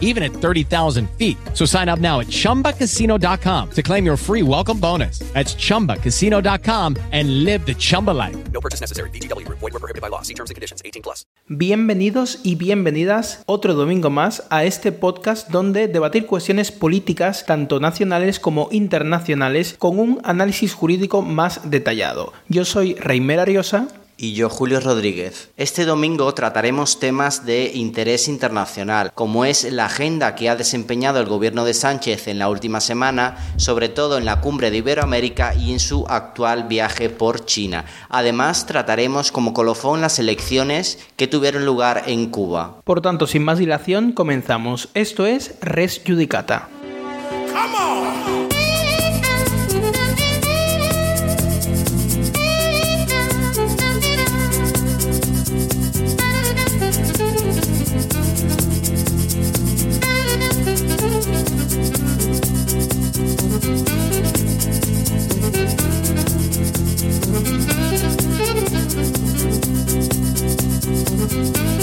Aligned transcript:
even 0.00 0.22
at 0.22 0.32
30,000 0.32 1.10
feet. 1.18 1.36
So 1.52 1.66
sign 1.66 1.90
up 1.90 1.98
now 1.98 2.20
at 2.20 2.28
chumbacasino.com 2.28 3.70
to 3.72 3.82
claim 3.82 4.06
your 4.06 4.16
free 4.16 4.42
welcome 4.42 4.78
bonus. 4.78 5.18
That's 5.34 5.54
chumbacasino.com 5.54 6.96
and 7.12 7.44
live 7.44 7.66
the 7.66 7.74
Chumba 7.74 8.12
life. 8.12 8.36
No 8.52 8.60
purchase 8.60 8.80
necessary. 8.80 9.10
BGW. 9.10 9.46
Void 9.48 9.60
were 9.60 9.80
prohibited 9.80 10.00
by 10.00 10.08
law. 10.08 10.22
See 10.22 10.34
terms 10.34 10.50
and 10.50 10.54
conditions 10.54 10.80
18 10.84 11.02
plus. 11.02 11.26
Bienvenidos 11.48 12.38
y 12.42 12.54
bienvenidas 12.54 13.42
otro 13.44 13.74
domingo 13.74 14.08
más 14.08 14.44
a 14.48 14.64
este 14.64 14.92
podcast 14.92 15.50
donde 15.50 15.88
debatir 15.88 16.24
cuestiones 16.26 16.72
políticas 16.72 17.44
tanto 17.44 17.80
nacionales 17.80 18.40
como 18.40 18.68
internacionales 18.70 19.76
con 19.78 19.98
un 19.98 20.20
análisis 20.24 20.72
jurídico 20.72 21.20
más 21.20 21.70
detallado. 21.70 22.32
Yo 22.48 22.64
soy 22.64 22.94
Reimer 22.94 23.40
Ariosa 23.40 23.88
y 24.16 24.34
yo 24.34 24.48
Julio 24.48 24.80
Rodríguez. 24.80 25.50
Este 25.56 25.84
domingo 25.84 26.32
trataremos 26.34 27.00
temas 27.00 27.44
de 27.44 27.72
interés 27.74 28.28
internacional, 28.28 29.12
como 29.14 29.44
es 29.44 29.64
la 29.72 29.86
agenda 29.86 30.34
que 30.34 30.48
ha 30.48 30.56
desempeñado 30.56 31.20
el 31.20 31.26
gobierno 31.26 31.64
de 31.64 31.74
Sánchez 31.74 32.28
en 32.28 32.38
la 32.38 32.48
última 32.48 32.80
semana, 32.80 33.36
sobre 33.56 33.88
todo 33.88 34.18
en 34.18 34.24
la 34.24 34.40
cumbre 34.40 34.70
de 34.70 34.78
Iberoamérica 34.78 35.54
y 35.54 35.72
en 35.72 35.80
su 35.80 36.06
actual 36.08 36.64
viaje 36.64 37.10
por 37.10 37.44
China. 37.44 37.84
Además, 38.08 38.66
trataremos 38.66 39.32
como 39.32 39.52
colofón 39.54 40.00
las 40.00 40.18
elecciones 40.18 40.98
que 41.16 41.26
tuvieron 41.26 41.64
lugar 41.66 42.04
en 42.06 42.30
Cuba. 42.30 42.80
Por 42.84 43.00
tanto, 43.00 43.26
sin 43.26 43.44
más 43.44 43.58
dilación, 43.58 44.12
comenzamos. 44.12 44.88
Esto 44.94 45.26
es 45.26 45.54
Res 45.60 46.00
Judicata. 46.04 46.68
Thank 71.26 71.56
you. 71.56 71.73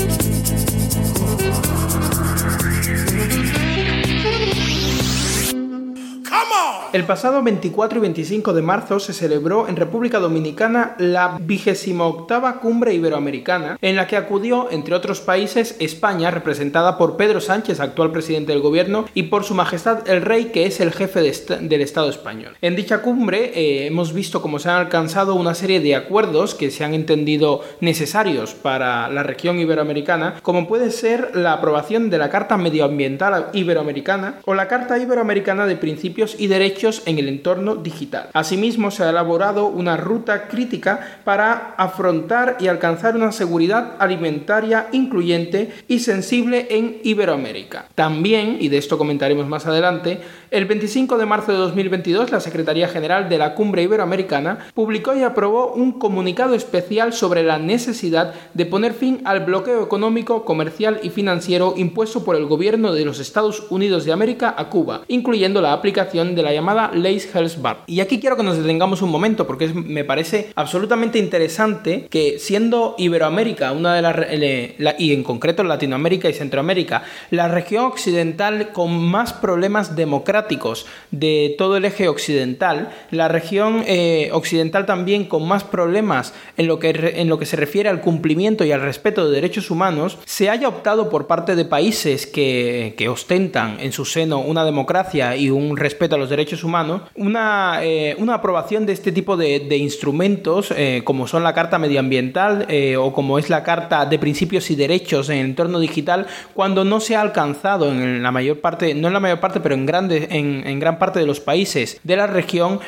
El 6.93 7.05
pasado 7.05 7.41
24 7.41 7.99
y 7.99 8.01
25 8.01 8.51
de 8.51 8.61
marzo 8.61 8.99
se 8.99 9.13
celebró 9.13 9.69
en 9.69 9.77
República 9.77 10.19
Dominicana 10.19 10.95
la 10.97 11.37
28 11.39 12.59
Cumbre 12.61 12.93
Iberoamericana, 12.93 13.77
en 13.81 13.95
la 13.95 14.07
que 14.07 14.17
acudió, 14.17 14.69
entre 14.71 14.95
otros 14.95 15.21
países, 15.21 15.77
España, 15.79 16.31
representada 16.31 16.97
por 16.97 17.15
Pedro 17.15 17.39
Sánchez, 17.39 17.79
actual 17.79 18.11
presidente 18.11 18.51
del 18.51 18.61
gobierno, 18.61 19.05
y 19.13 19.23
por 19.23 19.45
Su 19.45 19.55
Majestad 19.55 20.09
el 20.09 20.21
Rey, 20.21 20.45
que 20.45 20.65
es 20.65 20.81
el 20.81 20.91
jefe 20.91 21.21
del 21.21 21.81
Estado 21.81 22.09
español. 22.09 22.57
En 22.61 22.75
dicha 22.75 23.01
cumbre 23.01 23.51
eh, 23.55 23.87
hemos 23.87 24.11
visto 24.13 24.41
cómo 24.41 24.59
se 24.59 24.69
han 24.69 24.75
alcanzado 24.75 25.35
una 25.35 25.55
serie 25.55 25.79
de 25.79 25.95
acuerdos 25.95 26.55
que 26.55 26.71
se 26.71 26.83
han 26.83 26.93
entendido 26.93 27.61
necesarios 27.79 28.53
para 28.53 29.07
la 29.07 29.23
región 29.23 29.59
iberoamericana, 29.59 30.35
como 30.41 30.67
puede 30.67 30.91
ser 30.91 31.35
la 31.35 31.53
aprobación 31.53 32.09
de 32.09 32.17
la 32.17 32.29
Carta 32.29 32.57
Medioambiental 32.57 33.49
Iberoamericana 33.53 34.39
o 34.45 34.53
la 34.53 34.67
Carta 34.67 34.97
Iberoamericana 34.97 35.65
de 35.65 35.77
Principios 35.77 36.30
y 36.39 36.47
Derechos 36.47 37.03
en 37.05 37.17
el 37.19 37.27
entorno 37.27 37.75
digital. 37.75 38.29
Asimismo, 38.33 38.91
se 38.91 39.03
ha 39.03 39.09
elaborado 39.09 39.67
una 39.67 39.97
ruta 39.97 40.47
crítica 40.47 41.19
para 41.23 41.75
afrontar 41.77 42.57
y 42.59 42.67
alcanzar 42.67 43.15
una 43.15 43.31
seguridad 43.31 43.93
alimentaria 43.99 44.87
incluyente 44.91 45.71
y 45.87 45.99
sensible 45.99 46.67
en 46.69 46.99
Iberoamérica. 47.03 47.85
También, 47.95 48.57
y 48.59 48.69
de 48.69 48.77
esto 48.77 48.97
comentaremos 48.97 49.47
más 49.47 49.65
adelante, 49.65 50.19
el 50.51 50.65
25 50.65 51.17
de 51.17 51.25
marzo 51.25 51.53
de 51.53 51.57
2022 51.57 52.31
la 52.31 52.41
Secretaría 52.41 52.89
General 52.89 53.29
de 53.29 53.37
la 53.37 53.55
Cumbre 53.55 53.83
Iberoamericana 53.83 54.67
publicó 54.73 55.15
y 55.15 55.23
aprobó 55.23 55.71
un 55.73 55.93
comunicado 55.93 56.55
especial 56.55 57.13
sobre 57.13 57.43
la 57.43 57.57
necesidad 57.57 58.33
de 58.53 58.65
poner 58.65 58.93
fin 58.93 59.21
al 59.23 59.45
bloqueo 59.45 59.83
económico, 59.83 60.43
comercial 60.45 60.99
y 61.03 61.09
financiero 61.09 61.73
impuesto 61.77 62.23
por 62.23 62.35
el 62.35 62.45
gobierno 62.45 62.93
de 62.93 63.05
los 63.05 63.19
Estados 63.19 63.63
Unidos 63.69 64.05
de 64.05 64.11
América 64.11 64.53
a 64.57 64.69
Cuba, 64.69 65.01
incluyendo 65.07 65.61
la 65.61 65.73
aplicación 65.73 66.20
de 66.23 66.43
la 66.43 66.53
llamada 66.53 66.91
Lace 66.93 67.29
Bar. 67.59 67.83
Y 67.87 67.99
aquí 67.99 68.19
quiero 68.19 68.37
que 68.37 68.43
nos 68.43 68.57
detengamos 68.57 69.01
un 69.01 69.09
momento 69.09 69.47
porque 69.47 69.67
me 69.67 70.03
parece 70.03 70.51
absolutamente 70.55 71.19
interesante 71.19 72.07
que 72.09 72.39
siendo 72.39 72.95
Iberoamérica 72.97 73.71
una 73.71 73.95
de 73.95 74.01
las 74.01 74.95
y 74.99 75.13
en 75.13 75.23
concreto 75.23 75.63
Latinoamérica 75.63 76.29
y 76.29 76.33
Centroamérica 76.33 77.03
la 77.29 77.47
región 77.47 77.85
occidental 77.85 78.71
con 78.71 78.97
más 78.97 79.33
problemas 79.33 79.95
democráticos 79.95 80.85
de 81.11 81.55
todo 81.57 81.77
el 81.77 81.85
eje 81.85 82.07
occidental, 82.07 82.91
la 83.09 83.27
región 83.27 83.83
eh, 83.87 84.29
occidental 84.31 84.85
también 84.85 85.25
con 85.25 85.47
más 85.47 85.63
problemas 85.63 86.33
en 86.57 86.67
lo 86.67 86.79
que 86.79 86.91
en 86.91 87.29
lo 87.29 87.39
que 87.39 87.45
se 87.45 87.55
refiere 87.55 87.89
al 87.89 88.01
cumplimiento 88.01 88.63
y 88.63 88.71
al 88.71 88.81
respeto 88.81 89.27
de 89.27 89.35
derechos 89.35 89.71
humanos, 89.71 90.17
se 90.25 90.49
haya 90.49 90.67
optado 90.67 91.09
por 91.09 91.27
parte 91.27 91.55
de 91.55 91.65
países 91.65 92.27
que, 92.27 92.93
que 92.97 93.09
ostentan 93.09 93.79
en 93.79 93.91
su 93.91 94.05
seno 94.05 94.39
una 94.39 94.65
democracia 94.65 95.35
y 95.35 95.49
un 95.49 95.77
respeto 95.77 96.10
a 96.15 96.17
los 96.17 96.29
derechos 96.29 96.63
humanos, 96.63 97.01
una, 97.15 97.79
eh, 97.83 98.15
una 98.17 98.35
aprobación 98.35 98.85
de 98.85 98.93
este 98.93 99.11
tipo 99.11 99.37
de, 99.37 99.77
instrumentos, 99.77 100.73
eh, 100.75 101.01
como 101.03 101.27
son 101.27 101.43
la 101.43 101.53
Carta 101.53 101.79
Medioambiental 101.79 102.65
eh, 102.69 102.97
o 102.97 103.13
como 103.13 103.39
es 103.39 103.49
la 103.49 103.63
Carta 103.63 104.05
de 104.05 104.19
Principios 104.19 104.69
y 104.71 104.75
Derechos 104.75 105.29
en 105.29 105.37
el 105.37 105.45
entorno 105.47 105.79
digital, 105.79 106.27
cuando 106.53 106.83
no 106.83 106.99
se 106.99 107.15
ha 107.15 107.21
alcanzado 107.21 107.91
en 107.91 108.21
la 108.21 108.31
mayor 108.31 108.59
parte, 108.59 108.93
no 108.93 109.07
en 109.07 109.13
la 109.13 109.19
mayor 109.19 109.39
parte, 109.39 109.59
pero 109.59 109.75
en, 109.75 109.85
grande, 109.85 110.27
en, 110.31 110.79
gran 110.79 110.99
parte 110.99 111.19
de 111.19 111.25
los 111.25 111.39
países 111.39 111.99
de 112.03 112.15
la 112.15 112.27
región, 112.27 112.79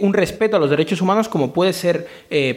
un 0.00 0.14
respeto 0.14 0.56
a 0.56 0.60
los 0.60 0.70
derechos 0.70 1.00
humanos, 1.00 1.28
como 1.28 1.52
puede 1.52 1.72
ser, 1.72 2.06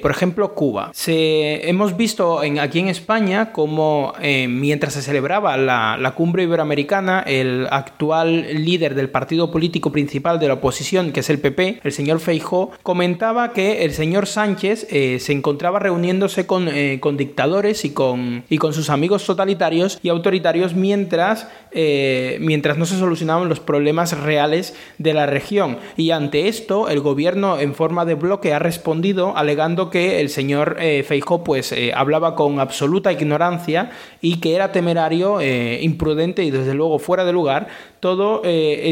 por 0.02 0.12
ejemplo, 0.12 0.54
Cuba. 0.54 0.92
Se, 0.94 1.70
hemos 1.70 1.98
visto 1.98 2.44
en, 2.44 2.60
aquí 2.60 2.80
en 2.80 2.88
España 2.88 3.52
como 3.52 4.14
mientras 4.22 4.94
se 4.94 5.02
celebraba 5.02 5.58
la, 5.58 5.98
la 6.00 6.12
cumbre 6.12 6.44
iberoamericana, 6.44 7.24
el 7.26 7.68
actual 7.70 8.64
líder 8.64 8.96
del 8.96 9.10
partido 9.10 9.52
político 9.52 9.91
principal 9.92 10.40
de 10.40 10.48
la 10.48 10.56
oposición, 10.56 11.12
que 11.12 11.22
es 11.22 11.30
el 11.30 11.40
PP, 11.40 11.82
el 11.84 11.92
señor 11.92 12.20
Feijó, 12.20 12.72
comentaba 12.84 13.54
que 13.54 13.84
el 13.84 13.94
señor 13.94 14.28
Sánchez 14.28 14.88
eh, 14.90 15.20
se 15.20 15.34
encontraba 15.34 15.80
reuniéndose 15.80 16.46
con, 16.46 16.68
eh, 16.68 17.00
con 17.00 17.18
dictadores 17.18 17.86
y 17.86 17.92
con, 17.92 18.44
y 18.50 18.58
con 18.58 18.74
sus 18.74 18.90
amigos 18.90 19.26
totalitarios 19.26 20.00
y 20.02 20.10
autoritarios 20.10 20.74
mientras, 20.74 21.48
eh, 21.72 22.38
mientras 22.42 22.78
no 22.78 22.86
se 22.86 22.98
solucionaban 22.98 23.50
los 23.50 23.60
problemas 23.60 24.18
reales 24.20 24.76
de 24.98 25.14
la 25.14 25.26
región. 25.26 25.78
Y 25.98 26.12
ante 26.12 26.48
esto, 26.48 26.90
el 26.90 27.00
gobierno 27.00 27.60
en 27.60 27.76
forma 27.76 28.06
de 28.06 28.16
bloque 28.16 28.54
ha 28.54 28.60
respondido 28.60 29.36
alegando 29.38 29.90
que 29.90 30.22
el 30.22 30.30
señor 30.30 30.78
Feijó 31.06 31.44
pues 31.44 31.74
hablaba 31.94 32.36
con 32.36 32.60
absoluta 32.60 33.12
ignorancia 33.12 33.92
y 34.22 34.40
que 34.40 34.56
era 34.56 34.72
temerario, 34.72 35.42
imprudente 35.42 36.44
y 36.44 36.52
desde 36.52 36.74
luego 36.74 37.00
fuera 37.00 37.26
de 37.26 37.34
lugar 37.34 37.68
todo, 38.02 38.42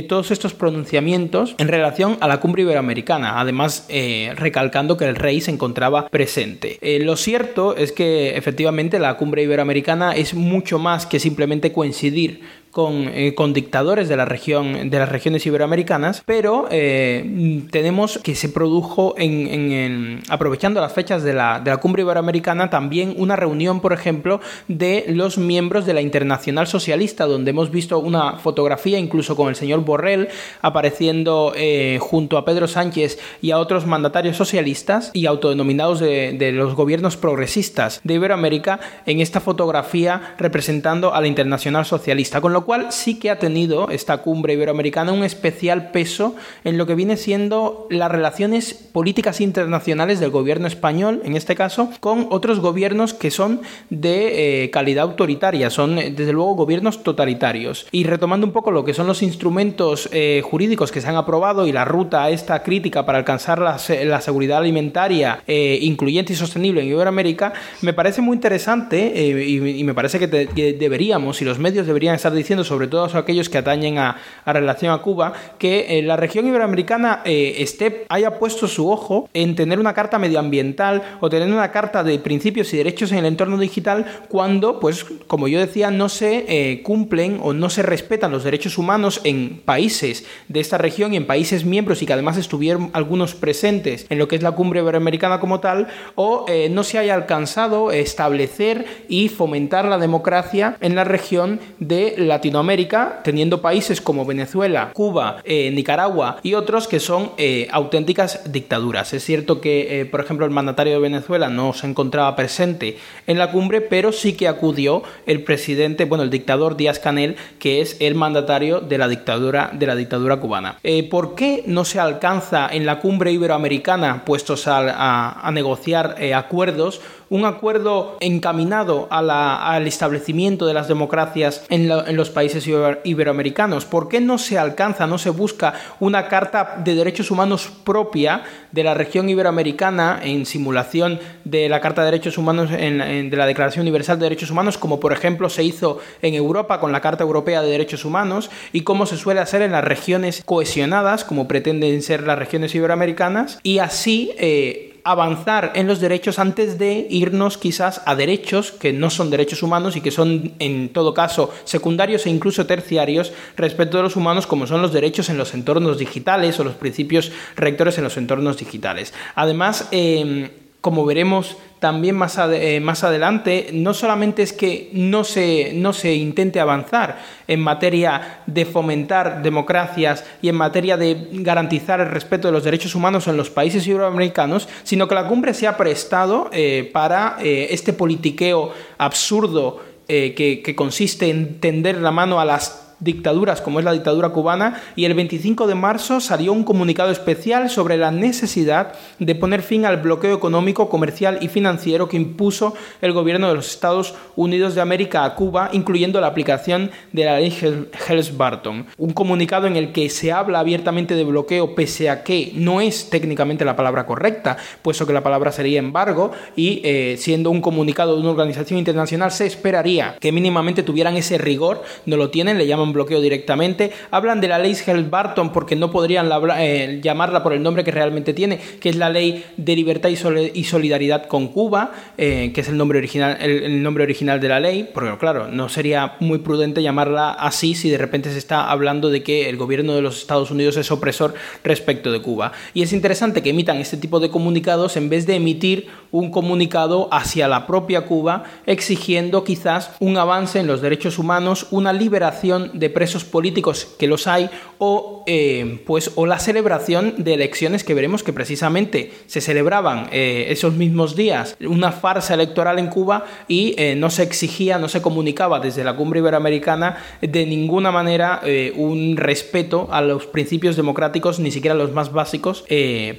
todos 0.08 0.32
estos 0.32 0.54
pronunciamientos 0.54 1.56
en 1.58 1.68
relación 1.68 2.18
a 2.22 2.28
la 2.28 2.40
cumbre 2.40 2.64
iberoamericana, 2.64 3.40
además 3.40 3.86
eh, 3.90 4.34
recalcando 4.36 4.98
que 4.98 5.06
el 5.06 5.16
rey 5.16 5.42
se 5.42 5.52
encontraba 5.52 6.08
presente. 6.10 6.78
Eh, 6.82 7.00
lo 7.00 7.16
cierto 7.18 7.76
es 7.76 7.92
que 7.92 8.38
efectivamente 8.38 9.00
la 9.00 9.18
cumbre 9.18 9.44
iberoamericana 9.44 10.16
es 10.16 10.34
mucho 10.34 10.80
más 10.80 11.06
que 11.06 11.20
simplemente 11.20 11.74
coincidir 11.74 12.42
eh, 12.78 13.34
con, 13.36 13.52
dictadores 13.52 14.08
de 14.10 14.16
la 14.16 14.26
región 14.26 14.92
de 14.92 15.00
las 15.00 15.10
regiones 15.10 15.44
iberoamericanas 15.46 16.22
pero 16.24 16.68
eh, 16.70 17.64
tenemos 17.72 18.20
que 18.20 18.36
se 18.36 18.48
produjo 18.48 19.16
en, 19.18 20.22
aprovechando 20.30 20.80
las 20.80 20.94
fechas 20.94 21.24
de 21.24 21.34
la, 21.34 21.60
de 21.60 21.72
la, 21.72 21.78
cumbre 21.78 22.04
iberoamericana 22.04 22.70
también 22.70 23.16
una 23.18 23.36
reunión 23.36 23.82
por 23.82 23.92
ejemplo 23.92 24.40
de 24.68 25.06
los 25.08 25.40
miembros 25.40 25.88
de 25.88 25.94
la 25.94 26.02
internacional 26.02 26.68
socialista 26.68 27.26
donde 27.26 27.50
hemos 27.50 27.72
visto 27.72 27.98
una 27.98 28.38
fotografía 28.38 29.00
incluso 29.00 29.36
con 29.36 29.50
el 29.50 29.56
señor 29.56 29.84
Borrell 29.84 30.30
apareciendo 30.62 31.54
eh, 31.56 31.98
junto 32.00 32.38
a 32.38 32.46
Pedro 32.46 32.68
Sánchez 32.68 33.18
y 33.42 33.50
a 33.50 33.58
otros 33.58 33.88
mandatarios 33.88 34.38
socialistas 34.38 35.10
y 35.14 35.26
autodenominados 35.26 36.00
de, 36.00 36.34
de 36.34 36.52
los 36.52 36.76
gobiernos 36.76 37.18
progresistas 37.18 38.00
de 38.04 38.14
Iberoamérica 38.14 38.80
en 39.08 39.22
esta 39.22 39.42
fotografía 39.42 40.36
representando 40.38 41.16
a 41.16 41.22
la 41.22 41.28
internacional 41.28 41.86
socialista. 41.86 42.42
Con 42.42 42.54
lo 42.60 42.66
cual 42.66 42.92
sí 42.92 43.18
que 43.18 43.30
ha 43.30 43.40
tenido 43.40 43.90
esta 43.90 44.18
cumbre 44.18 44.52
iberoamericana 44.52 45.14
un 45.14 45.24
especial 45.24 45.92
peso 45.92 46.36
en 46.66 46.78
lo 46.78 46.86
que 46.86 46.94
viene 46.94 47.16
siendo 47.16 47.88
las 47.90 48.12
relaciones 48.12 48.74
políticas 48.74 49.40
internacionales 49.40 50.20
del 50.20 50.30
gobierno 50.30 50.68
español, 50.68 51.22
en 51.24 51.38
este 51.38 51.56
caso, 51.56 51.90
con 52.02 52.28
otros 52.32 52.60
gobiernos 52.60 53.14
que 53.14 53.32
son 53.32 53.62
de 53.90 54.64
eh, 54.64 54.72
calidad 54.72 55.04
autoritaria, 55.06 55.70
son 55.70 55.96
desde 55.96 56.34
luego 56.34 56.56
gobiernos 56.56 57.02
totalitarios. 57.02 57.88
Y 57.94 58.04
retomando 58.04 58.46
un 58.46 58.52
poco 58.52 58.72
lo 58.72 58.84
que 58.84 58.94
son 58.94 59.08
los 59.08 59.24
instrumentos 59.24 60.10
eh, 60.12 60.42
jurídicos 60.44 60.92
que 60.92 61.00
se 61.00 61.08
han 61.08 61.16
aprobado 61.16 61.66
y 61.66 61.72
la 61.72 61.86
ruta 61.86 62.26
a 62.26 62.30
esta 62.30 62.62
crítica 62.62 63.06
para 63.06 63.20
alcanzar 63.20 63.60
la, 63.60 63.80
seguridad 63.80 64.58
alimentaria 64.58 65.44
eh, 65.48 65.80
incluyente 65.82 66.34
y 66.34 66.36
sostenible 66.36 66.82
en 66.82 66.90
Iberoamérica, 66.90 67.54
me 67.82 67.94
parece 67.94 68.20
muy 68.20 68.36
interesante 68.36 69.30
y, 69.30 69.84
me 69.86 69.94
parece 69.94 70.20
que, 70.20 70.28
deberíamos 70.74 71.42
y 71.42 71.46
los 71.46 71.58
medios 71.58 71.88
deberían 71.88 72.16
estar 72.16 72.34
diciendo, 72.34 72.49
sobre 72.64 72.88
todo 72.88 73.06
aquellos 73.18 73.50
que 73.50 73.58
atañen 73.58 73.98
a, 73.98 74.18
relación 74.46 74.92
a 74.92 74.98
Cuba, 75.00 75.34
que 75.58 76.02
la 76.04 76.18
región 76.18 76.48
iberoamericana 76.48 77.22
esté, 77.26 78.06
haya 78.10 78.40
puesto 78.40 78.68
su 78.68 78.90
ojo 78.92 79.30
en 79.34 79.56
tener 79.56 79.80
una 79.80 79.94
carta 79.94 80.20
medioambiental 80.20 81.04
o 81.20 81.30
tener 81.30 81.48
una 81.48 81.72
carta 81.72 82.04
de 82.04 82.20
principios 82.20 82.74
y 82.74 82.78
derechos 82.78 83.12
en 83.12 83.20
el 83.20 83.26
entorno 83.26 83.58
digital 83.58 84.06
cuando, 84.28 84.80
pues, 84.80 85.06
como 85.28 85.48
yo 85.48 85.60
decía, 85.60 85.92
no 85.92 86.10
se 86.10 86.46
eh, 86.48 86.82
cumplen 86.82 87.40
o 87.42 87.54
no 87.54 87.70
se 87.70 87.84
respetan 87.84 88.32
los 88.32 88.44
derechos 88.44 88.78
humanos 88.78 89.22
en 89.24 89.62
países 89.64 90.26
de 90.48 90.60
esta 90.60 90.78
región 90.78 91.14
y 91.14 91.18
en 91.18 91.28
países 91.28 91.66
miembros 91.66 92.02
y 92.02 92.06
que 92.06 92.14
además 92.14 92.38
estuvieron 92.38 92.90
algunos 92.94 93.36
presentes 93.36 94.06
en 94.10 94.18
lo 94.18 94.28
que 94.28 94.36
es 94.36 94.44
la 94.44 94.52
cumbre 94.52 94.82
iberoamericana 94.82 95.40
como 95.40 95.60
tal, 95.60 95.88
o 96.16 96.46
eh, 96.48 96.70
no 96.70 96.84
se 96.84 96.98
haya 96.98 97.14
alcanzado 97.14 97.92
establecer 97.92 98.86
y 99.08 99.30
fomentar 99.30 99.86
la 99.86 99.98
democracia 99.98 100.78
en 100.82 100.96
la 100.96 101.04
región 101.04 101.60
de 101.80 102.16
Latinoamérica, 102.40 103.20
teniendo 103.24 103.62
países 103.62 104.00
como 104.00 104.26
Venezuela, 104.26 104.92
Cuba, 104.94 105.42
eh, 105.44 105.72
Nicaragua 105.72 106.40
y 106.42 106.54
otros 106.54 106.88
que 106.88 107.00
son 107.00 107.32
auténticas 107.72 108.52
dictaduras. 108.52 109.14
Es 109.14 109.24
cierto 109.24 109.60
que, 109.62 110.08
por 110.10 110.22
ejemplo, 110.22 110.46
el 110.46 110.52
mandatario 110.52 110.94
de 110.94 111.00
Venezuela 111.00 111.50
no 111.50 111.74
se 111.74 111.88
encontraba 111.88 112.36
presente 112.36 112.98
en 113.28 113.38
la 113.38 113.52
cumbre, 113.52 113.82
pero 113.82 114.12
sí 114.12 114.34
que 114.34 114.48
acudió 114.48 115.04
el 115.26 115.44
presidente, 115.44 116.06
bueno, 116.06 116.24
el 116.24 116.30
dictador 116.30 116.78
Díaz 116.78 117.00
Canel, 117.00 117.36
que 117.60 117.82
es 117.82 117.98
el 118.00 118.16
mandatario 118.16 118.80
de 118.80 118.98
la 118.98 119.08
dictadura, 119.08 119.72
de 119.74 119.88
la 119.88 119.96
dictadura 119.96 120.38
cubana. 120.38 120.78
Eh, 120.84 121.08
¿Por 121.10 121.36
qué 121.36 121.64
no 121.66 121.86
se 121.86 122.00
alcanza 122.00 122.70
en 122.72 122.86
la 122.86 123.00
cumbre 123.00 123.32
iberoamericana, 123.32 124.24
puestos 124.26 124.68
a, 124.68 125.50
negociar 125.52 126.16
eh, 126.20 126.34
acuerdos, 126.34 127.02
un 127.30 127.46
acuerdo 127.46 128.18
encaminado 128.20 129.08
al 129.12 129.88
establecimiento 129.88 130.66
de 130.66 130.74
las 130.74 130.88
democracias 130.88 131.66
en, 131.70 131.88
los 131.88 132.29
países 132.30 132.68
iberoamericanos? 133.04 133.86
¿Por 133.86 134.10
qué 134.10 134.22
no 134.22 134.38
se 134.38 134.58
alcanza, 134.58 135.08
no 135.08 135.18
se 135.18 135.30
busca 135.30 135.74
una 136.00 136.28
carta 136.28 136.76
de 136.84 136.96
derechos 136.96 137.32
humanos 137.32 137.72
propia 137.84 138.44
de 138.72 138.84
la 138.84 138.94
región 138.94 139.30
iberoamericana 139.30 140.20
en 140.24 140.46
simulación 140.46 141.20
de 141.44 141.70
la 141.70 141.82
Carta 141.82 142.02
de 142.02 142.12
Derechos 142.12 142.38
Humanos, 142.38 142.70
de 142.70 143.32
la 143.32 143.46
Declaración 143.46 143.84
Universal 143.84 144.20
de 144.20 144.26
Derechos 144.26 144.52
Humanos, 144.52 144.78
como 144.78 145.00
por 145.00 145.14
ejemplo 145.14 145.50
se 145.50 145.64
hizo 145.64 146.00
en 146.22 146.34
Europa 146.34 146.80
con 146.80 146.92
la 146.92 147.02
Carta 147.02 147.24
Europea 147.24 147.62
de 147.62 147.70
Derechos 147.70 148.06
Humanos 148.06 148.50
y 148.72 148.82
como 148.82 149.06
se 149.06 149.18
suele 149.18 149.40
hacer 149.40 149.62
en 149.62 149.72
las 149.72 149.84
regiones 149.84 150.44
cohesionadas, 150.46 151.24
como 151.24 151.48
pretenden 151.48 152.02
ser 152.02 152.24
las 152.24 152.38
regiones 152.38 152.76
iberoamericanas, 152.76 153.60
y 153.64 153.80
así 153.80 154.32
eh, 154.38 154.89
avanzar 155.04 155.72
en 155.76 155.88
los 155.88 156.00
derechos 156.00 156.40
antes 156.40 156.78
de 156.78 157.08
irnos 157.10 157.58
quizás 157.58 158.02
a 158.06 158.16
derechos 158.16 158.72
que 158.72 158.94
no 158.94 159.10
son 159.10 159.30
derechos 159.30 159.64
humanos 159.64 159.96
y 159.96 160.02
que 160.02 160.12
son 160.12 160.54
en 160.60 160.90
todo 160.90 161.14
caso 161.14 161.54
secundarios 161.64 162.26
e 162.26 162.30
incluso 162.30 162.66
terciarios 162.66 163.34
respecto 163.58 163.98
de 163.98 164.04
los 164.04 164.16
humanos 164.16 164.48
como 164.48 164.68
son 164.68 164.82
los 164.82 164.94
derechos 164.94 165.30
en 165.30 165.38
los 165.38 165.54
entornos 165.54 165.98
digitales 165.98 166.60
o 166.60 166.64
los 166.64 166.76
principios 166.76 167.32
rectores 167.56 167.98
en 167.98 168.04
los 168.04 168.18
entornos 168.18 168.58
digitales. 168.58 169.14
Además, 169.36 169.88
em, 169.92 170.50
como 170.82 171.06
veremos 171.06 171.58
también 171.80 172.16
más, 172.16 172.38
eh, 172.38 172.80
más 172.82 173.04
adelante, 173.04 173.70
no 173.74 173.94
solamente 173.94 174.44
es 174.44 174.54
que 174.54 174.90
no 174.94 175.24
se, 175.24 175.72
no 175.74 175.94
se 175.94 176.14
intente 176.14 176.60
avanzar 176.60 177.20
en 177.48 177.60
materia 177.60 178.42
de 178.46 178.66
fomentar 178.66 179.42
democracias 179.42 180.26
y 180.42 180.50
en 180.50 180.56
materia 180.56 180.98
de 180.98 181.28
garantizar 181.32 182.00
el 182.00 182.10
respeto 182.10 182.48
de 182.48 182.54
los 182.54 182.64
derechos 182.64 182.96
humanos 182.96 183.28
en 183.28 183.38
los 183.38 183.50
países 183.50 183.86
iberoamericanos, 183.88 184.68
sino 184.84 185.08
que 185.08 185.16
la 185.16 185.28
cumbre 185.28 185.54
se 185.54 185.68
ha 185.68 185.78
prestado 185.78 186.50
eh, 186.52 186.90
para 186.94 187.38
eh, 187.42 187.68
este 187.72 187.94
politiqueo 187.94 188.74
absurdo 188.98 189.88
que, 190.10 190.64
que 190.66 190.76
consiste 190.76 191.30
en 191.30 191.60
tender 191.60 192.02
la 192.02 192.10
mano 192.10 192.40
a 192.40 192.46
las 192.46 192.89
dictaduras 193.00 193.62
como 193.62 193.80
es 193.80 193.86
la 193.86 193.92
dictadura 193.92 194.30
cubana 194.30 194.82
y 194.96 195.06
el 195.06 195.14
25 195.14 195.68
de 195.68 195.76
marzo 195.76 196.20
salió 196.20 196.54
un 196.54 196.64
comunicado 196.64 197.12
especial 197.12 197.70
sobre 197.70 197.98
la 197.98 198.12
necesidad 198.12 198.94
de 199.20 199.36
poner 199.36 199.62
fin 199.62 199.86
al 199.86 199.98
bloqueo 199.98 200.36
económico, 200.36 200.90
comercial 200.90 201.40
y 201.42 201.48
financiero 201.48 202.10
que 202.10 202.18
impuso 202.18 202.74
el 203.02 203.14
gobierno 203.14 203.48
de 203.48 203.56
los 203.56 203.70
Estados 203.70 204.16
Unidos 204.36 204.76
de 204.76 204.82
América 204.82 205.26
a 205.26 205.36
Cuba, 205.36 205.70
incluyendo 205.74 206.22
la 206.22 206.28
aplicación 206.28 206.92
de 207.12 207.26
la 207.26 207.40
ley 207.40 207.52
Helms-Barton. 207.52 208.86
Un 208.98 209.14
comunicado 209.14 209.68
en 209.68 209.76
el 209.76 209.92
que 209.92 210.10
se 210.10 210.32
habla 210.32 210.60
abiertamente 210.60 211.16
de 211.16 211.24
bloqueo 211.24 211.76
pese 211.76 212.10
a 212.10 212.24
que 212.24 212.52
no 212.56 212.82
es 212.82 213.10
técnicamente 213.10 213.66
la 213.66 213.76
palabra 213.76 214.06
correcta, 214.06 214.58
puesto 214.82 215.06
que 215.06 215.14
la 215.14 215.24
palabra 215.24 215.52
sería 215.52 215.80
embargo 215.80 216.32
y 216.56 216.82
eh, 216.84 217.16
siendo 217.18 217.50
un 217.52 217.62
comunicado 217.62 218.16
de 218.16 218.22
una 218.22 218.32
organización 218.32 218.80
internacional 218.80 219.32
se 219.32 219.46
esperaría 219.46 220.16
que 220.20 220.32
mínimamente 220.32 220.84
tuvieran 220.84 221.16
ese 221.18 221.38
rigor, 221.38 221.84
no 222.06 222.18
lo 222.18 222.30
tienen, 222.30 222.58
le 222.58 222.68
llaman 222.68 222.89
bloqueo 222.94 223.22
directamente. 223.22 223.92
Hablan 224.12 224.42
de 224.42 224.48
la 224.48 224.60
ley 224.60 224.74
Helms-Barton 224.74 225.52
porque 225.52 225.76
no 225.76 225.92
podrían 225.92 226.30
eh, 226.58 227.00
llamarla 227.02 227.44
por 227.44 227.54
el 227.54 227.64
nombre 227.64 227.84
que 227.84 227.92
realmente 227.92 228.34
tiene, 228.34 228.60
que 228.80 228.90
es 228.90 228.96
la 228.96 229.10
ley 229.10 229.46
de 229.58 229.76
libertad 229.76 230.10
y, 230.10 230.64
solidaridad 230.64 231.26
con 231.26 231.48
Cuba, 231.48 231.92
eh, 232.18 232.52
que 232.54 232.62
es 232.62 232.70
el 232.70 232.78
nombre, 232.78 233.00
original, 233.00 233.38
el, 233.42 233.82
nombre 233.82 234.04
original 234.04 234.40
de 234.40 234.50
la 234.50 234.60
ley, 234.60 234.90
porque 234.94 235.18
claro, 235.18 235.48
no 235.48 235.70
sería 235.70 236.16
muy 236.20 236.40
prudente 236.40 236.82
llamarla 236.82 237.32
así 237.32 237.76
si 237.76 237.90
de 237.90 237.98
repente 237.98 238.32
se 238.32 238.38
está 238.38 238.70
hablando 238.70 239.10
de 239.10 239.24
que 239.24 239.50
el 239.50 239.58
gobierno 239.58 239.96
de 239.96 240.02
los 240.02 240.20
Estados 240.20 240.52
Unidos 240.52 240.78
es 240.78 240.92
opresor 240.92 241.34
respecto 241.64 242.12
de 242.12 242.22
Cuba. 242.22 242.52
Y 242.74 242.82
es 242.82 242.94
interesante 242.94 243.42
que 243.42 243.50
emitan 243.52 243.78
este 243.78 243.98
tipo 243.98 244.20
de 244.20 244.30
comunicados 244.30 244.98
en 244.98 245.10
vez 245.10 245.26
de 245.26 245.36
emitir 245.36 245.88
un 246.12 246.32
comunicado 246.32 247.08
hacia 247.12 247.48
la 247.48 247.68
propia 247.68 248.06
Cuba 248.06 248.44
exigiendo 248.66 249.44
quizás 249.44 249.92
un 250.00 250.18
avance 250.18 250.60
en 250.60 250.68
los 250.68 250.82
derechos 250.82 251.20
humanos, 251.20 251.68
una 251.72 251.94
liberación 251.94 252.72
de 252.80 252.90
presos 252.90 253.26
políticos 253.26 253.88
que 253.98 254.08
los 254.08 254.28
hay 254.28 254.50
o 254.78 255.24
eh, 255.28 255.84
pues 255.86 256.12
o 256.16 256.26
la 256.26 256.40
celebración 256.40 257.16
de 257.18 257.34
elecciones 257.34 257.84
que 257.84 257.94
veremos 257.94 258.24
que 258.24 258.34
precisamente 258.34 259.12
se 259.28 259.42
celebraban 259.42 260.08
eh, 260.12 260.48
esos 260.50 260.74
mismos 260.74 261.16
días. 261.16 261.58
Una 261.60 261.92
farsa 261.92 262.34
electoral 262.34 262.80
en 262.80 262.88
Cuba 262.88 263.26
y 263.48 263.76
eh, 263.78 263.96
no 263.96 264.10
se 264.10 264.24
exigía 264.24 264.80
no 264.80 264.88
se 264.88 265.02
comunicaba 265.02 265.60
desde 265.60 265.84
la 265.84 265.96
cumbre 265.96 266.20
iberoamericana 266.20 266.98
de 267.22 267.46
ninguna 267.46 267.92
manera 267.92 268.42
un 268.76 269.18
respeto 269.18 269.90
a 269.92 270.02
los 270.02 270.26
principios 270.26 270.76
democráticos 270.76 271.40
ni 271.40 271.52
siquiera 271.52 271.76
los 271.76 271.92
más 271.92 272.12
básicos 272.12 272.64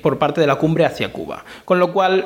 por 0.02 0.19
parte 0.19 0.40
de 0.40 0.47
la 0.47 0.57
cumbre 0.57 0.85
hacia 0.85 1.12
Cuba. 1.12 1.45
Con 1.64 1.79
lo 1.79 1.93
cual 1.93 2.25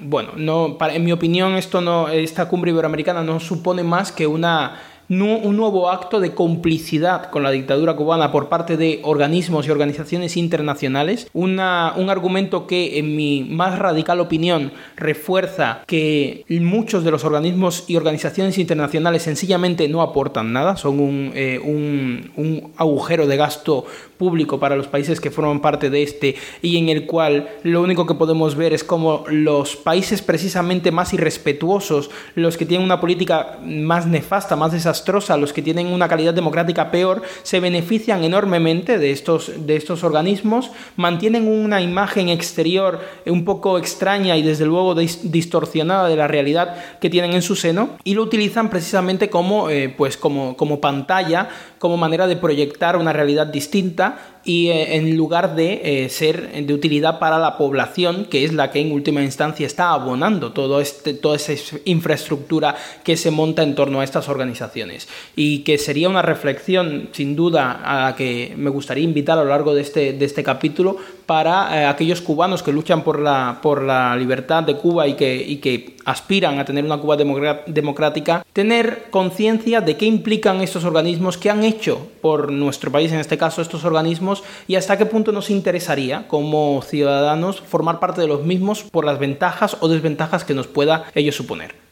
bueno 0.00 0.32
no 0.36 0.78
en 0.80 1.04
mi 1.04 1.12
opinión 1.12 1.56
esto 1.56 1.80
no 1.80 2.08
esta 2.08 2.48
cumbre 2.48 2.70
iberoamericana 2.70 3.22
no 3.22 3.40
supone 3.40 3.82
más 3.82 4.12
que 4.12 4.26
una 4.26 4.80
un 5.10 5.56
nuevo 5.56 5.90
acto 5.90 6.20
de 6.20 6.34
complicidad 6.34 7.30
con 7.30 7.42
la 7.42 7.50
dictadura 7.50 7.96
cubana 7.96 8.30
por 8.30 8.48
parte 8.48 8.76
de 8.76 9.00
organismos 9.02 9.66
y 9.66 9.70
organizaciones 9.70 10.36
internacionales, 10.36 11.28
un 11.32 11.58
argumento 11.58 12.68
que 12.68 12.98
en 12.98 13.16
mi 13.16 13.42
más 13.42 13.78
radical 13.78 14.20
opinión 14.20 14.72
refuerza 14.96 15.82
que 15.86 16.44
muchos 16.48 17.02
de 17.02 17.10
los 17.10 17.24
organismos 17.24 17.84
y 17.88 17.96
organizaciones 17.96 18.56
internacionales 18.58 19.22
sencillamente 19.22 19.88
no 19.88 20.00
aportan 20.00 20.52
nada, 20.52 20.76
son 20.76 21.00
un, 21.00 21.32
eh, 21.34 21.58
un 21.58 22.72
agujero 22.76 23.26
de 23.26 23.36
gasto 23.36 23.86
público 24.16 24.60
para 24.60 24.76
los 24.76 24.86
países 24.86 25.20
que 25.20 25.30
forman 25.30 25.60
parte 25.60 25.90
de 25.90 26.02
este 26.02 26.36
y 26.62 26.76
en 26.76 26.88
el 26.88 27.06
cual 27.06 27.48
lo 27.62 27.82
único 27.82 28.06
que 28.06 28.14
podemos 28.14 28.54
ver 28.54 28.74
es 28.74 28.84
como 28.84 29.24
los 29.28 29.76
países 29.76 30.22
precisamente 30.22 30.92
más 30.92 31.14
irrespetuosos, 31.14 32.10
los 32.34 32.56
que 32.56 32.66
tienen 32.66 32.84
una 32.84 33.00
política 33.00 33.58
más 33.64 34.06
nefasta, 34.06 34.56
más 34.56 34.72
desastrosa, 34.72 34.99
los 35.08 35.52
que 35.52 35.62
tienen 35.62 35.88
una 35.88 36.08
calidad 36.08 36.34
democrática 36.34 36.90
peor, 36.90 37.22
se 37.42 37.60
benefician 37.60 38.24
enormemente 38.24 38.98
de 38.98 39.10
estos, 39.10 39.52
de 39.66 39.76
estos 39.76 40.04
organismos, 40.04 40.70
mantienen 40.96 41.48
una 41.48 41.80
imagen 41.80 42.28
exterior 42.28 43.00
un 43.26 43.44
poco 43.44 43.78
extraña 43.78 44.36
y 44.36 44.42
desde 44.42 44.66
luego 44.66 44.94
distorsionada 44.94 46.08
de 46.08 46.16
la 46.16 46.28
realidad 46.28 46.98
que 47.00 47.10
tienen 47.10 47.32
en 47.32 47.42
su 47.42 47.56
seno 47.56 47.90
y 48.04 48.14
lo 48.14 48.22
utilizan 48.22 48.70
precisamente 48.70 49.30
como, 49.30 49.70
eh, 49.70 49.92
pues 49.96 50.16
como, 50.16 50.56
como 50.56 50.80
pantalla, 50.80 51.48
como 51.78 51.96
manera 51.96 52.26
de 52.26 52.36
proyectar 52.36 52.96
una 52.96 53.12
realidad 53.12 53.46
distinta 53.46 54.40
y 54.44 54.68
eh, 54.68 54.96
en 54.96 55.16
lugar 55.16 55.54
de 55.54 56.04
eh, 56.04 56.08
ser 56.08 56.64
de 56.64 56.74
utilidad 56.74 57.18
para 57.18 57.38
la 57.38 57.56
población, 57.56 58.26
que 58.26 58.44
es 58.44 58.52
la 58.52 58.70
que 58.70 58.80
en 58.80 58.92
última 58.92 59.22
instancia 59.22 59.66
está 59.66 59.90
abonando 59.90 60.52
todo 60.52 60.80
este, 60.80 61.14
toda 61.14 61.36
esa 61.36 61.52
infraestructura 61.84 62.76
que 63.04 63.16
se 63.16 63.30
monta 63.30 63.62
en 63.62 63.74
torno 63.74 64.00
a 64.00 64.04
estas 64.04 64.28
organizaciones. 64.28 64.89
Y 65.36 65.60
que 65.60 65.78
sería 65.78 66.08
una 66.08 66.22
reflexión, 66.22 67.08
sin 67.12 67.36
duda, 67.36 67.80
a 67.84 68.10
la 68.10 68.16
que 68.16 68.54
me 68.56 68.70
gustaría 68.70 69.04
invitar 69.04 69.38
a 69.38 69.44
lo 69.44 69.50
largo 69.50 69.74
de 69.74 69.82
este, 69.82 70.12
de 70.12 70.24
este 70.24 70.42
capítulo 70.42 70.96
para 71.26 71.82
eh, 71.82 71.86
aquellos 71.86 72.20
cubanos 72.20 72.62
que 72.62 72.72
luchan 72.72 73.04
por 73.04 73.20
la, 73.20 73.60
por 73.62 73.82
la 73.82 74.16
libertad 74.16 74.64
de 74.64 74.74
Cuba 74.74 75.06
y 75.06 75.14
que, 75.14 75.36
y 75.36 75.58
que 75.58 75.96
aspiran 76.04 76.58
a 76.58 76.64
tener 76.64 76.84
una 76.84 76.98
Cuba 76.98 77.16
democrática, 77.16 78.44
tener 78.52 79.04
conciencia 79.10 79.80
de 79.80 79.96
qué 79.96 80.06
implican 80.06 80.60
estos 80.60 80.84
organismos, 80.84 81.38
qué 81.38 81.50
han 81.50 81.62
hecho 81.62 82.08
por 82.20 82.50
nuestro 82.50 82.90
país, 82.90 83.12
en 83.12 83.20
este 83.20 83.38
caso 83.38 83.62
estos 83.62 83.84
organismos, 83.84 84.42
y 84.66 84.74
hasta 84.74 84.98
qué 84.98 85.06
punto 85.06 85.30
nos 85.30 85.50
interesaría 85.50 86.26
como 86.26 86.82
ciudadanos 86.82 87.60
formar 87.60 88.00
parte 88.00 88.20
de 88.20 88.26
los 88.26 88.44
mismos 88.44 88.82
por 88.82 89.04
las 89.04 89.18
ventajas 89.18 89.76
o 89.80 89.88
desventajas 89.88 90.44
que 90.44 90.54
nos 90.54 90.66
pueda 90.66 91.04
ello 91.14 91.32
suponer. 91.32 91.89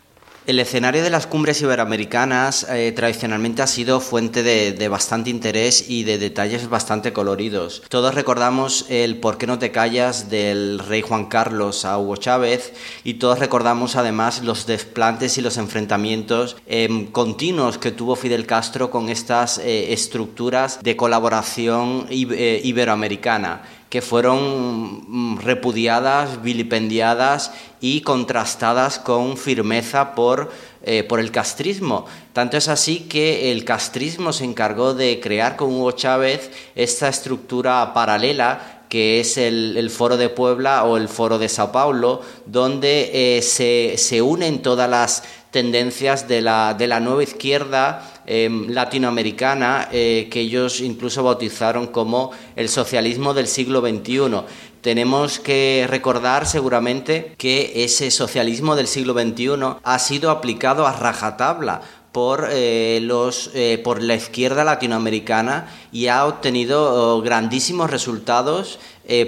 El 0.48 0.60
escenario 0.60 1.02
de 1.02 1.10
las 1.10 1.26
cumbres 1.26 1.60
iberoamericanas 1.60 2.66
eh, 2.70 2.90
tradicionalmente 2.92 3.60
ha 3.60 3.66
sido 3.66 4.00
fuente 4.00 4.42
de, 4.42 4.88
bastante 4.88 5.28
interés 5.28 5.90
y 5.90 6.04
de 6.04 6.16
detalles 6.16 6.70
bastante 6.70 7.12
coloridos. 7.12 7.82
Todos 7.90 8.14
recordamos 8.14 8.86
el 8.88 9.18
¿Por 9.18 9.36
qué 9.36 9.46
no 9.46 9.58
te 9.58 9.72
callas? 9.72 10.30
del 10.30 10.78
rey 10.78 11.02
Juan 11.02 11.26
Carlos 11.26 11.84
a 11.84 11.98
Hugo 11.98 12.16
Chávez 12.16 12.72
y 13.04 13.14
todos 13.14 13.40
recordamos 13.40 13.96
además 13.96 14.42
los 14.42 14.64
desplantes 14.66 15.36
y 15.36 15.42
los 15.42 15.58
enfrentamientos 15.58 16.56
em, 16.66 17.04
continuos 17.08 17.76
que 17.76 17.90
tuvo 17.90 18.16
Fidel 18.16 18.46
Castro 18.46 18.90
con 18.90 19.10
estas 19.10 19.58
eh, 19.58 19.92
estructuras 19.92 20.82
de 20.82 20.96
colaboración 20.96 22.06
eh, 22.08 22.62
iberoamericana 22.64 23.64
que 23.88 24.02
fueron 24.02 25.04
mm, 25.07 25.38
repudiadas, 25.38 26.42
vilipendiadas 26.42 27.52
y 27.80 28.02
contrastadas 28.02 28.99
con 28.99 29.37
firmeza 29.37 30.14
por, 30.14 30.50
eh, 30.83 31.04
por 31.04 31.21
el 31.21 31.30
castrismo. 31.30 32.07
Tanto 32.33 32.57
es 32.57 32.68
así 32.68 33.00
que 33.00 33.50
el 33.50 33.64
castrismo 33.64 34.33
se 34.33 34.45
encargó 34.45 34.95
de 34.95 35.21
crear 35.21 35.57
con 35.57 35.75
Hugo 35.75 35.92
Chávez 35.92 36.50
esta 36.75 37.09
estructura 37.09 37.92
paralela 37.95 38.78
que 38.88 39.21
es 39.21 39.37
el, 39.37 39.90
Foro 39.90 40.16
de 40.16 40.30
Puebla 40.30 40.85
o 40.85 40.97
el 40.97 41.09
Foro 41.09 41.38
de 41.38 41.50
Sao 41.50 41.71
Paulo, 41.73 42.23
donde 42.47 43.37
eh, 43.37 43.42
se, 43.42 43.95
se, 43.99 44.23
unen 44.23 44.62
todas 44.62 44.88
las 44.88 45.25
tendencias 45.50 46.26
de 46.26 46.40
la, 46.40 46.73
de 46.73 46.87
la 46.87 47.00
nueva 47.00 47.23
izquierda 47.23 48.17
Em, 48.30 48.68
latinoamericana 48.68 49.88
eh, 49.90 50.28
que 50.30 50.40
ellos 50.40 50.82
incluso 50.82 51.23
bautizaron 51.23 51.87
como 51.87 52.30
el 52.56 52.68
socialismo 52.68 53.32
del 53.32 53.47
siglo 53.47 53.80
XXI. 53.80 54.42
Tenemos 54.82 55.38
que 55.38 55.87
recordar 55.88 56.44
seguramente 56.44 57.32
que 57.38 57.85
ese 57.85 58.11
socialismo 58.11 58.76
del 58.76 58.87
siglo 58.87 59.14
XXI 59.14 59.78
ha 59.82 59.99
sido 59.99 60.30
aplicado 60.30 60.87
a 60.87 60.92
rajatabla 60.92 61.80
por, 62.12 62.49
eh, 62.50 62.99
los, 63.00 63.50
eh, 63.54 63.80
por 63.82 64.02
la 64.02 64.16
izquierda 64.16 64.62
latinoamericana 64.62 65.73
y 65.90 66.08
ha 66.08 66.26
obtenido 66.26 67.16
oh, 67.16 67.23
grandísimos 67.23 67.90
resultados 67.90 68.78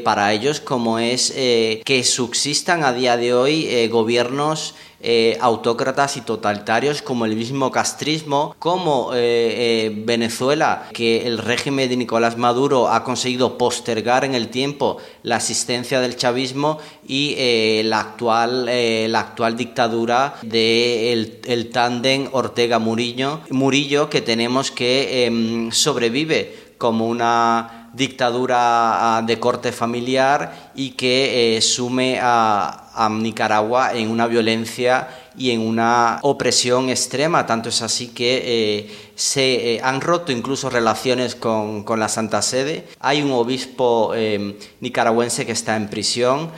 para 0.04 0.35
ellos, 0.35 0.61
como 0.61 0.99
es 0.99 1.33
que 1.33 2.02
subsistan 2.04 2.85
a 2.85 2.92
día 2.92 3.16
de 3.16 3.33
hoy 3.33 3.88
gobiernos 3.88 4.75
eh, 5.02 5.38
autócratas 5.40 6.19
y 6.19 6.21
totalitarios 6.21 7.00
como 7.00 7.25
el 7.25 7.35
mismo 7.35 7.71
castrismo, 7.71 8.54
como 8.59 9.14
eh, 9.14 9.87
eh, 9.87 10.02
Venezuela, 10.04 10.88
que 10.92 11.26
el 11.26 11.38
régimen 11.38 11.88
de 11.88 11.97
Nicolás 11.97 12.37
Maduro 12.37 12.88
ha 12.88 13.02
conseguido 13.02 13.57
postergar 13.57 14.26
en 14.26 14.35
el 14.35 14.49
tiempo 14.49 14.99
la 15.23 15.37
existencia 15.37 16.00
del 16.00 16.16
chavismo 16.16 16.78
y 17.07 17.35
la, 17.85 18.00
actual, 18.00 18.66
la 18.66 19.21
actual 19.21 19.57
dictadura 19.57 20.35
del 20.42 20.50
de 20.50 21.12
el 21.47 21.71
tándem 21.71 22.28
Ortega-Murillo, 22.33 23.40
Murillo, 23.50 24.11
que 24.11 24.21
tenemos 24.21 24.71
que 24.71 25.25
em, 25.25 25.71
sobrevive 25.73 26.71
como 26.80 27.09
una 27.09 27.79
dictadura 27.92 29.16
ah, 29.16 29.23
de 29.23 29.38
corte 29.38 29.73
familiar 29.73 30.70
y 30.75 30.90
que 30.90 31.59
sume 31.62 32.18
a, 32.20 32.87
Nicaragua 33.11 33.94
en 33.94 34.11
una 34.11 34.26
violencia 34.26 35.09
y 35.37 35.52
en 35.52 35.61
una 35.61 36.18
opresión 36.23 36.90
extrema. 36.90 37.47
Tanto 37.47 37.70
es 37.70 37.80
así 37.80 38.09
que 38.09 38.42
eh, 38.44 39.11
se 39.14 39.75
eh, 39.75 39.80
han 39.82 40.00
roto 40.00 40.32
incluso 40.32 40.68
relaciones 40.68 41.35
con, 41.35 41.85
la 41.97 42.09
Santa 42.09 42.42
Sede. 42.42 42.88
Hay 42.99 43.23
un 43.23 43.32
obispo 43.32 44.12
eh, 44.14 44.59
nicaragüense 44.80 45.47
que 45.47 45.52
está 45.52 45.76
en 45.76 45.88
prisión. 45.88 46.50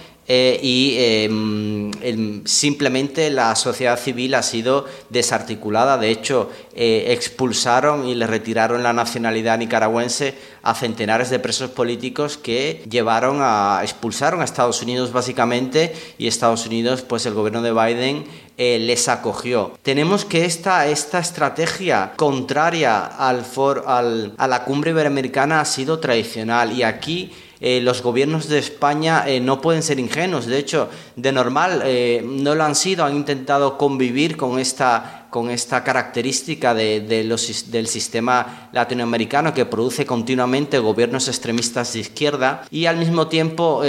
Y 0.63 0.97
em, 0.99 2.45
simplemente 2.45 3.31
la 3.31 3.55
sociedad 3.55 3.99
civil 3.99 4.35
ha 4.35 4.43
sido 4.43 4.87
desarticulada. 5.11 5.99
De 5.99 6.11
hecho, 6.11 6.51
expulsaron 6.75 8.07
y 8.07 8.15
le 8.15 8.27
retiraron 8.27 8.83
la 8.83 8.93
nacionalidad 8.93 9.59
nicaragüense 9.59 10.35
a 10.63 10.75
centenares 10.75 11.29
de 11.29 11.39
presos 11.39 11.71
políticos 11.71 12.39
que 12.39 12.83
llevaron 12.89 13.39
a 13.41 13.81
expulsaron 13.83 14.41
a 14.41 14.45
Estados 14.45 14.83
Unidos 14.83 15.13
básicamente 15.13 15.95
y 16.19 16.27
Estados 16.27 16.67
Unidos, 16.67 17.03
pues 17.03 17.27
el 17.27 17.35
gobierno 17.35 17.63
de 17.63 17.73
Biden 17.73 18.25
eh, 18.59 18.79
les 18.79 19.09
acogió. 19.09 19.73
Tenemos 19.83 20.25
que 20.25 20.45
esta, 20.45 20.87
esta 20.87 21.19
estrategia 21.19 22.13
contraria 22.17 23.05
al 23.07 23.45
for, 23.45 23.85
al, 23.87 24.35
a 24.39 24.47
la 24.47 24.65
cumbre 24.65 24.91
iberoamericana 24.91 25.61
ha 25.61 25.65
sido 25.65 25.99
tradicional 25.99 26.73
y 26.73 26.83
aquí 26.83 27.33
eh, 27.63 27.81
los 27.81 28.03
gobiernos 28.03 28.49
de 28.49 28.59
España 28.59 29.25
eh, 29.27 29.41
no 29.41 29.61
pueden 29.61 29.83
ser 29.83 29.99
ingenuos. 29.99 30.47
De 30.47 30.59
hecho, 30.59 30.91
de 31.17 31.33
normal 31.33 31.83
no 32.25 32.55
lo 32.55 32.65
han 32.65 32.75
sido, 32.75 33.05
han 33.05 33.17
intentado 33.17 33.79
convivir 33.79 34.37
con 34.37 34.59
esta 34.59 35.21
con 35.33 35.49
esta 35.49 35.83
característica 35.83 36.75
de, 36.75 37.25
los, 37.25 37.71
del 37.71 37.87
sistema 37.87 38.69
latinoamericano 38.71 39.55
que 39.55 39.65
produce 39.65 40.05
continuamente 40.05 40.79
gobiernos 40.79 41.27
extremistas 41.27 41.95
de 41.95 42.01
izquierda 42.01 42.65
y 42.71 42.85
al 42.85 42.99
mismo 42.99 43.29
tiempo 43.29 43.83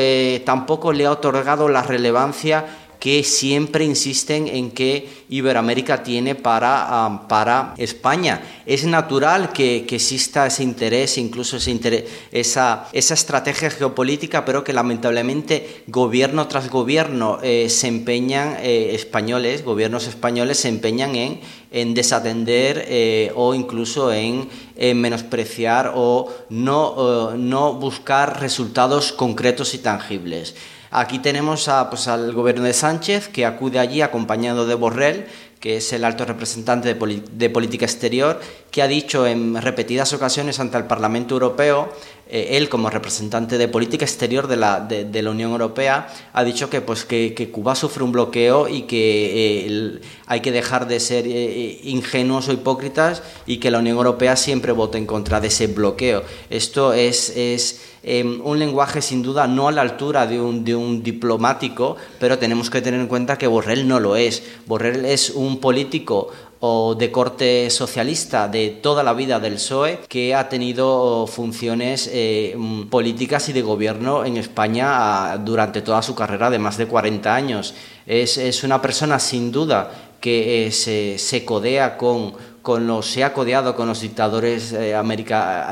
tampoco 0.46 0.94
le 0.94 1.06
ha 1.06 1.12
otorgado 1.12 1.68
la 1.68 1.84
relevancia 1.84 2.66
que 3.04 3.22
siempre 3.26 3.84
insisten 3.84 4.48
en 4.48 4.72
que 4.72 5.26
Iberoamérica 5.28 6.04
tiene 6.04 6.36
para, 6.36 7.06
um, 7.06 7.28
para 7.28 7.74
España. 7.78 8.42
Es 8.66 8.86
natural 8.86 9.52
que, 9.52 9.86
exista 9.92 10.48
ese 10.48 10.64
interés, 10.64 11.18
incluso 11.18 11.58
esa, 11.58 12.88
esa 12.94 13.14
estrategia 13.14 13.70
geopolítica, 13.72 14.46
pero 14.46 14.64
que 14.64 14.72
lamentablemente 14.72 15.84
gobierno 15.88 16.48
tras 16.48 16.70
gobierno 16.70 17.40
eh, 17.44 17.68
se 17.68 17.88
empeñan, 17.88 18.56
eh, 18.62 18.96
españoles, 18.96 19.66
gobiernos 19.66 20.08
españoles 20.08 20.60
se 20.60 20.70
empeñan 20.70 21.18
en, 21.18 21.42
en 21.72 21.94
desatender 21.94 22.86
eh, 22.88 23.34
o 23.36 23.54
incluso 23.54 24.14
en, 24.14 24.48
menospreciar 24.78 25.92
o 25.94 26.34
no, 26.50 27.36
no 27.36 27.74
buscar 27.74 28.40
resultados 28.40 29.12
concretos 29.12 29.74
y 29.74 29.80
tangibles. 29.80 30.56
Aquí 30.96 31.18
tenemos 31.18 31.68
pues, 31.90 32.08
al 32.08 32.34
gobierno 32.34 32.66
de 32.66 32.74
Sánchez, 32.74 33.28
que 33.28 33.48
acude 33.48 33.80
allí 33.80 34.04
acompañado 34.04 34.68
de 34.68 34.76
Borrell, 34.76 35.26
que 35.60 35.78
es 35.78 35.92
el 35.92 36.04
alto 36.04 36.24
representante 36.24 36.94
de, 36.94 37.50
política 37.50 37.86
exterior, 37.86 38.40
que 38.70 38.84
ha 38.84 38.88
dicho 38.88 39.26
en 39.26 39.60
repetidas 39.60 40.14
ocasiones 40.14 40.60
ante 40.60 40.78
el 40.78 40.84
Parlamento 40.84 41.34
Europeo, 41.34 41.92
eh, 42.28 42.58
él 42.58 42.70
como 42.70 42.90
representante 42.90 43.58
de 43.58 43.68
política 43.68 44.06
exterior 44.06 44.48
de 44.48 44.58
la, 44.58 44.88
Unión 45.30 45.52
Europea, 45.52 46.08
ha 46.34 46.44
dicho 46.44 46.70
que, 46.70 46.82
pues, 46.82 47.06
que, 47.06 47.50
Cuba 47.52 47.76
sufre 47.76 48.04
un 48.04 48.12
bloqueo 48.12 48.68
y 48.68 48.84
que 48.84 49.66
eh, 49.68 50.02
hay 50.28 50.40
que 50.42 50.52
dejar 50.52 50.88
de 50.88 51.00
ser 51.00 51.26
eh, 51.28 51.80
ingenuos 51.84 52.48
o 52.50 52.54
hipócritas 52.54 53.24
y 53.46 53.58
que 53.58 53.72
la 53.72 53.80
Unión 53.80 53.98
Europea 53.98 54.36
siempre 54.36 54.72
vota 54.72 54.98
en 54.98 55.06
contra 55.06 55.42
de 55.42 55.48
ese 55.48 55.68
bloqueo. 55.68 56.24
Esto 56.50 56.94
es, 56.94 57.30
es 57.36 57.82
Em, 58.06 58.42
un 58.44 58.60
lenguaje 58.60 59.02
sin 59.02 59.24
duda 59.24 59.48
no 59.48 59.70
a 59.70 59.72
la 59.72 59.82
altura 59.82 60.28
de 60.28 60.40
un, 60.42 60.66
de 60.66 60.76
un 60.76 61.02
diplomático, 61.02 61.96
pero 62.20 62.38
tenemos 62.38 62.70
que 62.70 62.82
tener 62.82 63.00
en 63.00 63.08
cuenta 63.08 63.38
que 63.38 63.48
Borrell 63.48 63.88
no 63.88 64.02
lo 64.02 64.18
es. 64.18 64.44
Borrell 64.66 65.06
es 65.06 65.30
un 65.30 65.62
político 65.62 66.30
o 66.66 66.96
de 66.96 67.12
corte 67.12 67.70
socialista 67.70 68.48
de 68.48 68.70
toda 68.70 69.04
la 69.04 69.12
vida 69.12 69.38
del 69.38 69.56
PSOE 69.56 70.00
que 70.08 70.34
ha 70.34 70.48
tenido 70.48 71.28
funciones 71.28 72.10
eh, 72.10 72.56
mm, 72.58 72.84
políticas 72.84 73.50
y 73.50 73.54
de 73.54 73.62
gobierno 73.62 74.24
en 74.24 74.38
España 74.38 74.86
ah, 75.34 75.38
durante 75.38 75.82
toda 75.82 76.02
su 76.02 76.16
carrera 76.16 76.50
de 76.50 76.60
más 76.60 76.78
de 76.78 76.88
40 76.88 77.36
años. 77.36 77.76
Es, 78.06 78.38
es 78.38 78.64
una 78.64 78.82
persona 78.82 79.20
sin 79.20 79.52
duda 79.52 79.92
que 80.22 80.68
eh, 80.68 80.72
se, 80.72 81.18
se 81.18 81.44
codea 81.44 81.98
con 81.98 82.54
con 82.62 82.88
los, 82.88 83.08
se 83.08 83.26
ha 83.26 83.34
codeado 83.34 83.76
con 83.76 83.90
los 83.90 84.00
dictadores 84.00 84.72
eh, 84.72 84.96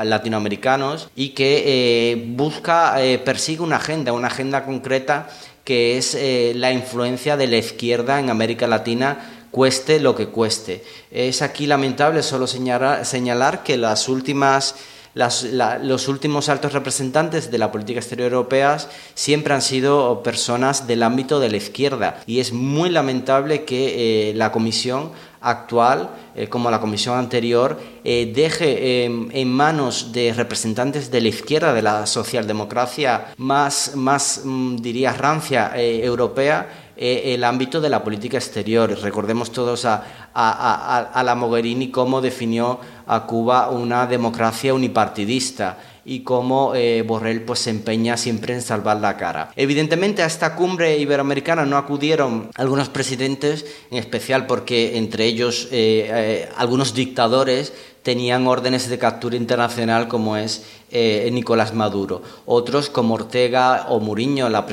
latinoamericanos 0.04 1.08
y 1.16 1.30
que 1.30 2.22
busca, 2.36 2.96
persigue 3.24 3.62
una 3.62 3.76
agenda, 3.76 4.12
una 4.12 4.26
agenda 4.26 4.66
concreta 4.66 5.30
que 5.64 5.96
es 5.96 6.14
la 6.54 6.70
influencia 6.70 7.38
de 7.38 7.46
la 7.46 7.56
izquierda 7.56 8.20
en 8.20 8.28
América 8.28 8.66
Latina 8.66 9.41
cueste 9.52 10.00
lo 10.00 10.16
que 10.16 10.26
cueste. 10.26 10.82
Es 11.12 11.42
aquí 11.42 11.66
lamentable 11.66 12.24
solo 12.24 12.48
señalar, 12.48 13.06
señalar 13.06 13.62
que 13.62 13.76
las 13.76 14.08
últimas 14.08 14.74
los 15.14 16.08
últimos 16.08 16.48
altos 16.48 16.72
representantes 16.72 17.50
de 17.50 17.58
la 17.58 17.70
política 17.70 18.00
exterior 18.00 18.32
europea 18.32 18.78
siempre 19.14 19.52
han 19.52 19.60
sido 19.60 20.22
personas 20.22 20.86
del 20.86 21.02
ámbito 21.02 21.38
de 21.38 21.50
la 21.50 21.58
izquierda 21.58 22.22
y 22.26 22.40
es 22.40 22.54
muy 22.54 22.88
lamentable 22.88 23.64
que 23.64 24.32
la 24.34 24.50
Comisión 24.50 25.10
actual, 25.42 26.08
como 26.48 26.70
la 26.70 26.80
comisión 26.80 27.18
anterior, 27.18 27.78
deje 28.04 29.04
en 29.04 29.52
manos 29.52 30.12
de 30.12 30.32
representantes 30.32 31.10
de 31.10 31.20
la 31.20 31.28
izquierda, 31.28 31.74
de 31.74 31.82
la 31.82 32.06
socialdemocracia 32.06 33.34
más, 33.36 33.96
más 33.96 34.42
mm, 34.44 34.76
diría, 34.76 35.12
rancia 35.12 35.72
europea, 35.76 36.81
el 37.02 37.42
ámbito 37.44 37.80
de 37.80 37.90
la 37.90 38.04
política 38.04 38.38
exterior. 38.38 38.96
Recordemos 39.00 39.50
todos 39.50 39.84
a, 39.84 40.04
a, 40.34 41.22
la 41.24 41.34
Mogherini 41.34 41.90
cómo 41.90 42.20
definió 42.20 42.78
a 43.06 43.26
Cuba 43.26 43.70
una 43.70 44.06
democracia 44.06 44.72
unipartidista 44.72 45.78
y 46.04 46.20
cómo 46.20 46.74
eh, 46.74 47.02
Borrell 47.06 47.42
pues, 47.42 47.60
se 47.60 47.70
empeña 47.70 48.16
siempre 48.16 48.54
en 48.54 48.62
salvar 48.62 48.98
la 48.98 49.16
cara. 49.16 49.50
Evidentemente 49.56 50.22
a 50.22 50.26
esta 50.26 50.54
cumbre 50.56 50.98
iberoamericana 50.98 51.64
no 51.64 51.76
acudieron 51.76 52.50
algunos 52.56 52.88
presidentes, 52.88 53.66
en 53.90 53.98
especial 53.98 54.46
porque 54.46 54.96
entre 54.98 55.26
ellos 55.26 55.68
eh, 55.70 56.08
eh, 56.10 56.48
algunos 56.56 56.94
dictadores 56.94 57.72
tenían 58.02 58.46
órdenes 58.46 58.88
de 58.88 58.98
captura 58.98 59.36
internacional 59.36 60.08
como 60.08 60.36
es 60.36 60.64
eh, 60.90 61.28
Nicolás 61.32 61.72
Maduro. 61.72 62.22
Otros 62.46 62.90
como 62.90 63.14
Ortega 63.14 63.86
o 63.88 64.00
Muriño 64.00 64.48
la, 64.48 64.66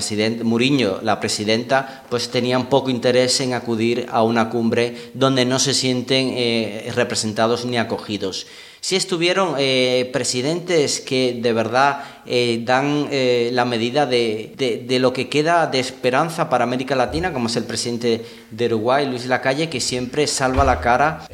Muriño, 0.43 0.99
la 1.01 1.19
presidenta, 1.19 2.03
pues 2.09 2.29
tenían 2.29 2.67
poco 2.67 2.89
interés 2.89 3.39
en 3.41 3.53
acudir 3.53 4.07
a 4.11 4.23
una 4.23 4.49
cumbre 4.49 5.11
donde 5.13 5.45
no 5.45 5.59
se 5.59 5.73
sienten 5.73 6.31
eh, 6.33 6.91
representados 6.95 7.65
ni 7.65 7.77
acogidos. 7.77 8.47
Sí 8.81 8.95
estuvieron 8.95 9.55
eh, 9.57 10.09
presidentes 10.13 11.01
que 11.01 11.37
de 11.41 11.51
verdad 11.51 12.01
eh, 12.25 12.61
dan 12.63 13.07
eh, 13.11 13.49
la 13.51 13.65
medida 13.65 14.05
de, 14.05 14.53
de, 14.87 14.99
lo 14.99 15.11
que 15.11 15.27
queda 15.27 15.67
de 15.67 15.79
esperanza 15.79 16.49
para 16.49 16.63
América 16.63 16.95
Latina, 16.95 17.33
como 17.33 17.47
es 17.47 17.55
el 17.57 17.65
presidente 17.65 18.25
de 18.51 18.65
Uruguay, 18.67 19.05
Luis 19.05 19.25
Lacalle, 19.25 19.69
que 19.69 19.81
siempre 19.81 20.27
salva 20.27 20.63
la 20.63 20.79
cara 20.79 21.25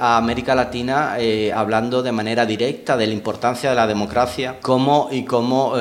a 0.00 0.16
América 0.16 0.54
Latina 0.54 1.16
hablando 1.54 2.02
de 2.02 2.12
manera 2.12 2.46
directa 2.46 2.96
de 2.96 3.06
la 3.06 3.12
importancia 3.12 3.70
de 3.70 3.76
la 3.76 3.86
democracia 3.86 4.58
como, 4.60 5.08
y 5.10 5.24
cómo 5.24 5.74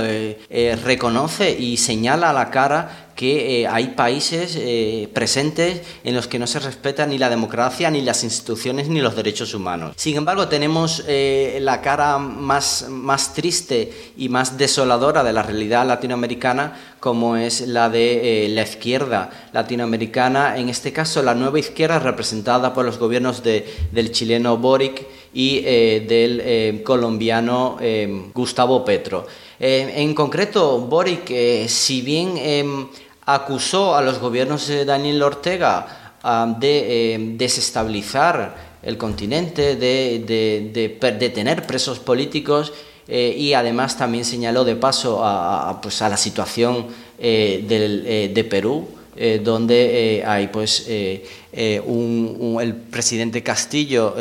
reconoce 0.84 1.52
y 1.52 1.78
señala 1.78 2.34
la 2.34 2.50
cara 2.50 3.01
que 3.16 3.62
eh, 3.62 3.68
hay 3.68 3.88
países 3.90 4.58
eh, 4.58 5.10
presentes 5.14 5.82
en 6.04 6.16
los 6.16 6.28
que 6.28 6.40
no 6.40 6.48
se 6.48 6.60
respeta 6.60 7.06
ni 7.06 7.18
la 7.18 7.30
democracia, 7.30 7.90
ni 7.92 8.02
las 8.02 8.24
instituciones, 8.24 8.88
ni 8.88 9.02
los 9.02 9.16
derechos 9.16 9.54
humanos. 9.54 9.94
Sin 9.98 10.18
embargo, 10.18 10.48
tenemos 10.48 11.04
eh, 11.08 11.60
la 11.62 11.82
cara 11.82 12.18
más, 12.18 12.88
más 12.90 13.34
triste 13.34 14.12
y 14.18 14.30
más 14.30 14.58
desoladora 14.58 15.24
de 15.24 15.34
la 15.34 15.44
realidad 15.44 15.86
latinoamericana, 15.86 16.96
como 17.00 17.36
es 17.36 17.62
la 17.62 17.90
de 17.90 18.48
la 18.50 18.62
izquierda 18.62 19.30
latinoamericana, 19.54 20.58
en 20.58 20.70
este 20.70 20.94
caso 20.94 21.24
la 21.24 21.34
nueva 21.34 21.60
izquierda 21.60 21.98
representada 21.98 22.74
por 22.74 22.86
los 22.86 23.00
gobiernos 23.00 23.42
de, 23.42 23.66
del 23.92 24.12
chileno 24.12 24.58
Boric 24.58 25.08
y 25.34 25.62
del 25.62 26.84
colombiano 26.84 27.78
Gustavo 28.36 28.86
Petro. 28.86 29.26
En 29.64 30.16
concreto, 30.16 30.80
Boric, 30.80 31.32
si 31.68 32.02
bien 32.02 32.36
em, 32.38 32.88
acusó 33.26 33.96
a 33.96 34.02
los 34.02 34.20
gobiernos 34.20 34.68
de 34.68 34.86
Daniel 34.86 35.22
Ortega 35.22 36.02
de 36.60 37.14
eh, 37.14 37.18
desestabilizar 37.38 38.72
el 38.84 38.98
continente, 38.98 39.76
de, 39.76 41.32
tener 41.34 41.68
presos 41.68 42.00
políticos 42.00 42.74
eh, 43.08 43.36
y 43.38 43.54
además 43.54 43.98
también 43.98 44.26
señaló 44.26 44.64
de 44.64 44.76
paso 44.76 45.22
a, 45.24 45.80
pues, 45.82 46.02
la 46.02 46.18
situación 46.18 46.88
eh, 47.20 48.30
de 48.34 48.44
Perú, 48.44 48.88
donde 49.44 50.24
hay 50.26 50.48
pues 50.48 50.88
el 50.88 52.76
presidente 52.90 53.44
Castillo 53.44 54.16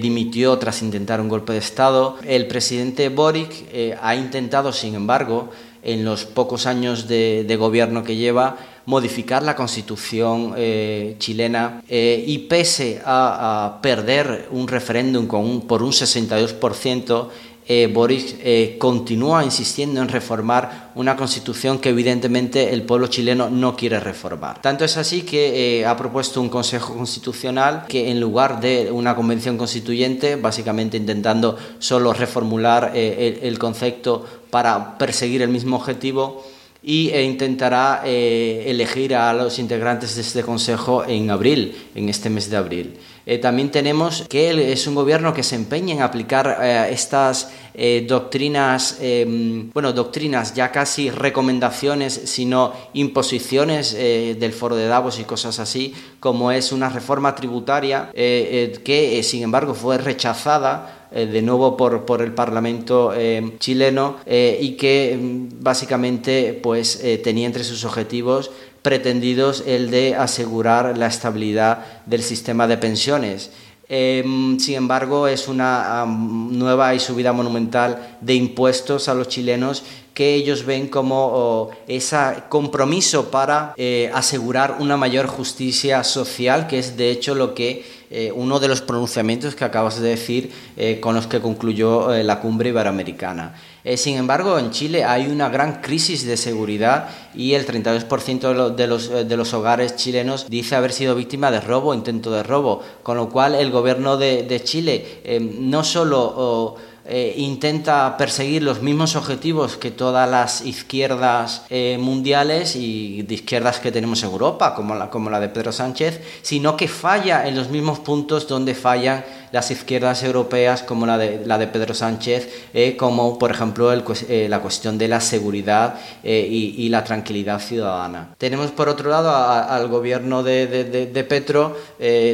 dimitió 0.00 0.56
tras 0.58 0.82
intentar 0.82 1.20
un 1.20 1.28
golpe 1.28 1.52
de 1.52 1.58
Estado. 1.58 2.16
El 2.26 2.46
presidente 2.46 3.08
Boric 3.08 3.52
ha 4.00 4.14
intentado, 4.16 4.72
sin 4.72 4.94
embargo, 4.94 5.50
en 5.84 6.04
los 6.04 6.24
pocos 6.24 6.66
años 6.66 7.06
de, 7.06 7.56
gobierno 7.58 8.02
que 8.02 8.16
lleva, 8.16 8.56
modificar 8.86 9.42
la 9.42 9.54
constitución 9.54 10.54
eh, 10.56 11.16
chilena 11.18 11.82
eh, 11.88 12.24
y 12.26 12.38
pese 12.38 13.00
a, 13.04 13.78
perder 13.82 14.48
un 14.50 14.66
referéndum 14.66 15.28
por 15.28 15.82
un 15.82 15.92
62%, 15.92 17.28
eh, 17.66 17.90
Boris 17.92 18.36
eh, 18.40 18.76
continúa 18.78 19.42
insistiendo 19.42 20.02
en 20.02 20.08
reformar 20.08 20.90
una 20.96 21.16
constitución 21.16 21.78
que 21.78 21.88
evidentemente 21.88 22.74
el 22.74 22.82
pueblo 22.82 23.06
chileno 23.06 23.48
no 23.48 23.74
quiere 23.74 24.00
reformar. 24.00 24.60
Tanto 24.60 24.84
es 24.84 24.98
así 24.98 25.22
que 25.22 25.80
eh, 25.80 25.86
ha 25.86 25.96
propuesto 25.96 26.42
un 26.42 26.50
Consejo 26.50 26.94
Constitucional 26.94 27.86
que 27.88 28.10
en 28.10 28.20
lugar 28.20 28.60
de 28.60 28.90
una 28.92 29.16
convención 29.16 29.56
constituyente, 29.56 30.36
básicamente 30.36 30.98
intentando 30.98 31.56
solo 31.78 32.12
reformular 32.12 32.92
el, 32.94 33.58
concepto 33.58 34.26
para 34.50 34.98
perseguir 34.98 35.40
el 35.40 35.48
mismo 35.48 35.76
objetivo, 35.76 36.44
y 36.84 37.10
intentará 37.16 38.02
elegir 38.04 39.14
a 39.14 39.32
los 39.32 39.58
integrantes 39.58 40.14
de 40.16 40.20
este 40.20 40.42
Consejo 40.42 41.04
en 41.04 41.30
abril, 41.30 41.74
en 41.94 42.08
este 42.08 42.28
mes 42.30 42.50
de 42.50 42.56
abril. 42.56 42.98
Eh, 43.26 43.38
también 43.38 43.70
tenemos 43.70 44.26
que 44.28 44.72
es 44.72 44.86
un 44.86 44.94
gobierno 44.94 45.32
que 45.32 45.42
se 45.42 45.56
empeña 45.56 45.94
en 45.94 46.02
aplicar 46.02 46.58
eh, 46.60 46.88
estas 46.90 47.50
eh, 47.72 48.04
doctrinas, 48.06 48.98
em, 49.00 49.70
bueno, 49.70 49.94
doctrinas 49.94 50.54
ya 50.54 50.70
casi 50.70 51.10
recomendaciones, 51.10 52.12
sino 52.26 52.72
imposiciones 52.92 53.94
del 53.94 54.52
foro 54.52 54.76
de 54.76 54.86
Davos 54.86 55.18
y 55.18 55.24
cosas 55.24 55.58
así, 55.58 55.94
como 56.20 56.52
es 56.52 56.70
una 56.70 56.88
reforma 56.88 57.34
tributaria 57.34 58.10
que, 58.14 59.20
sin 59.24 59.42
embargo, 59.42 59.74
fue 59.74 59.98
rechazada 59.98 61.03
de 61.14 61.42
nuevo 61.42 61.76
por, 61.76 62.04
por 62.04 62.22
el 62.22 62.32
Parlamento 62.32 63.12
chileno 63.58 64.16
y 64.26 64.72
que 64.72 65.18
mm, 65.20 65.62
básicamente 65.62 66.58
pues, 66.62 67.00
tenía 67.22 67.46
entre 67.46 67.64
sus 67.64 67.84
objetivos 67.84 68.50
pretendidos 68.82 69.64
el 69.66 69.90
de 69.90 70.14
asegurar 70.14 70.98
la 70.98 71.06
estabilidad 71.06 72.02
del 72.04 72.22
sistema 72.22 72.66
de 72.66 72.76
pensiones. 72.76 73.50
Em, 73.88 74.58
sin 74.58 74.74
embargo, 74.76 75.28
es 75.28 75.46
una 75.46 76.04
nueva 76.06 76.94
y 76.94 77.00
subida 77.00 77.32
monumental 77.32 78.16
de 78.20 78.34
impuestos 78.34 79.08
a 79.08 79.14
los 79.14 79.28
chilenos 79.28 79.82
que 80.14 80.34
ellos 80.34 80.64
ven 80.64 80.88
como 80.88 81.70
ese 81.88 82.16
compromiso 82.48 83.30
para 83.30 83.74
eh, 83.76 84.10
asegurar 84.14 84.76
una 84.78 84.96
mayor 84.96 85.26
justicia 85.26 86.02
social, 86.04 86.66
que 86.66 86.78
es 86.78 86.96
de 86.96 87.10
hecho 87.10 87.34
lo 87.34 87.52
que 87.54 87.84
eh, 88.14 88.32
uno 88.32 88.60
de 88.60 88.68
los 88.68 88.80
pronunciamientos 88.80 89.56
que 89.56 89.64
acabas 89.64 90.00
de 90.00 90.08
decir 90.08 90.52
eh, 90.76 91.00
con 91.00 91.14
los 91.14 91.26
que 91.26 91.40
concluyó 91.40 92.10
la 92.22 92.40
cumbre 92.40 92.68
iberoamericana. 92.68 93.54
Eh, 93.84 93.98
sin 93.98 94.16
embargo, 94.16 94.58
en 94.58 94.70
Chile 94.70 95.04
hay 95.04 95.26
una 95.26 95.50
gran 95.50 95.82
crisis 95.82 96.24
de 96.24 96.38
seguridad 96.38 97.08
y 97.34 97.52
el 97.52 97.66
32% 97.66 98.74
de 98.74 98.86
los, 98.86 99.10
de 99.10 99.36
los 99.36 99.52
hogares 99.52 99.96
chilenos 99.96 100.48
dice 100.48 100.74
haber 100.74 100.90
sido 100.90 101.14
víctima 101.14 101.50
de 101.50 101.60
robo, 101.60 101.92
intento 101.92 102.30
de 102.30 102.42
robo, 102.42 102.82
con 103.02 103.18
lo 103.18 103.28
cual 103.28 103.54
el 103.54 103.70
gobierno 103.70 104.16
de, 104.16 104.60
Chile 104.64 105.20
eh, 105.24 105.40
no 105.40 105.84
solo... 105.84 106.76
Eh, 107.06 107.34
intenta 107.36 108.16
perseguir 108.16 108.62
los 108.62 108.80
mismos 108.80 109.14
objetivos 109.14 109.76
que 109.76 109.90
todas 109.90 110.30
las 110.30 110.64
izquierdas 110.64 111.66
eh, 111.68 111.98
mundiales 112.00 112.76
y 112.76 113.20
de 113.22 113.34
izquierdas 113.34 113.78
que 113.78 113.92
tenemos 113.92 114.22
en 114.22 114.30
Europa, 114.30 114.74
como 114.74 114.94
la, 114.94 115.10
como 115.10 115.28
la 115.28 115.38
de 115.38 115.50
Pedro 115.50 115.70
Sánchez, 115.70 116.22
sino 116.40 116.78
que 116.78 116.88
falla 116.88 117.46
en 117.46 117.56
los 117.56 117.68
mismos 117.68 117.98
puntos 117.98 118.48
donde 118.48 118.74
fallan 118.74 119.22
las 119.52 119.70
izquierdas 119.70 120.22
europeas 120.22 120.82
como 120.82 121.04
la 121.04 121.18
de, 121.18 121.44
la 121.44 121.58
de 121.58 121.66
Pedro 121.66 121.92
Sánchez, 121.92 122.70
eh, 122.72 122.96
como 122.96 123.38
por 123.38 123.50
ejemplo 123.50 123.94
la 123.94 124.60
cuestión 124.60 124.96
de 124.96 125.06
la 125.06 125.20
seguridad 125.20 125.96
y, 126.24 126.88
la 126.88 127.04
tranquilidad 127.04 127.60
ciudadana. 127.60 128.34
Tenemos 128.38 128.70
por 128.70 128.88
otro 128.88 129.10
lado 129.10 129.30
al 129.36 129.88
gobierno 129.88 130.42
de, 130.42 130.66
de, 130.66 131.06
de 131.06 131.24
Petro, 131.24 131.76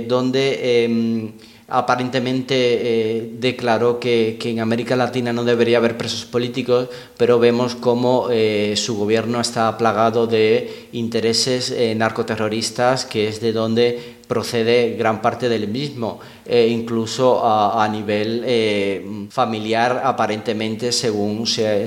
donde 0.06 0.84
em, 0.84 1.32
aparentemente 1.70 2.54
eh, 2.56 3.30
declaró 3.38 4.00
que, 4.00 4.36
en 4.42 4.58
América 4.58 4.96
Latina 4.96 5.32
no 5.32 5.44
debería 5.44 5.78
haber 5.78 5.96
presos 5.96 6.24
políticos, 6.24 6.88
pero 7.16 7.38
vemos 7.38 7.76
cómo 7.76 8.26
eh, 8.30 8.74
su 8.76 8.96
gobierno 8.96 9.40
está 9.40 9.78
plagado 9.78 10.26
de 10.26 10.88
intereses 10.92 11.70
eh, 11.70 11.94
narcoterroristas, 11.94 13.04
que 13.04 13.28
es 13.28 13.40
de 13.40 13.52
donde 13.52 14.16
procede 14.26 14.96
gran 14.96 15.22
parte 15.22 15.48
del 15.48 15.66
mismo, 15.66 16.20
incluso 16.48 17.44
a, 17.44 17.88
nivel 17.88 19.28
familiar 19.28 20.02
aparentemente, 20.04 20.92
según 20.92 21.48
se, 21.48 21.84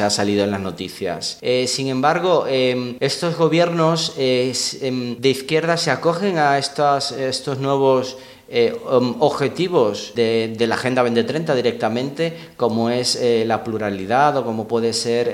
ha 0.00 0.10
salido 0.10 0.42
en 0.42 0.50
las 0.50 0.60
noticias. 0.60 1.38
sin 1.68 1.86
embargo, 1.86 2.44
estos 2.48 3.36
gobiernos 3.36 4.16
de 4.16 5.28
izquierda 5.30 5.76
se 5.76 5.92
acogen 5.92 6.38
a 6.38 6.58
estos 6.58 7.58
nuevos 7.60 8.16
um, 8.48 9.16
objetivos 9.20 10.12
de, 10.14 10.56
la 10.66 10.74
Agenda 10.74 11.02
2030 11.02 11.54
directamente, 11.54 12.36
como 12.56 12.90
es 12.90 13.18
la 13.46 13.64
pluralidad 13.64 14.36
o 14.36 14.44
como 14.44 14.68
puede 14.68 14.92
ser 14.92 15.26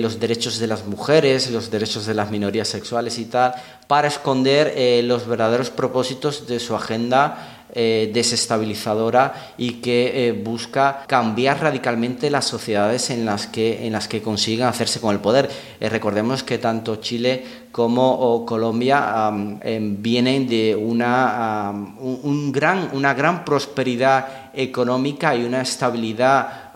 los 0.00 0.20
derechos 0.20 0.58
de 0.58 0.66
las 0.66 0.86
mujeres, 0.86 1.50
los 1.50 1.70
derechos 1.70 2.06
de 2.06 2.14
las 2.14 2.30
minorías 2.30 2.68
sexuales 2.68 3.18
y 3.18 3.26
tal, 3.26 3.54
para 3.86 4.08
esconder 4.08 5.02
los 5.04 5.26
verdaderos 5.26 5.70
propósitos 5.70 6.46
de 6.46 6.60
su 6.60 6.74
agenda 6.74 7.57
eh, 7.74 8.10
desestabilizadora 8.14 9.52
y 9.58 9.74
que 9.74 10.28
eh, 10.28 10.32
busca 10.32 11.04
cambiar 11.06 11.60
radicalmente 11.60 12.30
las 12.30 12.46
sociedades 12.46 13.10
en 13.10 13.26
las 13.26 13.46
que, 13.46 13.86
en 13.86 13.92
las 13.92 14.08
que 14.08 14.22
consiguen 14.22 14.66
hacerse 14.66 15.00
con 15.02 15.14
el 15.14 15.20
poder. 15.20 15.50
Eh, 15.78 15.90
recordemos 15.90 16.42
que 16.42 16.56
tanto 16.56 16.96
Chile 16.96 17.44
como 17.70 18.46
Colombia 18.46 19.30
em, 19.60 20.00
vienen 20.00 20.48
de 20.48 20.74
una, 20.74 21.70
un, 22.00 22.50
gran, 22.52 22.88
una 22.94 23.12
gran 23.12 23.44
prosperidad 23.44 24.50
económica 24.54 25.36
y 25.36 25.44
una 25.44 25.60
estabilidad 25.60 26.72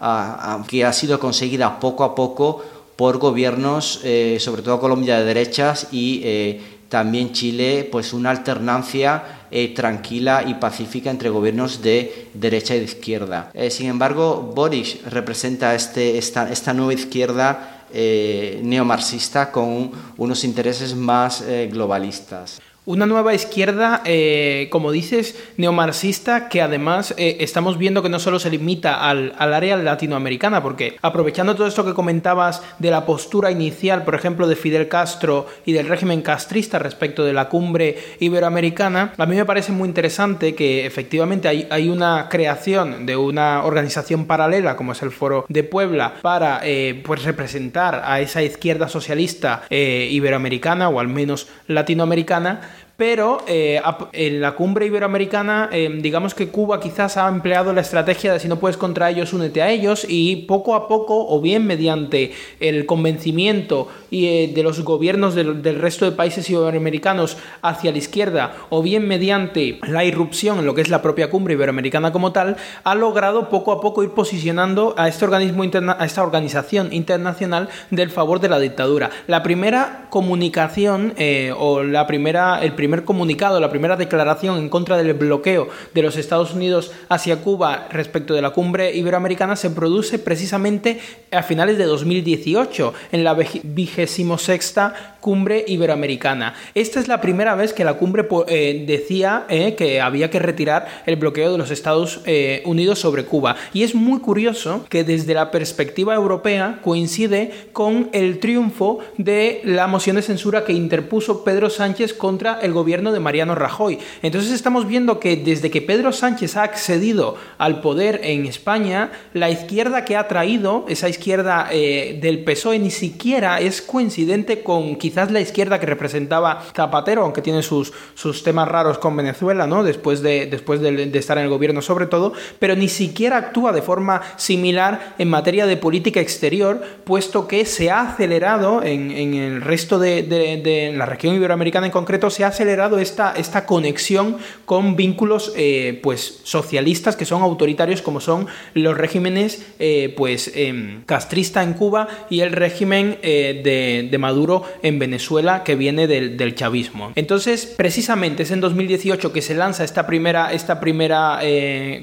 que 0.68 0.85
ha 0.85 0.92
sido 0.92 1.18
conseguida 1.18 1.81
poco 1.81 2.05
a 2.05 2.14
poco 2.14 2.62
por 2.96 3.16
gobiernos, 3.16 4.02
sobre 4.38 4.62
todo 4.62 4.78
Colombia 4.78 5.18
de 5.18 5.24
derechas 5.24 5.88
y 5.90 6.61
también 6.92 7.33
Chile, 7.33 7.88
pues 7.90 8.12
una 8.12 8.28
alternancia 8.28 9.46
eh, 9.50 9.72
tranquila 9.74 10.44
y 10.46 10.52
pacífica 10.57 11.09
entre 11.11 11.31
gobiernos 11.31 11.81
de 11.81 12.28
derecha 12.35 12.76
y 12.76 12.81
de 12.81 12.85
izquierda. 12.85 13.50
Eh, 13.55 13.70
sin 13.70 13.87
embargo, 13.88 14.52
Boris 14.55 14.98
representa 15.07 15.74
este, 15.74 16.18
esta, 16.18 16.74
nueva 16.74 16.92
izquierda 16.92 17.87
eh, 17.94 18.61
neomarxista 18.62 19.50
con 19.50 19.90
unos 20.18 20.44
intereses 20.44 20.94
más 20.94 21.42
globalistas. 21.70 22.61
Una 22.84 23.06
nueva 23.06 23.32
izquierda, 23.32 24.02
eh, 24.04 24.66
como 24.72 24.90
dices, 24.90 25.40
neomarxista, 25.56 26.48
que 26.48 26.60
además 26.60 27.14
eh, 27.16 27.36
estamos 27.38 27.78
viendo 27.78 28.02
que 28.02 28.08
no 28.08 28.18
solo 28.18 28.40
se 28.40 28.50
limita 28.50 29.08
al, 29.08 29.36
área 29.38 29.76
latinoamericana, 29.76 30.64
porque 30.64 30.96
aprovechando 31.00 31.54
todo 31.54 31.68
esto 31.68 31.84
que 31.84 31.94
comentabas 31.94 32.60
de 32.80 32.90
la 32.90 33.06
postura 33.06 33.52
inicial, 33.52 34.02
por 34.02 34.16
ejemplo, 34.16 34.48
de 34.48 34.56
Fidel 34.56 34.88
Castro 34.88 35.46
y 35.64 35.74
del 35.74 35.86
régimen 35.86 36.22
castrista 36.22 36.80
respecto 36.80 37.22
de 37.24 37.32
la 37.32 37.48
cumbre 37.48 37.96
iberoamericana, 38.18 39.12
a 39.16 39.26
mí 39.26 39.36
me 39.36 39.44
parece 39.44 39.70
muy 39.70 39.86
interesante 39.86 40.56
que 40.56 40.84
efectivamente 40.84 41.46
hay, 41.46 41.68
hay 41.70 41.88
una 41.88 42.26
creación 42.28 43.06
de 43.06 43.16
una 43.16 43.62
organización 43.64 44.26
paralela, 44.26 44.74
como 44.74 44.90
es 44.90 45.02
el 45.02 45.12
Foro 45.12 45.46
de 45.48 45.62
Puebla, 45.62 46.14
para 46.20 46.58
eh, 46.64 47.00
pues 47.04 47.22
representar 47.22 48.02
a 48.04 48.18
esa 48.20 48.42
izquierda 48.42 48.88
socialista 48.88 49.62
iberoamericana 49.70 50.88
o 50.88 50.98
al 50.98 51.06
menos 51.06 51.46
latinoamericana 51.68 52.72
pero 52.96 53.38
eh, 53.46 53.81
en 54.12 54.40
la 54.40 54.52
cumbre 54.52 54.87
iberoamericana, 54.87 55.68
eh, 55.72 55.90
digamos 56.00 56.35
que 56.35 56.48
Cuba 56.48 56.81
quizás 56.81 57.16
ha 57.16 57.28
empleado 57.28 57.72
la 57.72 57.81
estrategia 57.81 58.33
de 58.33 58.40
si 58.40 58.48
no 58.48 58.59
puedes 58.59 58.76
contra 58.76 59.11
ellos, 59.11 59.33
únete 59.33 59.62
a 59.62 59.70
ellos, 59.70 60.07
y 60.09 60.37
poco 60.46 60.74
a 60.74 60.88
poco, 60.88 61.26
o 61.28 61.40
bien 61.40 61.66
mediante 61.66 62.33
el 62.61 62.87
convencimiento 62.87 63.88
eh, 64.11 64.52
de 64.55 64.62
los 64.62 64.81
gobiernos 64.81 65.35
del, 65.35 65.62
resto 65.81 66.05
de 66.05 66.12
países 66.12 66.48
iberoamericanos 66.50 67.38
hacia 67.62 67.92
la 67.92 67.98
izquierda, 67.98 68.55
o 68.68 68.83
bien 68.83 69.09
mediante 69.09 69.78
la 69.88 70.05
irrupción 70.05 70.59
en 70.59 70.66
lo 70.66 70.74
que 70.74 70.83
es 70.83 70.88
la 70.88 71.02
propia 71.02 71.31
cumbre 71.31 71.55
iberoamericana 71.55 72.12
como 72.12 72.33
tal, 72.33 72.57
ha 72.85 72.94
logrado 72.94 73.48
poco 73.48 73.72
a 73.72 73.81
poco 73.81 74.02
ir 74.02 74.11
posicionando 74.11 74.94
a 74.98 75.09
este 75.09 75.24
organismo 75.24 75.62
a 75.62 76.05
esta 76.05 76.22
organización 76.22 76.92
internacional 76.92 77.68
del 77.90 78.11
favor 78.11 78.40
de 78.40 78.48
la 78.48 78.59
dictadura. 78.59 79.11
La 79.26 79.42
primera 79.42 80.07
comunicación 80.11 81.14
o 81.57 81.83
la 81.83 82.07
primera 82.07 82.61
el 82.62 82.72
primer 82.72 82.91
comunicado, 83.05 83.61
la 83.61 83.70
primera 83.70 83.96
declaración 83.96 84.59
en 84.59 84.68
contra 84.68 84.96
del 84.96 85.14
bloqueo 85.14 85.68
de 85.94 86.02
los 86.02 86.16
Estados 86.16 86.55
Unidos 86.55 86.92
hacia 87.09 87.37
Cuba 87.37 87.88
respecto 87.90 88.35
de 88.35 88.42
la 88.42 88.50
cumbre 88.50 88.94
iberoamericana 88.94 89.57
se 89.57 89.70
produce 89.70 90.18
precisamente 90.18 91.00
a 91.31 91.42
finales 91.42 91.78
de 91.78 91.85
2018, 91.85 92.94
en 93.12 93.24
la 93.24 93.35
vigésimo 93.35 94.38
sexta 94.38 95.16
cumbre 95.20 95.64
iberoamericana. 95.66 96.55
Esta 96.74 97.00
es 97.00 97.09
la 97.09 97.20
primera 97.20 97.55
vez 97.55 97.72
que 97.72 97.85
la 97.85 97.94
cumbre 97.94 98.26
eh, 98.48 98.85
decía 98.87 99.46
eh, 99.48 99.74
que 99.74 100.00
había 100.00 100.31
que 100.31 100.40
retirar 100.40 100.87
el 101.07 101.16
bloqueo 101.16 101.52
de 101.52 101.59
los 101.59 101.70
Estados 101.70 102.20
eh, 102.26 102.62
Unidos 102.66 102.98
sobre 102.98 103.24
Cuba. 103.24 103.57
Y 103.72 103.85
es 103.85 103.94
muy 103.94 104.20
curioso 104.20 104.85
que 104.88 105.05
desde 105.05 105.35
la 105.35 105.50
perspectiva 105.50 106.14
europea 106.14 106.81
coincide 106.83 107.68
con 107.72 108.11
el 108.12 108.40
triunfo 108.40 108.98
de 109.16 109.61
la 109.64 109.87
moción 109.87 110.16
de 110.16 110.22
censura 110.22 110.64
que 110.64 110.72
interpuso 110.72 111.44
Pedro 111.44 111.70
Sánchez 111.70 112.12
contra 112.12 112.59
el 112.61 112.71
gobierno 112.72 113.12
de 113.12 113.20
Mariano 113.20 113.54
Rajoy. 113.54 113.98
Entonces 114.22 114.52
estamos 114.52 114.87
viendo 114.87 115.20
que 115.20 115.37
desde 115.37 115.70
que 115.70 115.82
Pedro 115.82 116.12
Sánchez 116.12 116.56
ha 116.56 116.62
accedido 116.62 117.37
al 117.58 117.80
poder 117.80 118.20
en 118.24 118.46
España, 118.46 119.12
la 119.32 119.50
izquierda 119.50 120.04
que 120.04 120.16
ha 120.16 120.28
traído, 120.28 120.85
esa 120.88 121.08
izquierda 121.08 121.68
eh, 121.70 122.18
del 122.20 122.44
PSOE, 122.44 122.78
ni 122.78 122.90
siquiera 122.90 123.61
es 123.61 123.82
coincidente 123.82 124.62
con 124.62 124.96
quizás 124.96 125.30
la 125.30 125.40
izquierda 125.40 125.80
que 125.80 125.87
representaba 125.87 126.62
Zapatero, 126.74 127.22
aunque 127.22 127.42
tiene 127.42 127.62
sus, 127.62 127.92
sus 128.14 128.42
temas 128.42 128.68
raros 128.68 128.98
con 128.98 129.16
Venezuela, 129.16 129.66
¿no? 129.66 129.82
Después, 129.82 130.22
de, 130.22 130.46
después 130.46 130.80
de, 130.80 131.11
estar 131.18 131.38
en 131.38 131.44
el 131.44 131.50
gobierno 131.50 131.82
sobre 131.82 132.06
todo, 132.06 132.32
pero 132.58 132.76
ni 132.76 132.88
siquiera 132.88 133.37
actúa 133.37 133.72
de 133.72 133.82
forma 133.82 134.22
similar 134.37 135.14
en 135.18 135.28
materia 135.28 135.66
de 135.66 135.76
política 135.76 136.20
exterior, 136.20 136.82
puesto 137.04 137.46
que 137.46 137.64
se 137.66 137.90
ha 137.90 138.02
acelerado 138.02 138.82
en, 138.82 139.35
el 139.35 139.61
resto 139.61 139.98
de, 139.98 140.22
de 140.22 140.92
la 140.96 141.06
región 141.06 141.35
iberoamericana 141.35 141.87
en 141.87 141.92
concreto, 141.92 142.30
se 142.30 142.44
ha 142.44 142.48
acelerado 142.48 142.62
esta, 142.98 143.35
esta 143.37 143.66
conexión 143.66 144.38
con 144.64 144.96
vínculos 144.96 145.53
eh, 145.57 146.01
pues, 146.03 146.40
socialistas 146.44 147.16
que 147.16 147.25
son 147.25 147.42
autoritarios 147.42 148.03
como 148.03 148.20
son 148.20 148.46
los 148.75 148.96
regímenes 148.96 149.66
eh, 149.79 150.14
pues, 150.16 150.53
em, 150.55 151.03
castrista 151.05 151.62
en 151.62 151.75
Cuba 151.75 152.09
y 152.31 152.40
el 152.40 152.53
régimen 152.53 153.18
eh, 153.22 154.09
de, 154.11 154.18
Maduro 154.18 154.62
en 154.83 155.01
Venezuela 155.01 155.64
que 155.64 155.75
viene 155.75 156.07
del, 156.07 156.55
chavismo. 156.55 157.11
Entonces, 157.16 157.66
precisamente 157.66 158.44
es 158.44 158.51
en 158.53 158.61
2018 158.61 159.33
que 159.33 159.42
se 159.42 159.55
lanza 159.55 159.83
esta 159.83 160.07
primera, 160.07 160.53
esta 160.53 160.79
primera 160.79 161.40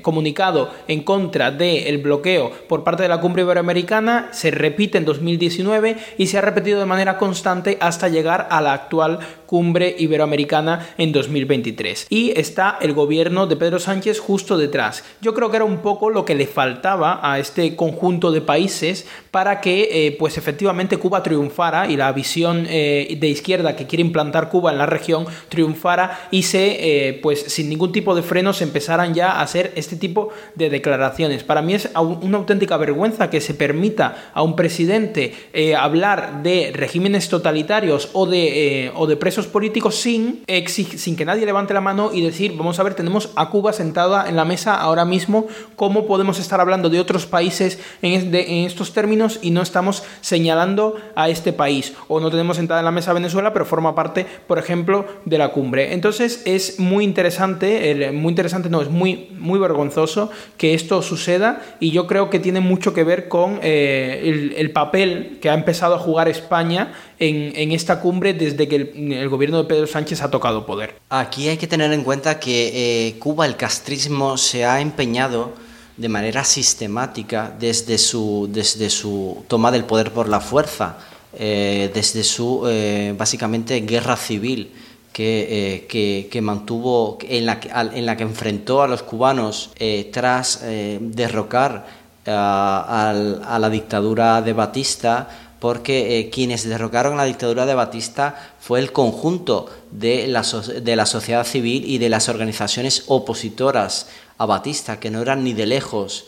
comunicado 0.01 0.69
en 0.87 1.03
contra 1.03 1.51
del 1.51 1.99
bloqueo 1.99 2.51
por 2.67 2.83
parte 2.83 3.03
de 3.03 3.09
la 3.09 3.21
cumbre 3.21 3.43
iberoamericana, 3.43 4.29
se 4.31 4.51
repite 4.51 4.97
en 4.97 5.05
2019 5.05 5.95
y 6.17 6.27
se 6.27 6.37
ha 6.37 6.41
repetido 6.41 6.79
de 6.79 6.85
manera 6.85 7.17
constante 7.17 7.77
hasta 7.79 8.09
llegar 8.09 8.47
a 8.49 8.59
la 8.59 8.73
actual 8.73 9.19
cumbre 9.49 9.95
iberoamericana 9.97 10.89
en 10.99 11.11
2023. 11.11 12.05
Y 12.11 12.39
está 12.39 12.77
el 12.81 12.93
gobierno 12.93 13.47
de 13.47 13.55
Pedro 13.55 13.79
Sánchez 13.79 14.19
justo 14.19 14.59
detrás. 14.59 15.03
Yo 15.21 15.33
creo 15.33 15.49
que 15.49 15.55
era 15.55 15.65
un 15.65 15.79
poco 15.79 16.11
lo 16.11 16.23
que 16.23 16.35
le 16.35 16.45
faltaba 16.45 17.19
a 17.23 17.39
este 17.39 17.75
conjunto 17.75 18.31
de 18.31 18.41
países 18.41 19.07
para 19.31 19.59
que 19.59 19.89
eh, 19.91 20.15
pues 20.19 20.37
efectivamente 20.37 20.97
Cuba 20.97 21.23
triunfara 21.23 21.89
y 21.89 21.97
la 21.97 22.11
visión 22.11 22.67
eh, 22.69 23.17
de 23.19 23.27
izquierda 23.27 23.75
que 23.75 23.87
quiere 23.87 24.03
implantar 24.03 24.49
Cuba 24.49 24.71
en 24.71 24.77
la 24.77 24.85
región 24.85 25.25
triunfara 25.49 26.27
y 26.29 26.43
se 26.43 27.07
eh, 27.07 27.13
pues 27.19 27.41
sin 27.41 27.69
ningún 27.69 27.91
tipo 27.91 28.13
de 28.13 28.21
frenos 28.21 28.61
empezaran 28.61 29.15
ya 29.15 29.31
a 29.31 29.41
hacer 29.41 29.73
este 29.75 29.95
tipo 29.95 30.29
de 30.53 30.69
declaraciones. 30.69 31.43
Para 31.43 31.63
mí 31.63 31.73
es 31.73 31.89
una 31.95 32.37
auténtica 32.37 32.77
vergüenza 32.77 33.31
que 33.31 33.41
se 33.41 33.55
permita 33.55 34.29
a 34.31 34.43
un 34.43 34.55
presidente 34.55 35.33
hablar 35.75 36.43
de 36.43 36.71
regímenes 36.71 37.29
totalitarios 37.29 38.11
o 38.13 38.27
de, 38.27 38.91
o 38.95 39.07
de 39.07 39.17
presos 39.17 39.38
políticos 39.47 39.95
sin, 39.95 40.43
sin 40.65 41.15
que 41.15 41.25
nadie 41.25 41.45
levante 41.45 41.73
la 41.73 41.81
mano 41.81 42.11
y 42.13 42.21
decir, 42.21 42.55
vamos 42.57 42.79
a 42.79 42.83
ver, 42.83 42.93
tenemos 42.93 43.31
a 43.35 43.49
Cuba 43.49 43.73
sentada 43.73 44.29
en 44.29 44.35
la 44.35 44.45
mesa 44.45 44.75
ahora 44.75 45.05
mismo, 45.05 45.47
¿cómo 45.75 46.05
podemos 46.05 46.39
estar 46.39 46.59
hablando 46.59 46.89
de 46.89 46.99
otros 46.99 47.25
países 47.25 47.79
en, 48.01 48.33
en 48.33 48.65
estos 48.65 48.93
términos 48.93 49.39
y 49.41 49.51
no 49.51 49.61
estamos 49.61 50.03
señalando 50.21 50.97
a 51.15 51.29
este 51.29 51.53
país? 51.53 51.93
O 52.07 52.19
no 52.19 52.29
tenemos 52.29 52.57
sentada 52.57 52.79
en 52.81 52.85
la 52.85 52.91
mesa 52.91 53.13
Venezuela, 53.13 53.53
pero 53.53 53.65
forma 53.65 53.95
parte, 53.95 54.25
por 54.47 54.59
ejemplo, 54.59 55.05
de 55.25 55.37
la 55.37 55.49
cumbre. 55.49 55.93
Entonces 55.93 56.43
es 56.45 56.79
muy 56.79 57.03
interesante, 57.03 58.11
muy 58.13 58.29
interesante, 58.29 58.69
no, 58.69 58.81
es 58.81 58.89
muy, 58.89 59.29
muy 59.37 59.59
vergonzoso 59.59 60.29
que 60.57 60.73
esto 60.73 61.01
suceda 61.01 61.61
y 61.79 61.91
yo 61.91 62.07
creo 62.07 62.29
que 62.29 62.39
tiene 62.39 62.59
mucho 62.59 62.93
que 62.93 63.03
ver 63.03 63.27
con 63.27 63.59
eh, 63.61 64.21
el, 64.25 64.53
el 64.57 64.71
papel 64.71 65.37
que 65.41 65.49
ha 65.49 65.53
empezado 65.53 65.95
a 65.95 65.99
jugar 65.99 66.27
España 66.27 66.93
en, 67.19 67.71
esta 67.71 67.99
cumbre 67.99 68.33
desde 68.33 68.67
que 68.67 68.75
el, 68.75 69.28
gobierno 69.29 69.57
de 69.57 69.63
Pedro 69.63 69.87
Sánchez 69.87 70.21
ha 70.21 70.31
tocado 70.31 70.65
poder. 70.65 70.95
Aquí 71.09 71.47
hay 71.47 71.57
que 71.57 71.67
tener 71.67 71.91
en 71.93 72.03
cuenta 72.03 72.39
que 72.39 73.07
eh, 73.07 73.19
Cuba, 73.19 73.45
el 73.45 73.55
castrismo, 73.55 74.37
se 74.37 74.65
ha 74.65 74.81
empeñado 74.81 75.53
de 75.97 76.09
manera 76.09 76.43
sistemática 76.43 77.53
desde 77.59 77.97
su, 77.97 78.49
desde 78.51 78.89
su 78.89 79.43
toma 79.47 79.71
del 79.71 79.83
poder 79.83 80.11
por 80.11 80.29
la 80.29 80.39
fuerza, 80.39 80.97
eh, 81.37 81.91
desde 81.93 82.23
su 82.23 82.63
eh, 82.67 83.13
básicamente 83.17 83.79
guerra 83.81 84.15
civil. 84.15 84.71
Que, 85.11 86.29
que, 86.31 86.41
mantuvo, 86.41 87.17
en 87.23 87.45
la, 87.45 87.59
en 87.93 88.05
la 88.05 88.15
que 88.15 88.23
enfrentó 88.23 88.81
a 88.81 88.87
los 88.87 89.03
cubanos 89.03 89.71
tras 90.13 90.61
derrocar 90.63 91.85
a, 92.25 93.57
la 93.59 93.69
dictadura 93.69 94.41
de 94.41 94.53
Batista 94.53 95.27
porque 95.59 96.29
quienes 96.31 96.67
derrocaron 96.67 97.17
la 97.17 97.25
dictadura 97.25 97.65
de 97.65 97.75
Batista 97.75 98.53
fue 98.59 98.79
el 98.79 98.91
conjunto 98.91 99.69
de 99.91 100.27
la, 100.27 100.43
de 100.81 100.95
la 100.95 101.05
sociedad 101.05 101.45
civil 101.45 101.83
y 101.85 101.97
de 101.97 102.09
las 102.09 102.29
organizaciones 102.29 103.03
opositoras 103.07 104.07
a 104.37 104.45
Batista, 104.45 104.99
que 104.99 105.11
no 105.11 105.21
eran 105.21 105.43
ni 105.43 105.53
de 105.53 105.65
lejos 105.65 106.25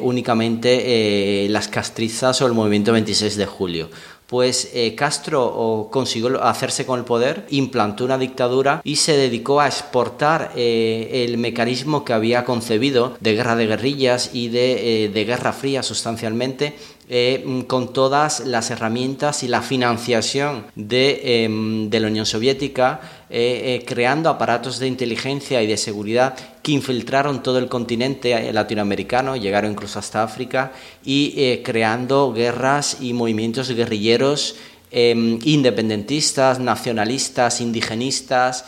únicamente 0.00 1.46
las 1.48 1.68
castrizas 1.68 2.42
o 2.42 2.46
el 2.46 2.52
movimiento 2.52 2.92
26 2.92 3.36
de 3.36 3.46
julio. 3.46 3.88
Pues 4.26 4.72
eh, 4.74 4.96
Castro 4.96 5.88
consiguió 5.92 6.42
hacerse 6.42 6.84
con 6.84 6.98
el 6.98 7.04
poder, 7.04 7.46
implantó 7.50 8.04
una 8.04 8.18
dictadura 8.18 8.80
y 8.82 8.96
se 8.96 9.16
dedicó 9.16 9.60
a 9.60 9.68
exportar 9.68 10.50
eh, 10.56 11.24
el 11.28 11.38
mecanismo 11.38 12.04
que 12.04 12.12
había 12.12 12.44
concebido 12.44 13.16
de 13.20 13.34
guerra 13.34 13.54
de 13.54 13.68
guerrillas 13.68 14.30
y 14.32 14.48
de, 14.48 15.04
eh, 15.04 15.08
de 15.10 15.24
guerra 15.24 15.52
fría 15.52 15.84
sustancialmente 15.84 16.74
eh, 17.08 17.64
con 17.68 17.92
todas 17.92 18.40
las 18.40 18.72
herramientas 18.72 19.44
y 19.44 19.46
la 19.48 19.62
financiación 19.62 20.66
de, 20.74 21.44
em, 21.44 21.88
la 21.88 22.08
Unión 22.08 22.26
Soviética, 22.26 23.00
eh, 23.30 23.78
eh, 23.80 23.84
creando 23.86 24.28
aparatos 24.28 24.80
de 24.80 24.88
inteligencia 24.88 25.62
y 25.62 25.68
de 25.68 25.76
seguridad 25.76 26.34
que 26.62 26.72
infiltraron 26.72 27.44
todo 27.44 27.60
el 27.60 27.68
continente 27.68 28.52
latinoamericano, 28.52 29.36
llegaron 29.36 29.70
incluso 29.70 30.00
hasta 30.00 30.24
África, 30.24 30.72
y 31.04 31.58
creando 31.58 32.32
guerras 32.32 32.96
y 33.00 33.12
movimientos 33.12 33.70
guerrilleros 33.70 34.56
em, 34.90 35.38
independentistas, 35.44 36.58
nacionalistas, 36.58 37.60
indigenistas, 37.60 38.64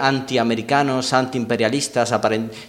antiamericanos, 0.00 1.12
antiimperialistas, 1.12 2.12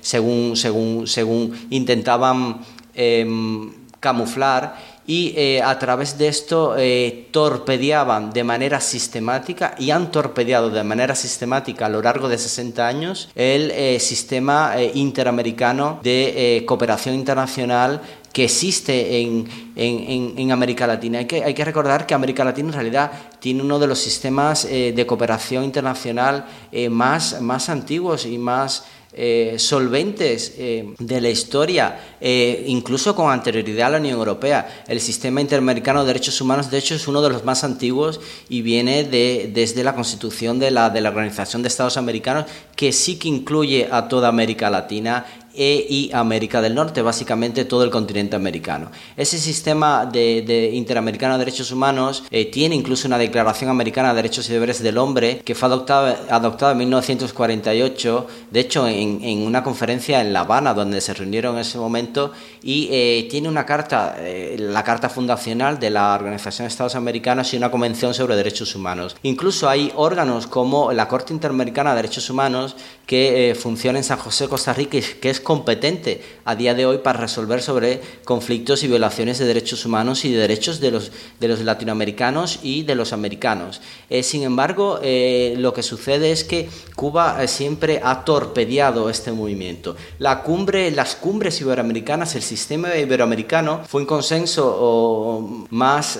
según 0.01 1.67
intentaban 1.71 2.59
em, 2.93 3.86
camuflar 4.07 4.77
y 5.05 5.33
eh, 5.35 5.61
a 5.61 5.77
través 5.79 6.17
de 6.17 6.29
esto 6.29 6.75
eh, 6.77 7.27
torpedeaban 7.31 8.31
de 8.31 8.43
manera 8.45 8.79
sistemática 8.79 9.75
y 9.77 9.91
han 9.91 10.11
torpedeado 10.11 10.69
de 10.69 10.83
manera 10.83 11.13
sistemática 11.13 11.87
a 11.87 11.89
lo 11.89 12.01
largo 12.01 12.29
de 12.29 12.37
60 12.37 12.87
años 12.87 13.29
el 13.35 13.71
eh, 13.71 13.99
sistema 13.99 14.75
interamericano 14.93 15.99
de 16.03 16.63
cooperación 16.65 17.15
internacional 17.15 18.01
que 18.31 18.45
existe 18.45 19.19
en, 19.21 19.47
en, 19.75 20.51
América 20.51 20.85
Latina. 20.85 21.19
Hay 21.19 21.25
que, 21.25 21.43
hay 21.43 21.55
que, 21.55 21.65
recordar 21.65 22.05
que 22.05 22.13
América 22.13 22.43
Latina 22.43 22.67
en 22.67 22.73
realidad 22.73 23.11
tiene 23.39 23.63
uno 23.63 23.79
de 23.79 23.87
los 23.87 23.97
sistemas 23.97 24.67
de 24.69 25.05
cooperación 25.07 25.63
internacional 25.63 26.45
más, 26.91 27.41
más 27.41 27.69
antiguos 27.69 28.27
y 28.27 28.37
más 28.37 28.83
eh, 29.13 29.55
solventes 29.57 30.53
eh, 30.57 30.93
de 30.99 31.21
la 31.21 31.29
historia, 31.29 31.99
eh, 32.21 32.65
incluso 32.67 33.15
con 33.15 33.31
anterioridad 33.31 33.87
a 33.87 33.91
la 33.91 33.97
Unión 33.97 34.17
Europea. 34.17 34.83
El 34.87 34.99
sistema 34.99 35.41
interamericano 35.41 36.01
de 36.01 36.07
derechos 36.07 36.39
humanos, 36.41 36.69
de 36.69 36.77
hecho, 36.77 36.95
es 36.95 37.07
uno 37.07 37.21
de 37.21 37.29
los 37.29 37.43
más 37.43 37.63
antiguos 37.63 38.19
y 38.49 38.61
viene 38.61 39.03
de, 39.03 39.49
desde 39.53 39.83
la 39.83 39.95
constitución 39.95 40.59
de 40.59 40.71
la, 40.71 40.89
de 40.89 41.01
la 41.01 41.09
Organización 41.09 41.61
de 41.61 41.69
Estados 41.69 41.97
Americanos, 41.97 42.45
que 42.75 42.91
sí 42.91 43.17
que 43.17 43.27
incluye 43.27 43.87
a 43.91 44.07
toda 44.07 44.27
América 44.27 44.69
Latina 44.69 45.25
e 45.57 45.85
y 45.89 46.11
América 46.13 46.61
del 46.61 46.75
Norte, 46.75 47.01
básicamente 47.01 47.65
todo 47.65 47.83
el 47.83 47.89
continente 47.89 48.35
americano. 48.35 48.91
Ese 49.17 49.39
sistema 49.39 50.05
de, 50.05 50.71
interamericano 50.73 51.33
de 51.33 51.39
derechos 51.39 51.71
humanos 51.71 52.23
eh, 52.29 52.45
tiene 52.45 52.75
incluso 52.75 53.07
una 53.07 53.17
Declaración 53.17 53.69
Americana 53.69 54.09
de 54.09 54.17
Derechos 54.17 54.49
y 54.49 54.53
Deberes 54.53 54.83
del 54.83 54.97
Hombre 54.97 55.41
que 55.43 55.55
fue 55.55 55.67
adoptada, 55.67 56.19
adoptada 56.29 56.73
en 56.73 56.77
1948, 56.79 58.27
de 58.51 58.59
hecho 58.59 58.87
en, 58.87 59.41
una 59.41 59.63
conferencia 59.63 60.21
en 60.21 60.31
La 60.31 60.41
Habana 60.41 60.73
donde 60.73 61.01
se 61.01 61.13
reunieron 61.13 61.55
en 61.55 61.61
ese 61.61 61.79
momento 61.79 62.31
y 62.61 62.89
eh, 62.91 63.27
tiene 63.29 63.49
una 63.49 63.65
carta, 63.65 64.15
eh, 64.19 64.57
la 64.59 64.83
carta 64.83 65.09
fundacional 65.09 65.79
de 65.79 65.89
la 65.89 66.13
Organización 66.13 66.65
de 66.65 66.69
Estados 66.69 66.95
Americanos 66.95 67.53
y 67.53 67.57
una 67.57 67.71
convención 67.71 68.13
sobre 68.13 68.35
derechos 68.35 68.75
humanos. 68.75 69.15
Incluso 69.23 69.67
hay 69.67 69.91
órganos 69.95 70.45
como 70.45 70.91
la 70.91 71.07
Corte 71.07 71.33
Interamericana 71.33 71.91
de 71.91 71.95
Derechos 71.97 72.29
Humanos 72.29 72.75
que 73.05 73.57
funciona 73.59 73.97
en 73.97 74.03
San 74.03 74.19
José, 74.19 74.47
Costa 74.47 74.73
Rica, 74.73 74.97
que 75.21 75.29
es 75.29 75.39
competente 75.47 76.19
a 76.43 76.55
día 76.55 76.73
de 76.73 76.85
hoy 76.85 76.97
para 76.97 77.21
resolver 77.21 77.61
sobre 77.61 78.01
conflictos 78.25 78.83
y 78.83 78.89
violaciones 78.89 79.39
de 79.39 79.45
derechos 79.45 79.85
humanos 79.85 80.25
y 80.25 80.33
de 80.33 80.39
derechos 80.39 80.81
de 80.81 80.91
los, 80.91 81.13
de 81.39 81.47
los 81.47 81.61
latinoamericanos 81.61 82.59
y 82.63 82.83
de 82.83 82.95
los 82.95 83.13
americanos. 83.13 83.79
Eh, 84.09 84.23
sin 84.23 84.43
embargo, 84.43 84.99
eh, 85.01 85.55
lo 85.57 85.71
que 85.71 85.83
sucede 85.83 86.33
es 86.33 86.43
que 86.43 86.67
Cuba 86.97 87.41
eh, 87.41 87.47
siempre 87.47 88.01
ha 88.03 88.25
torpedeado 88.25 89.09
este 89.09 89.31
movimiento. 89.31 89.95
La 90.19 90.43
cumbre, 90.43 90.91
las 90.91 91.15
cumbres 91.15 91.61
iberoamericanas, 91.61 92.35
el 92.35 92.41
sistema 92.41 92.97
iberoamericano 92.97 93.85
fue 93.87 94.01
un 94.01 94.07
consenso 94.07 95.65
más, 95.69 96.19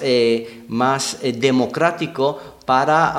más 0.70 1.18
democrático 1.22 2.57
para, 2.68 3.16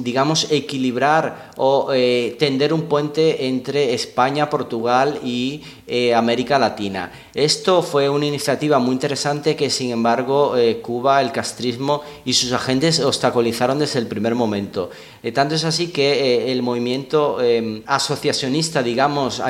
digamos, 0.00 0.48
equilibrar 0.50 1.52
o 1.56 1.92
eh, 1.94 2.34
tender 2.40 2.72
un 2.72 2.82
puente 2.88 3.46
entre 3.46 3.94
España, 3.94 4.50
Portugal 4.50 5.20
y 5.22 5.62
eh, 5.86 6.12
América 6.12 6.58
Latina. 6.58 7.12
Esto 7.34 7.82
fue 7.82 8.08
una 8.08 8.26
iniciativa 8.26 8.80
muy 8.80 8.94
interesante 8.94 9.54
que, 9.54 9.70
sin 9.70 9.92
embargo, 9.92 10.56
eh, 10.56 10.80
Cuba, 10.80 11.22
el 11.22 11.30
castrismo 11.30 12.02
y 12.24 12.32
sus 12.32 12.50
agentes 12.50 12.98
obstaculizaron 12.98 13.78
desde 13.78 14.00
el 14.00 14.08
primer 14.08 14.34
momento. 14.34 14.90
tanto 15.32 15.54
es 15.54 15.62
así 15.62 15.92
que 15.92 16.50
el 16.50 16.60
movimiento 16.60 17.38
asociacionista, 17.86 18.82
digamos, 18.82 19.40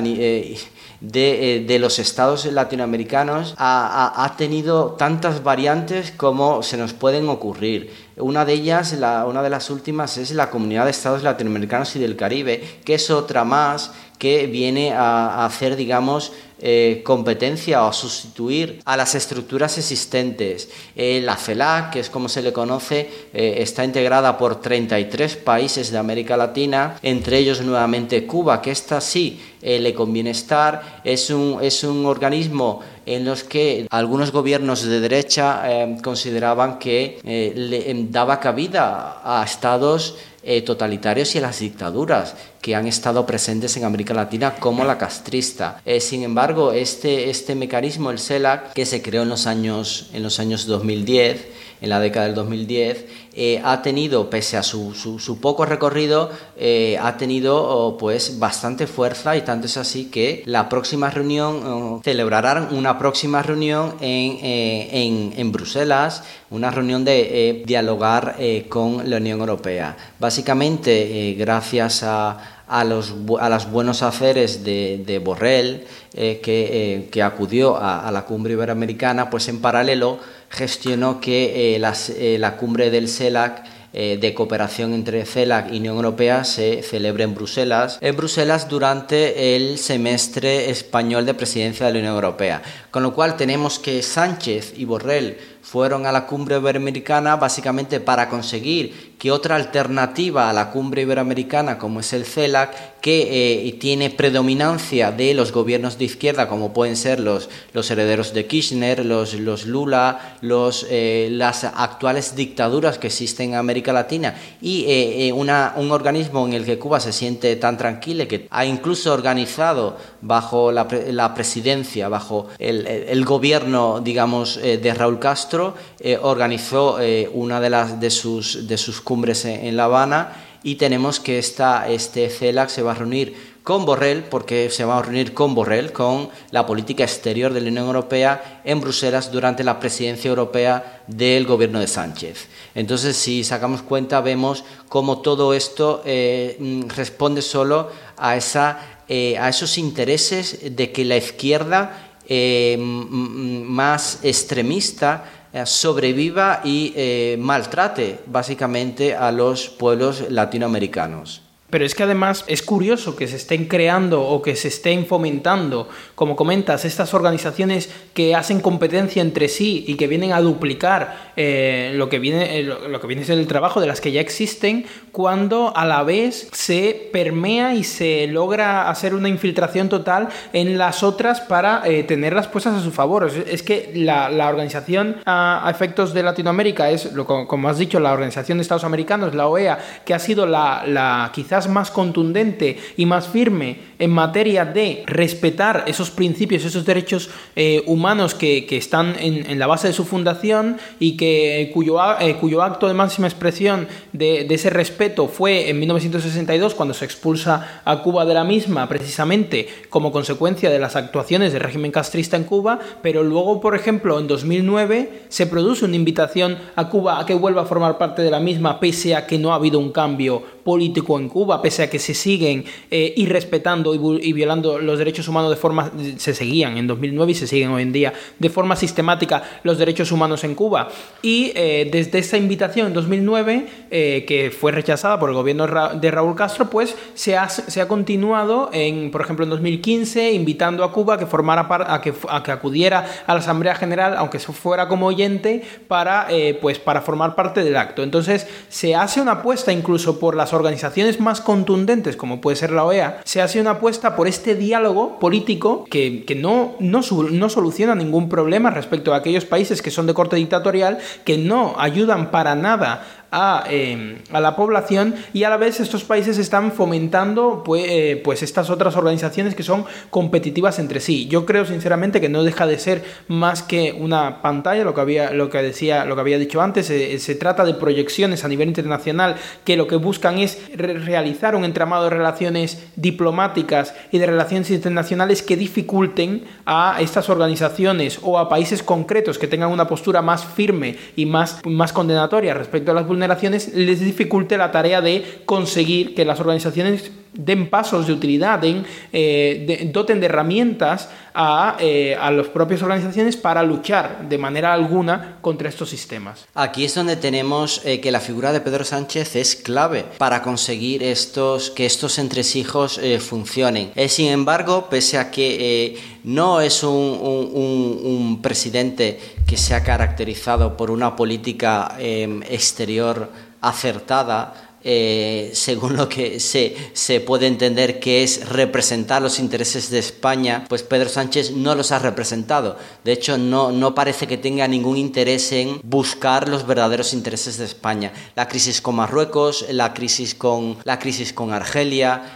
de, 1.01 1.77
los 1.81 1.99
estados 1.99 2.45
latinoamericanos 2.47 3.55
ha, 3.57 4.25
ha, 4.25 4.37
tenido 4.37 4.93
tantas 4.99 5.43
variantes 5.43 6.11
como 6.13 6.63
se 6.63 6.77
nos 6.77 6.93
pueden 6.93 7.29
ocurrir. 7.29 7.91
Una 8.17 8.45
de 8.45 8.53
ellas, 8.53 8.93
la, 8.93 9.27
una 9.27 9.43
de 9.43 9.51
las 9.51 9.71
últimas, 9.71 10.19
es 10.19 10.31
la 10.31 10.51
Comunidad 10.51 10.85
de 10.85 10.93
Estados 10.93 11.23
Latinoamericanos 11.23 11.97
y 11.97 11.99
del 11.99 12.17
Caribe, 12.17 12.81
que 12.85 12.95
es 12.95 13.11
otra 13.11 13.45
más 13.45 13.93
que 14.19 14.47
viene 14.47 14.93
a, 14.93 15.45
hacer, 15.45 15.77
digamos, 15.77 16.33
eh, 16.59 17.03
competencia 17.05 17.85
o 17.85 17.89
a 17.89 17.93
sustituir 17.93 18.81
a 18.85 18.97
las 18.97 19.15
estructuras 19.15 19.77
existentes. 19.77 20.71
Eh, 20.97 21.21
la 21.23 21.37
CELAC, 21.37 21.93
que 21.93 22.01
es 22.01 22.09
como 22.09 22.29
se 22.29 22.41
le 22.43 22.53
conoce, 22.53 23.11
eh, 23.35 23.57
está 23.59 23.85
integrada 23.85 24.39
por 24.39 24.61
33 24.61 25.37
países 25.37 25.91
de 25.91 25.99
América 25.99 26.37
Latina, 26.37 26.97
entre 27.03 27.39
ellos 27.39 27.61
nuevamente 27.61 28.25
Cuba, 28.27 28.63
que 28.63 28.71
esta 28.71 29.01
sí 29.01 29.41
le 29.61 29.95
conviene 29.95 30.31
estar. 30.31 31.01
Es 31.05 31.31
un, 31.31 31.59
es 31.63 31.85
un 31.85 32.05
organismo 32.05 32.81
en 33.07 33.25
los 33.25 33.45
que 33.45 33.87
algunos 33.89 34.31
gobiernos 34.31 34.83
de 34.83 35.01
derecha 35.01 35.63
consideraban 36.03 36.79
que 36.79 37.19
le 37.25 38.07
daba 38.11 38.41
cabida 38.41 39.23
a 39.25 39.43
estados 39.43 40.17
eh, 40.47 40.63
totalitarios 40.63 41.35
y 41.35 41.41
las 41.41 41.61
dictaduras 41.61 42.35
que 42.61 42.75
han 42.75 42.87
estado 42.87 43.27
presentes 43.27 43.77
en 43.77 43.85
América 43.85 44.15
Latina 44.15 44.57
como 44.57 44.85
la 44.85 44.99
castrista. 44.99 45.81
Eh, 45.85 46.01
sin 46.01 46.23
embargo, 46.23 46.73
este, 46.73 47.31
este 47.31 47.55
mecanismo, 47.55 48.11
el 48.11 48.19
CELAC, 48.19 48.73
que 48.75 48.87
se 48.87 49.03
creó 49.03 49.23
en 49.23 49.31
los 49.31 49.47
años, 49.47 50.11
en 50.13 50.23
los 50.23 50.39
años 50.41 50.67
2010, 50.67 51.47
en 51.81 51.89
la 51.89 52.01
década 52.01 52.27
del 52.27 52.35
2010, 52.35 53.05
eh, 53.37 53.61
ha 53.65 53.83
tenido, 53.83 54.31
pese 54.31 54.57
a 54.57 54.63
su, 54.63 54.93
poco 55.41 55.67
recorrido, 55.67 56.31
eh, 56.57 56.97
ha 57.03 57.17
tenido 57.17 57.57
oh, 57.57 57.99
pues 57.99 58.39
bastante 58.39 58.87
fuerza 58.87 59.37
y 59.37 59.43
tanto 59.43 59.67
es 59.67 59.77
así 59.77 60.05
que 60.05 60.45
la 60.47 60.69
próxima 60.69 61.11
reunión, 61.11 61.67
oh, 61.67 62.01
celebrarán 62.05 62.73
una 62.73 62.97
próxima 62.97 63.43
reunión 63.43 63.97
en, 64.01 64.39
en, 64.41 65.35
en 65.37 65.51
Bruselas, 65.51 66.23
una 66.51 66.71
reunión 66.71 67.05
de 67.05 67.65
dialogar 67.67 68.37
con 68.69 69.11
la 69.11 69.17
Unión 69.17 69.41
Europea. 69.41 69.97
Básicamente, 70.21 71.35
gracias 71.37 72.05
a 72.05 72.51
a 72.67 72.83
los, 72.83 73.15
a 73.41 73.51
los 73.51 73.71
buenos 73.71 74.03
haceres 74.03 74.65
de, 74.65 75.03
de 75.05 75.19
Borrell, 75.19 75.85
que, 76.13 77.09
que, 77.13 77.23
acudió 77.23 77.77
a, 77.77 78.09
a, 78.09 78.11
la 78.11 78.25
cumbre 78.25 78.55
iberoamericana, 78.55 79.29
pues 79.29 79.49
en 79.49 79.61
paralelo 79.61 80.19
gestionó 80.51 81.21
que 81.21 81.77
eh, 81.77 81.93
eh, 82.19 82.37
la 82.39 82.57
cumbre 82.57 82.91
del 82.91 83.09
CELAC 83.09 83.65
eh, 83.97 84.19
de 84.21 84.35
cooperación 84.35 84.93
entre 84.93 85.25
CELAC 85.25 85.73
y 85.73 85.79
Unión 85.79 85.95
Europea 85.95 86.43
se 86.43 86.83
celebre 86.83 87.23
en 87.23 87.33
Bruselas, 87.33 87.99
en 88.01 88.17
Bruselas 88.17 88.69
durante 88.69 89.55
el 89.55 89.79
semestre 89.79 90.69
español 90.69 91.25
de 91.25 91.35
presidencia 91.35 91.87
de 91.87 91.93
la 91.93 91.99
Unión 92.01 92.15
Europea. 92.17 92.61
Con 92.91 93.05
lo 93.05 93.15
cual 93.15 93.37
tenemos 93.37 93.79
que 93.79 94.03
Sánchez 94.03 94.73
y 94.77 94.85
Borrell 94.85 95.39
fueron 95.65 96.05
a 96.05 96.13
la 96.13 96.27
cumbre 96.27 96.59
iberoamericana 96.59 97.37
básicamente 97.37 97.99
para 97.99 98.29
conseguir 98.29 99.15
que 99.19 99.33
otra 99.33 99.57
alternativa 99.57 100.51
a 100.51 100.53
la 100.53 100.71
cumbre 100.71 101.01
iberoamericana 101.01 101.79
como 101.79 102.01
es 102.01 102.13
el 102.13 102.27
CELAC, 102.27 103.01
que 103.01 103.69
eh, 103.69 103.73
tiene 103.81 104.11
predominancia 104.11 105.11
de 105.11 105.33
los 105.33 105.53
gobiernos 105.53 105.97
de 105.97 106.05
izquierda 106.05 106.49
como 106.49 106.75
pueden 106.75 106.97
ser 106.97 107.21
los, 107.21 107.49
los 107.73 107.91
herederos 107.91 108.35
de 108.35 108.47
Kirchner, 108.47 109.05
los, 109.07 109.33
los 109.35 109.65
Lula, 109.65 110.37
los, 110.43 110.87
eh, 110.91 111.29
las 111.31 111.65
actuales 111.65 112.37
dictaduras 112.37 112.99
que 112.99 113.07
existen 113.07 113.51
en 113.51 113.55
América 113.57 113.95
Latina 113.95 114.35
y 114.61 114.85
eh, 114.87 115.33
una, 115.33 115.73
un 115.77 115.91
organismo 115.91 116.47
en 116.47 116.53
el 116.53 116.67
que 116.67 116.79
Cuba 116.79 117.01
se 117.01 117.13
siente 117.13 117.57
tan 117.57 117.79
tranquila 117.79 118.27
que 118.27 118.47
ha 118.51 118.67
incluso 118.67 119.15
organizado 119.15 119.97
bajo 120.21 120.71
la, 120.73 120.87
la 121.11 121.35
presidencia, 121.35 122.11
bajo 122.11 122.49
el, 122.59 122.87
el, 122.87 123.25
gobierno 123.25 124.01
digamos 124.01 124.61
de 124.61 124.95
Raúl 124.95 125.19
Castro, 125.19 125.54
Castro 125.55 125.75
organizó 126.23 126.99
una 127.33 127.61
de, 127.61 127.71
las, 127.71 128.01
de, 128.01 128.11
sus, 128.11 128.67
de 128.67 128.77
sus 128.77 129.01
cumbres 129.01 129.45
en, 129.45 129.77
La 129.77 129.85
Habana 129.85 130.33
y 130.63 130.75
tenemos 130.77 131.21
que 131.21 131.39
esta, 131.39 131.89
este 131.89 132.29
CELAC 132.29 132.71
se 132.71 132.83
va 132.83 132.93
a 132.93 132.95
reunir 132.95 133.55
con 133.63 133.87
Borrell, 133.87 134.25
porque 134.25 134.69
se 134.71 134.85
va 134.85 134.99
a 134.99 135.03
reunir 135.03 135.33
con 135.33 135.55
Borrell, 135.55 135.93
con 135.93 136.29
la 136.51 136.67
política 136.67 137.05
exterior 137.05 137.53
de 137.53 137.61
la 137.61 137.69
Unión 137.69 137.87
Europea 137.87 138.61
en 138.65 138.81
Bruselas 138.81 139.31
durante 139.31 139.65
la 139.65 139.79
presidencia 139.79 140.29
europea 140.29 141.03
del 141.07 141.47
gobierno 141.47 141.81
de 141.81 141.87
Sánchez. 141.87 142.49
Entonces, 142.75 143.17
si 143.17 143.45
sacamos 143.45 143.83
cuenta, 143.83 144.21
vemos 144.21 144.65
cómo 144.89 145.21
todo 145.21 145.55
esto 145.55 146.03
eh, 146.05 146.57
mm, 146.59 146.89
responde 146.89 147.41
solo 147.41 147.91
a, 148.17 148.37
esa, 148.37 149.01
eh, 149.09 149.39
a 149.39 149.49
esos 149.49 149.79
intereses 149.79 150.77
de 150.77 150.93
que 150.93 151.05
la 151.05 151.17
izquierda 151.17 152.11
eh, 152.27 152.77
más 152.79 154.21
extremista 154.23 155.25
sobreviva 155.65 156.61
y 156.65 157.37
maltrate 157.39 158.21
básicamente 158.27 159.15
a 159.15 159.31
los 159.31 159.69
pueblos 159.69 160.25
latinoamericanos. 160.29 161.44
Pero 161.75 161.87
es 161.87 161.97
que 161.97 162.05
además 162.05 162.45
es 162.47 162.63
curioso 162.63 163.17
que 163.17 163.27
se 163.27 163.35
estén 163.35 163.65
creando 163.65 164.23
o 164.23 164.41
que 164.43 164.55
se 164.55 164.69
estén 164.69 165.07
fomentando, 165.07 165.89
como 166.15 166.37
comentas, 166.37 166.85
estas 166.85 167.15
organizaciones 167.15 167.91
que 168.15 168.37
hacen 168.37 168.61
competencia 168.61 169.21
entre 169.21 169.49
sí 169.49 169.85
y 169.89 169.97
que 169.97 170.07
vienen 170.07 170.33
a 170.33 170.41
duplicar 170.41 171.33
eh, 171.35 171.93
lo, 171.97 172.09
que 172.09 172.21
viene, 172.21 172.61
eh, 172.61 172.63
lo, 172.63 173.01
que 173.01 173.09
viene 173.09 173.23
a 173.23 173.27
ser 173.27 173.41
el 173.41 173.49
trabajo 173.49 173.81
de 173.81 173.89
las 173.89 174.01
que 174.01 174.13
ya 174.13 174.21
existen, 174.21 174.87
cuando 175.11 175.77
a 175.77 175.85
la 175.85 176.05
vez 176.05 176.49
se 176.53 177.11
permea 177.13 177.75
y 177.75 177.83
se 177.83 178.29
logra 178.29 178.89
hacer 178.89 179.13
una 179.13 179.29
infiltración 179.29 179.89
total 179.89 180.29
en 180.53 180.79
las 180.79 181.03
otras 181.03 181.41
para 181.41 181.83
eh, 181.87 182.05
tenerlas 182.05 182.47
puestas 182.47 182.75
a 182.75 182.85
su 182.85 182.93
favor. 182.93 183.29
Es, 183.49 183.65
que 183.65 183.91
la, 183.97 184.29
organización 184.49 185.17
a, 185.27 185.67
efectos 185.69 186.15
de 186.15 186.23
Latinoamérica 186.23 186.91
es, 186.91 187.11
como 187.27 187.69
has 187.69 187.79
dicho, 187.79 187.99
la 187.99 188.13
Organización 188.13 188.59
de 188.59 188.63
Estados 188.63 188.85
Americanos, 188.85 189.35
la 189.35 189.49
OEA, 189.49 189.81
que 190.05 190.15
ha 190.15 190.21
sido 190.21 190.47
la, 190.47 190.85
la 190.87 191.33
quizás 191.35 191.64
más 191.69 191.91
contundente 191.91 192.79
y 192.97 193.07
más 193.07 193.29
firme 193.29 193.79
en 193.99 194.11
materia 194.11 194.65
de 194.65 195.03
respetar 195.07 195.85
esos 195.87 196.11
principios, 196.11 196.65
esos 196.65 196.85
derechos 196.85 197.31
eh, 197.57 197.83
humanos 197.87 198.35
que, 198.35 198.67
están 198.75 199.15
en, 199.19 199.59
la 199.59 199.67
base 199.67 199.89
de 199.89 199.93
su 199.95 200.05
fundación 200.05 200.79
y 200.99 201.17
que 201.17 201.71
cuyo, 201.73 201.99
eh, 202.21 202.37
cuyo 202.41 202.63
acto 202.63 202.89
de 202.89 202.95
máxima 202.95 203.29
expresión 203.29 203.87
de, 204.13 204.47
ese 204.51 204.71
respeto 204.71 205.29
fue 205.29 205.69
en 205.69 205.79
1962 205.79 206.75
cuando 206.75 206.95
se 206.95 207.05
expulsa 207.05 207.83
a 207.85 208.03
Cuba 208.03 208.25
de 208.25 208.35
la 208.35 208.45
misma 208.45 208.89
precisamente 208.89 209.69
como 209.91 210.13
consecuencia 210.13 210.71
de 210.71 210.79
las 210.79 210.97
actuaciones 210.97 211.53
del 211.53 211.63
régimen 211.63 211.93
castrista 211.93 212.37
en 212.37 212.45
Cuba, 212.45 212.79
pero 213.03 213.23
luego, 213.23 213.61
por 213.61 213.75
ejemplo, 213.75 214.19
en 214.19 214.27
2009 214.27 215.25
se 215.29 215.47
produce 215.47 215.85
una 215.85 215.97
invitación 215.97 216.59
a 216.77 216.89
Cuba 216.89 217.21
a 217.21 217.27
que 217.27 217.35
vuelva 217.35 217.63
a 217.63 217.67
formar 217.67 217.99
parte 217.99 218.23
de 218.23 218.31
la 218.31 218.41
misma 218.41 218.81
pese 218.81 219.15
a 219.15 219.27
que 219.27 219.39
no 219.39 219.53
ha 219.53 219.57
habido 219.57 219.79
un 219.79 219.93
cambio 219.93 220.43
político 220.65 221.19
en 221.19 221.29
Cuba, 221.29 221.61
pese 221.61 221.83
a 221.83 221.91
que 221.91 221.99
se 221.99 222.15
siguen 222.15 222.65
eh, 222.91 223.13
irrespetando 223.17 223.94
y, 223.95 224.33
violando 224.33 224.79
los 224.79 224.99
derechos 224.99 225.29
humanos 225.29 225.51
de 225.51 225.57
forma, 225.57 225.91
se 226.17 226.35
seguían 226.35 226.77
en 226.77 226.87
2009 226.87 227.33
y 227.33 227.35
se 227.35 227.47
siguen 227.47 227.71
hoy 227.71 227.83
en 227.83 227.93
día 227.93 228.13
de 228.39 228.51
forma 228.51 228.77
sistemática 228.77 229.43
los 229.63 229.79
derechos 229.79 230.13
humanos 230.13 230.45
en 230.45 230.55
Cuba. 230.55 230.89
Y 231.23 231.53
eh, 231.55 231.89
desde 231.91 232.19
esa 232.19 232.37
invitación 232.37 232.89
en 232.89 232.93
2009, 232.95 233.67
eh, 233.91 234.25
que 234.27 234.51
fue 234.51 234.73
rechazada 234.73 235.19
por 235.19 235.31
el 235.31 235.35
gobierno 235.35 235.67
de 235.67 236.11
Raúl 236.11 236.35
Castro, 236.35 236.71
pues 236.71 236.95
se 237.15 237.37
ha, 237.37 237.49
se 237.49 237.81
ha 237.81 237.89
continuado, 237.89 238.71
en, 238.73 239.11
por 239.11 239.21
ejemplo, 239.21 239.45
en 239.45 239.51
2015, 239.51 240.33
invitando 240.33 240.85
a 240.85 240.93
Cuba 240.93 241.15
a 241.15 241.19
que, 241.19 241.27
formara 241.27 241.67
a 241.89 242.01
que, 242.01 242.13
a 242.29 242.43
que 242.43 242.53
acudiera 242.53 243.07
a 243.27 243.35
la 243.35 243.41
Asamblea 243.41 243.75
General, 243.75 244.15
aunque 244.17 244.39
fuera 244.39 244.89
como 244.89 245.07
oyente, 245.07 245.63
para, 245.89 246.29
pues, 246.61 246.79
para 246.79 247.01
formar 247.01 247.35
parte 247.35 247.65
del 247.65 247.77
acto. 247.77 248.03
Entonces, 248.03 248.47
se 248.69 248.95
hace 248.95 249.21
una 249.21 249.33
apuesta 249.33 249.73
incluso 249.73 250.19
por 250.19 250.37
las 250.37 250.53
organizaciones 250.53 251.21
más 251.21 251.41
contundentes, 251.41 252.17
como 252.17 252.41
puede 252.41 252.57
ser 252.57 252.71
la 252.71 252.85
OEA, 252.85 253.21
se 253.25 253.41
hace 253.41 253.61
una 253.61 253.74
apuesta 253.75 254.17
por 254.17 254.27
este 254.27 254.55
diálogo 254.55 255.19
político 255.19 255.85
que, 255.85 256.25
no, 256.37 256.75
no, 256.81 257.01
no 257.31 257.49
soluciona 257.49 257.95
ningún 257.95 258.29
problema 258.29 258.71
respecto 258.71 259.15
a 259.15 259.19
aquellos 259.19 259.45
países 259.45 259.83
que 259.83 259.91
son 259.91 260.07
de 260.07 260.15
corte 260.15 260.37
dictatorial, 260.37 260.99
que 261.25 261.39
no 261.39 261.75
ayudan 261.79 262.31
para 262.31 262.55
nada 262.55 263.24
Em, 263.69 264.19
a, 264.31 264.41
la 264.41 264.55
población 264.55 265.17
y 265.33 265.43
a 265.43 265.51
la 265.51 265.57
vez 265.57 265.81
estos 265.81 266.05
países 266.05 266.39
están 266.39 266.71
fomentando 266.71 267.63
pues, 267.65 267.85
eh, 267.89 268.21
pues 268.23 268.45
estas 268.45 268.71
otras 268.71 268.97
organizaciones 268.97 269.57
que 269.57 269.65
son 269.65 269.87
competitivas 270.11 270.79
entre 270.79 271.01
sí. 271.01 271.27
Yo 271.27 271.45
creo 271.45 271.65
sinceramente 271.65 272.21
que 272.21 272.29
no 272.29 272.45
deja 272.45 272.65
de 272.69 272.79
ser 272.79 273.03
más 273.27 273.63
que 273.65 273.93
una 273.99 274.41
pantalla, 274.41 274.85
lo 274.85 274.95
que 274.95 275.01
había, 275.01 275.33
lo 275.33 275.51
que 275.51 275.59
decía, 275.63 276.05
lo 276.05 276.15
que 276.15 276.21
había 276.21 276.39
dicho 276.39 276.63
antes, 276.63 276.89
eh, 276.91 277.19
se 277.19 277.35
trata 277.35 277.65
de 277.65 277.75
proyecciones 277.75 278.45
a 278.45 278.49
nivel 278.49 278.69
internacional 278.69 279.35
que 279.65 279.77
lo 279.77 279.89
que 279.89 279.97
buscan 279.97 280.39
es 280.39 280.61
realizar 280.77 281.57
un 281.57 281.65
entramado 281.65 282.05
de 282.05 282.11
relaciones 282.11 282.87
diplomáticas 282.95 283.97
y 284.13 284.19
de 284.19 284.27
relaciones 284.27 284.71
internacionales 284.71 285.43
que 285.43 285.57
dificulten 285.57 286.45
a 286.67 286.99
estas 287.01 287.29
organizaciones 287.29 288.21
o 288.23 288.39
a 288.39 288.49
países 288.49 288.85
concretos 288.85 289.39
que 289.39 289.49
tengan 289.49 289.73
una 289.73 289.89
postura 289.89 290.23
más 290.23 290.45
firme 290.45 290.97
y 291.17 291.27
más, 291.27 291.61
más 291.65 291.93
condenatoria 291.93 292.55
respecto 292.55 292.93
a 292.93 292.95
las 292.95 293.05
vulnerabilidades 293.05 293.24
les 293.29 294.01
dificulte 294.01 294.57
la 294.57 294.71
tarea 294.71 295.01
de 295.01 295.25
conseguir 295.45 296.15
que 296.15 296.25
las 296.25 296.41
organizaciones 296.41 297.11
den 297.35 297.69
pasos 297.69 298.07
de 298.07 298.13
utilidad, 298.13 298.59
den, 298.61 298.85
eh, 299.13 299.91
doten 299.93 300.21
de 300.21 300.27
herramientas 300.27 301.09
a, 301.35 301.77
eh, 301.81 302.17
a 302.19 302.31
las 302.31 302.47
propias 302.47 302.83
organizaciones 302.83 303.37
para 303.37 303.63
luchar 303.63 304.29
de 304.29 304.39
manera 304.39 304.73
alguna 304.73 305.39
contra 305.41 305.69
estos 305.69 305.91
sistemas. 305.91 306.47
Aquí 306.55 306.85
es 306.85 306.95
donde 306.95 307.17
tenemos 307.17 307.83
eh, 307.85 308.01
que 308.01 308.13
la 308.13 308.21
figura 308.21 308.53
de 308.53 308.61
Pedro 308.61 308.85
Sánchez 308.85 309.37
es 309.37 309.57
clave 309.57 310.05
para 310.19 310.43
conseguir 310.43 311.03
estos, 311.03 311.71
que 311.71 311.87
estos 311.87 312.19
entresijos 312.19 313.01
funcionen. 313.19 313.93
sin 314.09 314.29
embargo, 314.29 314.89
pese 314.89 315.19
a 315.19 315.31
que 315.31 315.99
no 316.25 316.61
es 316.61 316.83
un, 316.83 316.91
un, 316.91 318.41
presidente 318.43 319.21
que 319.47 319.57
se 319.57 319.75
ha 319.75 319.83
caracterizado 319.83 320.77
por 320.77 320.91
una 320.91 321.15
política 321.17 321.97
em, 321.99 322.43
exterior 322.45 323.31
acertada, 323.61 324.64
eh, 324.87 325.51
según 325.55 325.97
lo 325.97 326.11
que 326.11 326.39
se, 326.41 326.77
se, 326.93 327.21
puede 327.21 327.47
entender 327.47 327.99
que 328.01 328.23
es 328.23 328.47
representar 328.51 329.23
los 329.23 329.39
intereses 329.39 329.89
de 329.89 329.99
España, 329.99 330.67
pues 330.69 330.83
Pedro 330.83 331.09
Sánchez 331.09 331.53
no 331.53 331.75
los 331.75 331.91
ha 331.91 331.99
representado. 331.99 332.77
De 333.03 333.13
hecho, 333.13 333.39
no, 333.39 333.73
no 333.73 333.95
parece 333.95 334.27
que 334.27 334.37
tenga 334.37 334.69
ningún 334.69 334.99
interés 334.99 335.53
en 335.53 335.81
buscar 335.83 336.51
los 336.51 336.67
verdaderos 336.67 337.15
intereses 337.15 337.57
de 337.57 337.65
España. 337.65 338.13
La 338.37 338.47
crisis 338.47 338.83
con 338.83 338.97
Marruecos, 338.97 339.65
la 339.71 339.95
crisis 339.95 340.35
con, 340.35 340.77
la 340.85 340.99
crisis 340.99 341.33
con 341.33 341.53
Argelia, 341.53 342.33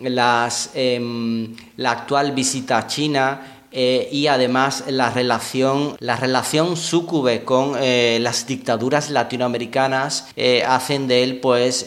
em, 0.75 1.55
la 1.77 1.91
actual 1.91 2.33
visita 2.33 2.79
a 2.79 2.87
China, 2.87 3.58
eh, 3.71 4.09
y 4.11 4.29
además 4.29 4.85
la 4.89 5.11
relación, 5.11 5.97
la 6.01 6.17
relación 6.17 6.77
súcube 6.77 7.45
con 7.45 7.75
eh, 7.79 8.19
las 8.21 8.47
dictaduras 8.47 9.11
latinoamericanas 9.11 10.29
eh, 10.37 10.65
hacen 10.67 11.07
de 11.07 11.23
él 11.23 11.41
pues 11.41 11.87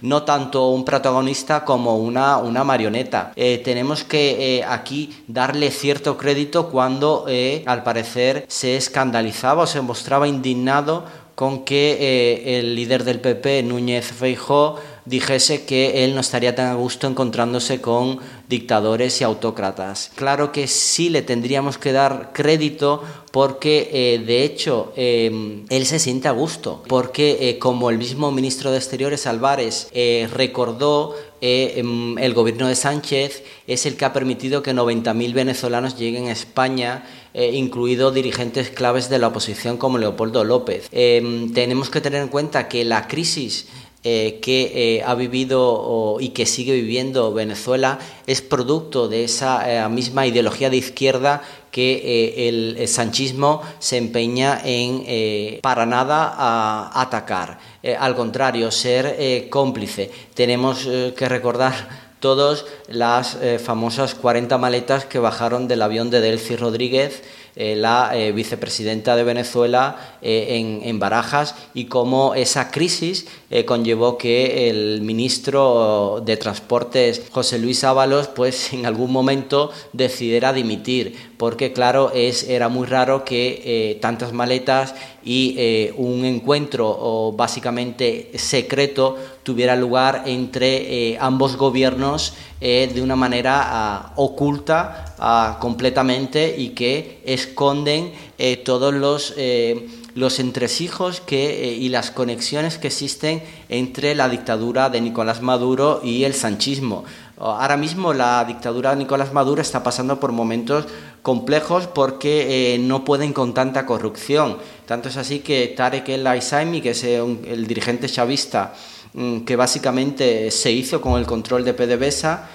no 0.00 0.24
tanto 0.24 0.68
un 0.70 0.84
protagonista 0.84 1.64
como 1.64 1.96
una, 1.96 2.38
una 2.38 2.64
marioneta. 2.64 3.32
tenemos 3.34 4.04
que 4.04 4.64
aquí 4.66 5.14
darle 5.26 5.70
cierto 5.70 6.16
crédito 6.16 6.70
cuando 6.70 7.26
al 7.66 7.82
parecer 7.82 8.44
se 8.48 8.76
escandalizaba 8.76 9.62
o 9.62 9.66
se 9.66 9.80
mostraba 9.80 10.28
indignado 10.28 11.04
con 11.34 11.64
que 11.64 12.58
el 12.58 12.74
líder 12.74 13.04
del 13.04 13.20
PP, 13.20 13.62
Núñez 13.64 14.12
Feijó, 14.12 14.78
dijese 15.04 15.64
que 15.64 16.04
él 16.04 16.14
no 16.14 16.20
estaría 16.20 16.54
tan 16.54 16.68
a 16.68 16.74
gusto 16.74 17.06
encontrándose 17.06 17.80
con 17.80 18.18
dictadores 18.48 19.20
y 19.20 19.24
autócratas. 19.24 20.10
Claro 20.14 20.52
que 20.52 20.66
sí 20.66 21.08
le 21.08 21.22
tendríamos 21.22 21.78
que 21.78 21.92
dar 21.92 22.30
crédito 22.32 23.02
porque 23.32 23.90
eh, 23.92 24.18
de 24.24 24.44
hecho 24.44 24.92
em, 24.94 25.64
él 25.68 25.86
se 25.86 25.98
siente 25.98 26.28
a 26.28 26.30
gusto, 26.30 26.84
porque 26.86 27.38
eh, 27.40 27.58
como 27.58 27.90
el 27.90 27.98
mismo 27.98 28.30
ministro 28.30 28.70
de 28.70 28.78
Exteriores 28.78 29.26
Álvarez 29.26 29.88
eh, 29.92 30.28
recordó, 30.32 31.16
em, 31.40 32.16
el 32.18 32.32
gobierno 32.32 32.68
de 32.68 32.76
Sánchez 32.76 33.42
es 33.66 33.86
el 33.86 33.96
que 33.96 34.04
ha 34.04 34.12
permitido 34.12 34.62
que 34.62 34.72
90.000 34.72 35.34
venezolanos 35.34 35.98
lleguen 35.98 36.28
a 36.28 36.32
España 36.32 37.04
incluido 37.36 38.12
dirigentes 38.12 38.70
claves 38.70 39.10
de 39.10 39.18
la 39.18 39.26
oposición 39.26 39.76
como 39.76 39.98
Leopoldo 39.98 40.44
López. 40.44 40.88
Em, 40.92 41.52
tenemos 41.52 41.90
que 41.90 42.00
tener 42.00 42.22
en 42.22 42.28
cuenta 42.28 42.68
que 42.68 42.84
la 42.84 43.08
crisis 43.08 43.66
eh, 44.06 44.38
que 44.42 44.98
eh, 44.98 45.02
ha 45.02 45.14
vivido 45.14 46.18
y 46.20 46.28
que 46.28 46.44
sigue 46.44 46.74
viviendo 46.74 47.32
Venezuela 47.32 47.98
es 48.26 48.42
producto 48.42 49.08
de 49.08 49.24
esa 49.24 49.86
eh, 49.86 49.88
misma 49.88 50.26
ideología 50.26 50.68
de 50.68 50.76
izquierda 50.76 51.40
que 51.70 52.46
el, 52.48 52.86
sanchismo 52.86 53.62
se 53.78 53.96
empeña 53.96 54.60
en 54.62 55.60
para 55.62 55.86
nada 55.86 56.90
atacar. 57.00 57.58
al 57.98 58.14
contrario, 58.14 58.70
ser 58.70 59.48
cómplice. 59.48 60.10
Tenemos 60.34 60.86
que 61.16 61.28
recordar 61.28 62.03
todas 62.24 62.64
las 62.88 63.36
eh, 63.42 63.58
famosas 63.58 64.14
40 64.14 64.56
maletas 64.56 65.04
que 65.04 65.18
bajaron 65.18 65.68
del 65.68 65.82
avión 65.82 66.08
de 66.08 66.22
Delcy 66.22 66.56
Rodríguez 66.56 67.22
eh, 67.56 67.76
la 67.76 68.10
eh, 68.18 68.32
vicepresidenta 68.32 69.14
de 69.14 69.22
Venezuela 69.22 70.16
eh, 70.22 70.80
en, 70.82 70.98
Barajas 70.98 71.54
y 71.72 71.84
cómo 71.84 72.34
esa 72.34 72.72
crisis 72.72 73.26
conllevó 73.66 74.18
que 74.18 74.68
el 74.68 75.02
ministro 75.02 76.20
de 76.24 76.36
Transportes, 76.36 77.22
José 77.30 77.60
Luis 77.60 77.84
Ábalos, 77.84 78.26
pues 78.26 78.72
en 78.72 78.86
algún 78.86 79.12
momento 79.12 79.70
decidiera 79.92 80.52
dimitir, 80.52 81.33
porque 81.44 81.74
claro, 81.74 82.10
es, 82.14 82.48
era 82.48 82.70
muy 82.70 82.86
raro 82.86 83.22
que 83.22 83.98
tantas 84.00 84.32
maletas 84.32 84.94
y 85.22 85.90
un 85.98 86.24
encuentro 86.24 87.34
básicamente 87.36 88.30
secreto 88.36 89.18
tuviera 89.42 89.76
lugar 89.76 90.22
entre 90.24 91.18
ambos 91.20 91.56
gobiernos 91.56 92.32
de 92.60 93.02
una 93.02 93.14
manera 93.14 93.60
ah, 93.62 94.12
oculta 94.16 95.14
ah, 95.18 95.58
completamente 95.60 96.54
y 96.56 96.70
que 96.70 97.20
esconden 97.26 98.12
eh, 98.38 98.56
todos 98.56 98.94
los, 98.94 99.34
eh, 99.36 99.86
los 100.14 100.40
entresijos 100.40 101.20
que, 101.20 101.68
eh, 101.68 101.74
y 101.74 101.88
las 101.88 102.10
conexiones 102.10 102.78
que 102.78 102.88
existen 102.88 103.42
entre 103.68 104.14
la 104.14 104.28
dictadura 104.28 104.90
de 104.90 105.00
Nicolás 105.00 105.42
Maduro 105.42 106.00
y 106.02 106.24
el 106.24 106.34
sanchismo. 106.34 107.04
Ahora 107.36 107.76
mismo 107.76 108.14
la 108.14 108.44
dictadura 108.44 108.90
de 108.90 108.96
Nicolás 108.96 109.32
Maduro 109.32 109.60
está 109.60 109.82
pasando 109.82 110.20
por 110.20 110.30
momentos 110.30 110.86
complejos 111.20 111.88
porque 111.88 112.76
no 112.80 113.04
pueden 113.04 113.32
con 113.32 113.54
tanta 113.54 113.86
corrupción. 113.86 114.58
Tanto 114.86 115.08
es 115.08 115.16
así 115.16 115.40
que 115.40 115.74
Tarek 115.76 116.08
El 116.10 116.26
Aisaimi, 116.26 116.80
que 116.80 116.90
es 116.90 117.02
el 117.02 117.66
dirigente 117.66 118.08
chavista, 118.08 118.74
mm, 119.14 119.40
que 119.40 119.56
básicamente 119.56 120.52
se 120.52 120.70
hizo 120.70 121.00
con 121.00 121.18
el 121.18 121.26
control 121.26 121.64
de 121.64 121.74
PDVSA, 121.74 122.48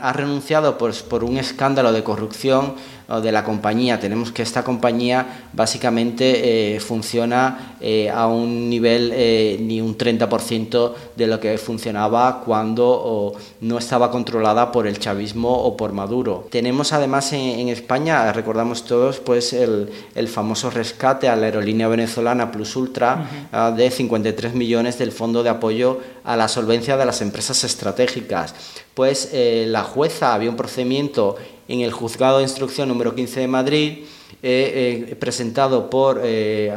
ha 0.00 0.12
renunciado 0.12 0.76
por 0.76 1.24
un 1.24 1.38
escándalo 1.38 1.92
de 1.92 2.02
corrupción 2.02 2.74
de 3.08 3.32
la 3.32 3.44
compañía. 3.44 4.00
Tenemos 4.00 4.32
que 4.32 4.42
esta 4.42 4.64
compañía 4.64 5.48
básicamente 5.52 6.74
eh, 6.74 6.80
funciona 6.80 7.76
eh, 7.80 8.08
a 8.08 8.26
un 8.26 8.70
nivel 8.70 9.12
eh, 9.14 9.58
ni 9.60 9.80
un 9.80 9.96
30% 9.98 10.92
de 11.14 11.26
lo 11.26 11.38
que 11.38 11.58
funcionaba 11.58 12.40
cuando 12.40 13.34
no 13.60 13.78
estaba 13.78 14.10
controlada 14.10 14.72
por 14.72 14.86
el 14.86 14.98
chavismo 14.98 15.52
o 15.52 15.76
por 15.76 15.92
Maduro. 15.92 16.48
Tenemos 16.50 16.92
además 16.92 17.32
en, 17.32 17.68
España, 17.68 18.32
recordamos 18.32 18.84
todos, 18.84 19.20
pues 19.20 19.52
el, 19.52 19.90
famoso 20.28 20.70
rescate 20.70 21.28
a 21.28 21.36
la 21.36 21.46
aerolínea 21.46 21.88
venezolana 21.88 22.50
Plus 22.50 22.74
Ultra 22.76 23.48
ah, 23.52 23.70
de 23.70 23.90
53 23.90 24.54
millones 24.54 24.98
del 24.98 25.12
Fondo 25.12 25.42
de 25.42 25.50
Apoyo 25.50 26.00
a 26.24 26.36
la 26.36 26.48
Solvencia 26.48 26.96
de 26.96 27.04
las 27.04 27.20
Empresas 27.20 27.62
Estratégicas. 27.64 28.54
Pues 28.94 29.30
la 29.32 29.82
jueza 29.82 30.34
había 30.34 30.50
un 30.50 30.56
procedimiento 30.56 31.36
en 31.68 31.80
el 31.80 31.92
juzgado 31.92 32.38
de 32.38 32.44
instrucción 32.44 32.88
número 32.88 33.14
15 33.14 33.40
de 33.40 33.48
Madrid, 33.48 33.98
eh, 34.42 35.06
eh, 35.10 35.16
presentado 35.16 35.88
por, 35.88 36.20
eh, 36.22 36.72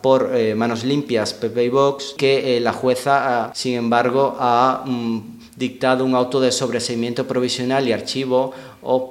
por 0.00 0.30
Manos 0.56 0.84
Limpias, 0.84 1.34
Pepe 1.34 1.64
y 1.64 1.68
Vox, 1.68 2.14
que 2.16 2.58
la 2.60 2.72
jueza, 2.72 3.44
ah, 3.44 3.52
sin 3.54 3.74
embargo, 3.74 4.36
ha 4.38 4.84
mm, 4.86 5.39
dictado 5.60 6.06
un 6.06 6.14
auto 6.14 6.40
de 6.40 6.50
sobreseimiento 6.50 7.28
provisional 7.28 7.86
y 7.86 7.92
archivo 7.92 8.52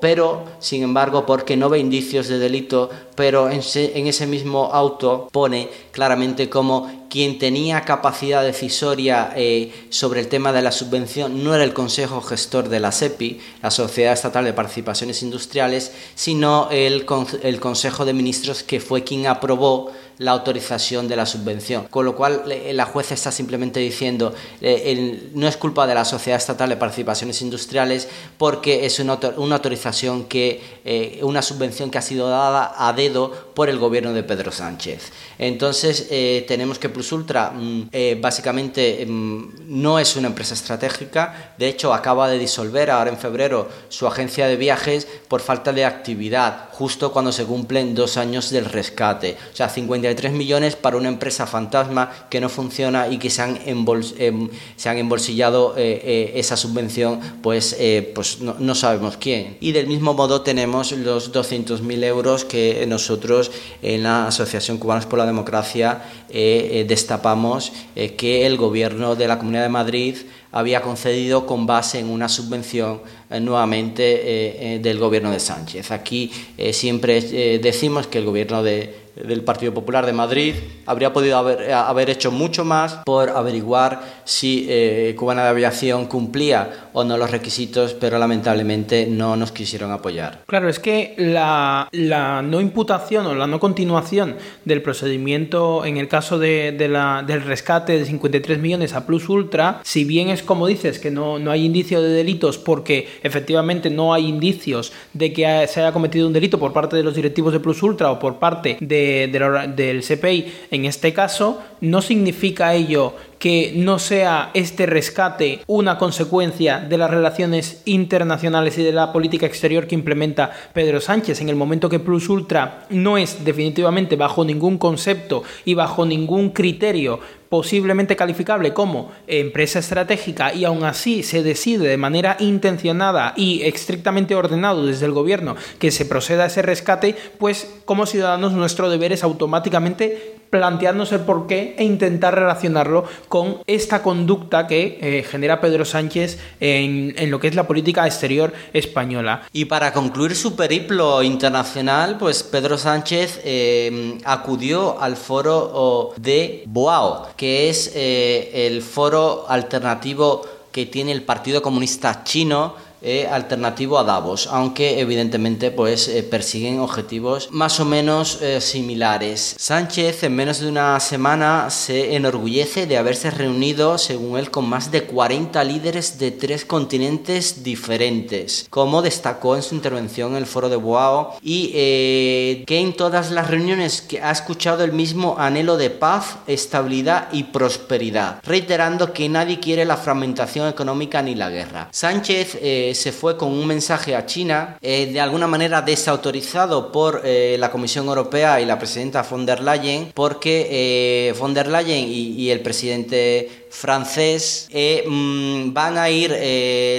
pero 0.01 0.45
sin 0.59 0.83
embargo 0.83 1.25
porque 1.25 1.55
no 1.55 1.69
ve 1.69 1.79
indicios 1.79 2.27
de 2.27 2.39
delito, 2.39 2.89
pero 3.15 3.49
en, 3.49 3.59
ese 3.59 4.27
mismo 4.27 4.71
auto 4.73 5.29
pone 5.31 5.69
claramente 5.91 6.49
como 6.49 7.05
quien 7.09 7.37
tenía 7.37 7.81
capacidad 7.81 8.43
decisoria 8.43 9.31
eh, 9.35 9.71
sobre 9.89 10.21
el 10.21 10.27
tema 10.27 10.51
de 10.51 10.61
la 10.61 10.71
subvención 10.71 11.43
no 11.43 11.53
era 11.53 11.63
el 11.63 11.73
Consejo 11.73 12.21
Gestor 12.21 12.69
de 12.69 12.79
la 12.79 12.91
SEPI, 12.91 13.39
la 13.61 13.71
Sociedad 13.71 14.13
Estatal 14.13 14.45
de 14.45 14.53
Participaciones 14.53 15.21
Industriales, 15.21 15.91
sino 16.15 16.69
el 16.71 17.05
Consejo 17.05 18.05
de 18.05 18.13
Ministros 18.13 18.63
que 18.63 18.79
fue 18.79 19.03
quien 19.03 19.27
aprobó 19.27 19.91
la 20.19 20.31
autorización 20.31 21.07
de 21.07 21.15
la 21.15 21.25
subvención. 21.25 21.87
Con 21.87 22.05
lo 22.05 22.15
cual, 22.15 22.43
la 22.73 22.85
jueza 22.85 23.13
está 23.13 23.31
simplemente 23.31 23.79
diciendo, 23.79 24.33
eh, 24.61 25.29
no 25.33 25.47
es 25.47 25.57
culpa 25.57 25.87
de 25.87 25.95
la 25.95 26.05
Sociedad 26.05 26.37
Estatal 26.37 26.69
de 26.69 26.75
Participaciones 26.75 27.41
Industriales 27.41 28.07
porque 28.37 28.85
es 28.85 28.99
una, 28.99 29.13
autorización 29.13 30.25
que, 30.25 30.61
eh, 30.83 31.19
una 31.23 31.41
subvención 31.41 31.89
que 31.89 31.97
ha 31.97 32.01
sido 32.01 32.29
dada 32.29 32.73
a 32.77 32.91
dedo 32.91 33.31
por 33.53 33.69
el 33.69 33.79
gobierno 33.79 34.13
de 34.13 34.23
Pedro 34.23 34.51
Sánchez. 34.51 35.11
Entonces, 35.37 36.07
eh, 36.11 36.43
tenemos 36.47 36.79
que 36.79 36.89
Plus 36.89 37.11
Ultra 37.13 37.51
mm, 37.51 37.89
básicamente 38.19 39.05
mm, 39.07 39.43
no 39.67 39.99
es 39.99 40.17
una 40.17 40.27
empresa 40.27 40.53
estratégica, 40.53 41.53
de 41.57 41.69
hecho 41.69 41.93
acaba 41.93 42.29
de 42.29 42.37
disolver 42.37 42.91
ahora 42.91 43.09
en 43.09 43.17
febrero 43.17 43.69
su 43.87 44.05
agencia 44.05 44.47
de 44.47 44.57
viajes 44.57 45.07
por 45.29 45.39
falta 45.39 45.71
de 45.71 45.85
actividad, 45.85 46.69
justo 46.73 47.13
cuando 47.13 47.31
se 47.31 47.45
cumplen 47.45 47.95
dos 47.95 48.17
años 48.17 48.49
del 48.49 48.65
rescate. 48.65 49.37
O 49.53 49.55
sea, 49.55 49.69
50 49.69 50.08
tres 50.15 50.31
millones 50.31 50.75
para 50.75 50.97
una 50.97 51.09
empresa 51.09 51.45
fantasma 51.45 52.11
que 52.29 52.39
no 52.39 52.49
funciona 52.49 53.07
y 53.07 53.17
que 53.17 53.29
se 53.29 53.41
han, 53.41 53.59
em, 53.65 54.49
se 54.75 54.89
han 54.89 54.97
embolsillado 54.97 55.75
eh, 55.77 56.01
eh, 56.03 56.31
esa 56.35 56.57
subvención, 56.57 57.19
pues, 57.41 57.75
eh, 57.79 58.11
pues 58.15 58.39
no, 58.41 58.75
sabemos 58.75 59.17
quién. 59.17 59.57
Y 59.59 59.71
del 59.71 59.87
mismo 59.87 60.13
modo 60.13 60.41
tenemos 60.41 60.91
los 60.91 61.33
200.000 61.33 62.03
euros 62.03 62.45
que 62.45 62.85
nosotros 62.87 63.51
en 63.81 64.03
la 64.03 64.27
Asociación 64.27 64.77
Cubanos 64.77 65.05
por 65.05 65.19
la 65.19 65.25
Democracia 65.25 66.03
destapamos 66.29 67.71
que 68.17 68.45
el 68.45 68.57
gobierno 68.57 69.15
de 69.15 69.27
la 69.27 69.39
Comunidad 69.39 69.63
de 69.63 69.69
Madrid 69.69 70.15
había 70.51 70.81
concedido 70.81 71.45
con 71.45 71.65
base 71.65 71.99
en 71.99 72.09
una 72.09 72.29
subvención 72.29 73.01
nuevamente 73.29 74.79
del 74.81 74.97
gobierno 74.97 75.31
de 75.31 75.39
Sánchez. 75.39 75.91
Aquí 75.91 76.31
siempre 76.71 77.21
decimos 77.59 78.07
que 78.07 78.17
el 78.17 78.25
gobierno 78.25 78.63
de 78.63 79.09
del 79.15 79.43
Partido 79.43 79.73
Popular 79.73 80.05
de 80.05 80.13
Madrid 80.13 80.55
habría 80.85 81.11
podido 81.11 81.37
haber, 81.37 81.71
haber 81.73 82.09
hecho 82.09 82.31
mucho 82.31 82.63
más 82.63 82.99
por 83.05 83.29
averiguar 83.29 84.01
si 84.23 84.65
eh, 84.69 85.13
Cubana 85.17 85.43
de 85.43 85.49
Aviación 85.49 86.05
cumplía 86.05 86.89
o 86.93 87.03
no 87.03 87.17
los 87.17 87.31
requisitos, 87.31 87.93
pero 87.93 88.17
lamentablemente 88.17 89.07
no 89.07 89.35
nos 89.35 89.51
quisieron 89.51 89.91
apoyar. 89.91 90.43
Claro, 90.47 90.69
es 90.69 90.79
que 90.79 91.15
la, 91.17 91.89
la 91.91 92.41
no 92.41 92.61
imputación 92.61 93.25
o 93.25 93.35
la 93.35 93.47
no 93.47 93.59
continuación 93.59 94.35
del 94.65 94.81
procedimiento 94.81 95.85
en 95.85 95.97
el 95.97 96.07
caso 96.07 96.39
de, 96.39 96.75
la, 96.89 97.23
del 97.25 97.41
rescate 97.41 97.97
de 97.97 98.05
53 98.05 98.59
millones 98.59 98.93
a 98.93 99.05
Plus 99.05 99.27
Ultra, 99.29 99.81
si 99.83 100.05
bien 100.05 100.29
es 100.29 100.43
como 100.43 100.67
dices 100.67 100.99
que 100.99 101.11
no, 101.11 101.39
no 101.39 101.51
hay 101.51 101.65
indicio 101.65 102.01
de 102.01 102.09
delitos 102.09 102.57
porque 102.57 103.07
efectivamente 103.23 103.89
no 103.89 104.13
hay 104.13 104.27
indicios 104.27 104.91
de 105.13 105.33
que 105.33 105.67
se 105.67 105.81
haya 105.81 105.91
cometido 105.91 106.27
un 106.27 106.33
delito 106.33 106.59
por 106.59 106.73
parte 106.73 106.95
de 106.95 107.03
los 107.03 107.15
directivos 107.15 107.53
de 107.53 107.59
Plus 107.59 107.81
Ultra 107.83 108.11
o 108.11 108.19
por 108.19 108.37
parte 108.39 108.77
de, 108.79 109.29
del 109.75 110.03
CPI 110.03 110.53
en 110.71 110.85
este 110.85 111.13
caso, 111.13 111.61
no 111.81 112.01
significa 112.01 112.73
ello 112.73 113.13
que 113.39 113.71
no 113.75 113.97
sea 113.97 114.51
este 114.53 114.85
rescate 114.85 115.61
una 115.65 115.97
consecuencia 115.97 116.79
de 116.79 116.97
las 116.97 117.09
relaciones 117.09 117.81
internacionales 117.85 118.77
y 118.77 118.83
de 118.83 118.91
la 118.91 119.11
política 119.11 119.45
exterior 119.45 119.87
que 119.87 119.95
implementa 119.95 120.51
Pedro 120.73 121.01
Sánchez 121.01 121.41
en 121.41 121.49
el 121.49 121.55
momento 121.55 121.89
que 121.89 121.99
Plus 121.99 122.29
Ultra 122.29 122.85
no 122.89 123.17
es 123.17 123.43
definitivamente 123.43 124.17
bajo 124.17 124.43
ningún 124.43 124.77
concepto 124.77 125.43
y 125.65 125.73
bajo 125.73 126.05
ningún 126.05 126.49
criterio 126.49 127.19
posiblemente 127.49 128.15
calificable 128.15 128.73
como 128.73 129.11
empresa 129.25 129.79
estratégica 129.79 130.53
y 130.53 130.65
aún 130.65 130.83
así 130.83 131.23
se 131.23 131.41
decide 131.41 131.87
de 131.87 131.97
manera 131.97 132.37
intencionada 132.39 133.33
y 133.35 133.63
estrictamente 133.63 134.35
ordenado 134.35 134.85
desde 134.85 135.07
el 135.07 135.13
gobierno 135.13 135.55
que 135.79 135.91
se 135.91 136.05
proceda 136.05 136.43
a 136.43 136.47
ese 136.47 136.61
rescate, 136.61 137.15
pues 137.39 137.67
como 137.85 138.05
ciudadanos 138.05 138.53
nuestro 138.53 138.89
deber 138.89 139.13
es 139.13 139.23
automáticamente 139.23 140.38
plantearnos 140.49 141.11
el 141.11 141.21
porqué 141.21 141.75
e 141.77 141.83
intentar 141.83 142.35
relacionarlo 142.35 143.05
con 143.27 143.57
esta 143.67 144.01
conducta 144.01 144.67
que 144.67 144.97
eh, 145.01 145.23
genera 145.23 145.61
Pedro 145.61 145.85
Sánchez 145.85 146.39
en, 146.59 147.13
lo 147.29 147.39
que 147.39 147.47
es 147.47 147.55
la 147.55 147.67
política 147.67 148.05
exterior 148.05 148.53
española. 148.73 149.43
Y 149.53 149.65
para 149.65 149.93
concluir 149.93 150.35
su 150.35 150.55
periplo 150.55 151.21
internacional, 151.23 152.17
pues 152.17 152.43
Pedro 152.43 152.77
Sánchez 152.77 153.41
eh, 153.43 154.17
acudió 154.25 154.99
al 154.99 155.15
foro 155.15 156.13
de 156.17 156.63
Boao, 156.65 157.29
que 157.35 157.69
es 157.69 157.91
eh, 157.95 158.67
el 158.67 158.81
foro 158.81 159.45
alternativo 159.47 160.45
que 160.71 160.85
tiene 160.85 161.11
el 161.11 161.23
Partido 161.23 161.61
Comunista 161.61 162.23
Chino 162.23 162.88
alternativo 163.31 163.97
a 163.97 164.03
Davos, 164.03 164.47
aunque 164.51 164.99
evidentemente 164.99 165.71
pues 165.71 166.09
persiguen 166.29 166.79
objetivos 166.79 167.49
más 167.51 167.79
o 167.79 167.85
menos 167.85 168.39
similares. 168.59 169.55
Sánchez 169.57 170.23
en 170.23 170.35
menos 170.35 170.59
de 170.59 170.67
una 170.67 170.99
semana 170.99 171.69
se 171.69 172.15
enorgullece 172.15 172.85
de 172.85 172.97
haberse 172.97 173.31
reunido, 173.31 173.97
según 173.97 174.37
él, 174.37 174.51
con 174.51 174.67
más 174.67 174.91
de 174.91 175.03
40 175.03 175.63
líderes 175.63 176.19
de 176.19 176.31
tres 176.31 176.65
continentes 176.65 177.63
diferentes, 177.63 178.67
como 178.69 179.01
destacó 179.01 179.55
en 179.55 179.63
su 179.63 179.75
intervención 179.75 180.31
en 180.31 180.37
el 180.37 180.45
foro 180.45 180.69
de 180.69 180.75
Boao, 180.75 181.37
y 181.41 181.71
eh, 181.73 182.63
que 182.65 182.79
en 182.79 182.93
todas 182.93 183.31
las 183.31 183.49
reuniones 183.49 184.01
que 184.01 184.21
ha 184.21 184.31
escuchado 184.31 184.83
el 184.83 184.91
mismo 184.91 185.35
anhelo 185.37 185.77
de 185.77 185.89
paz, 185.89 186.37
estabilidad 186.47 187.29
y 187.31 187.43
prosperidad, 187.43 188.41
reiterando 188.43 189.13
que 189.13 189.29
nadie 189.29 189.59
quiere 189.59 189.85
la 189.85 189.97
fragmentación 189.97 190.67
económica 190.67 191.21
ni 191.21 191.35
la 191.35 191.49
guerra. 191.49 191.89
Sánchez 191.91 192.57
eh, 192.61 192.88
se 192.93 193.11
fue 193.11 193.37
con 193.37 193.51
un 193.51 193.65
mensaje 193.65 194.15
a 194.15 194.25
China, 194.25 194.77
eh, 194.81 195.09
de 195.11 195.19
alguna 195.19 195.47
manera 195.47 195.81
desautorizado 195.81 196.91
por 196.91 197.21
la 197.23 197.71
Comisión 197.71 198.07
Europea 198.07 198.61
y 198.61 198.65
la 198.65 198.77
presidenta 198.77 199.23
von 199.23 199.45
der 199.45 199.61
Leyen, 199.61 200.11
porque 200.13 201.33
von 201.37 201.53
der 201.53 201.67
Leyen 201.67 202.05
y 202.07 202.49
el 202.49 202.61
presidente 202.61 203.67
francés 203.69 204.69
mm, 204.71 205.73
van 205.73 205.97
a 205.97 206.09
ir 206.09 206.31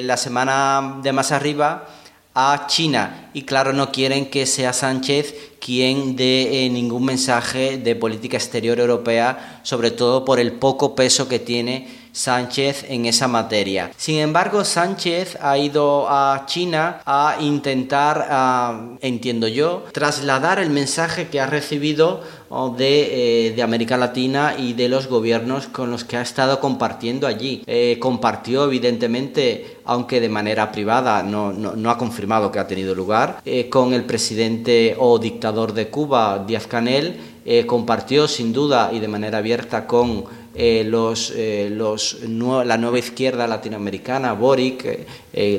la 0.05 0.17
semana 0.17 1.01
de 1.03 1.13
más 1.13 1.33
arriba 1.33 1.87
a 2.35 2.67
China. 2.69 3.31
Y 3.35 3.43
claro 3.43 3.73
no 3.73 3.91
quieren 3.91 4.27
que 4.27 4.47
sea 4.47 4.73
Sánchez 4.73 5.35
quien 5.61 6.17
dé 6.17 6.65
eh, 6.65 6.71
ningún 6.71 7.05
mensaje 7.05 7.79
de 7.79 7.95
política 7.95 8.37
exterior 8.37 8.79
europea, 8.79 9.61
sobre 9.63 9.91
todo 9.91 10.25
por 10.25 10.41
el 10.41 10.53
poco 10.53 10.95
peso 10.95 11.29
que 11.29 11.39
tiene 11.39 12.00
Sánchez 12.13 12.85
en 12.89 13.07
esa 13.07 13.29
materia. 13.29 13.91
Sin 13.97 14.19
embargo, 14.19 14.65
Sánchez 14.65 15.39
ha 15.41 15.59
ido 15.59 16.07
a 16.09 16.45
China 16.47 17.01
a 17.07 17.37
intentar, 17.41 18.27
ah, 18.31 18.97
entiendo 19.01 19.49
yo, 19.49 19.85
trasladar 19.93 20.59
el 20.59 20.71
mensaje 20.71 21.29
que 21.29 21.41
ha 21.41 21.47
recibido 21.47 22.23
eh, 22.79 23.53
de, 23.55 23.63
América 23.63 23.97
Latina 23.97 24.57
y 24.59 24.73
de 24.73 24.89
los 24.89 25.07
gobiernos 25.07 25.69
con 25.69 25.93
los 25.93 26.03
que 26.03 26.17
ha 26.17 26.23
estado 26.23 26.59
compartiendo 26.59 27.29
allí. 27.29 27.63
Eh, 27.67 27.99
compartió, 28.01 28.65
evidentemente, 28.65 29.79
aunque 29.85 30.21
de 30.21 30.29
manera 30.29 30.73
privada, 30.73 31.23
no, 31.23 31.53
no, 31.53 31.91
ha 31.91 31.97
confirmado 31.97 32.51
que 32.51 32.59
ha 32.59 32.67
tenido 32.67 32.95
lugar, 32.95 33.41
eh, 33.45 33.69
con 33.69 33.93
el 33.93 34.05
presidente 34.05 34.97
o 34.99 35.21
dictador 35.21 35.73
de 35.75 35.89
Cuba, 35.89 36.45
Díaz 36.45 36.67
Canel, 36.67 37.21
compartió 37.67 38.29
sin 38.29 38.53
duda 38.53 38.91
y 38.93 39.01
de 39.01 39.09
manera 39.09 39.39
abierta 39.39 39.87
con 39.87 40.25
los, 40.55 41.33
los, 41.71 42.19
la 42.25 42.77
nueva 42.77 42.99
izquierda 42.99 43.47
latinoamericana, 43.47 44.33
Boric, 44.33 45.07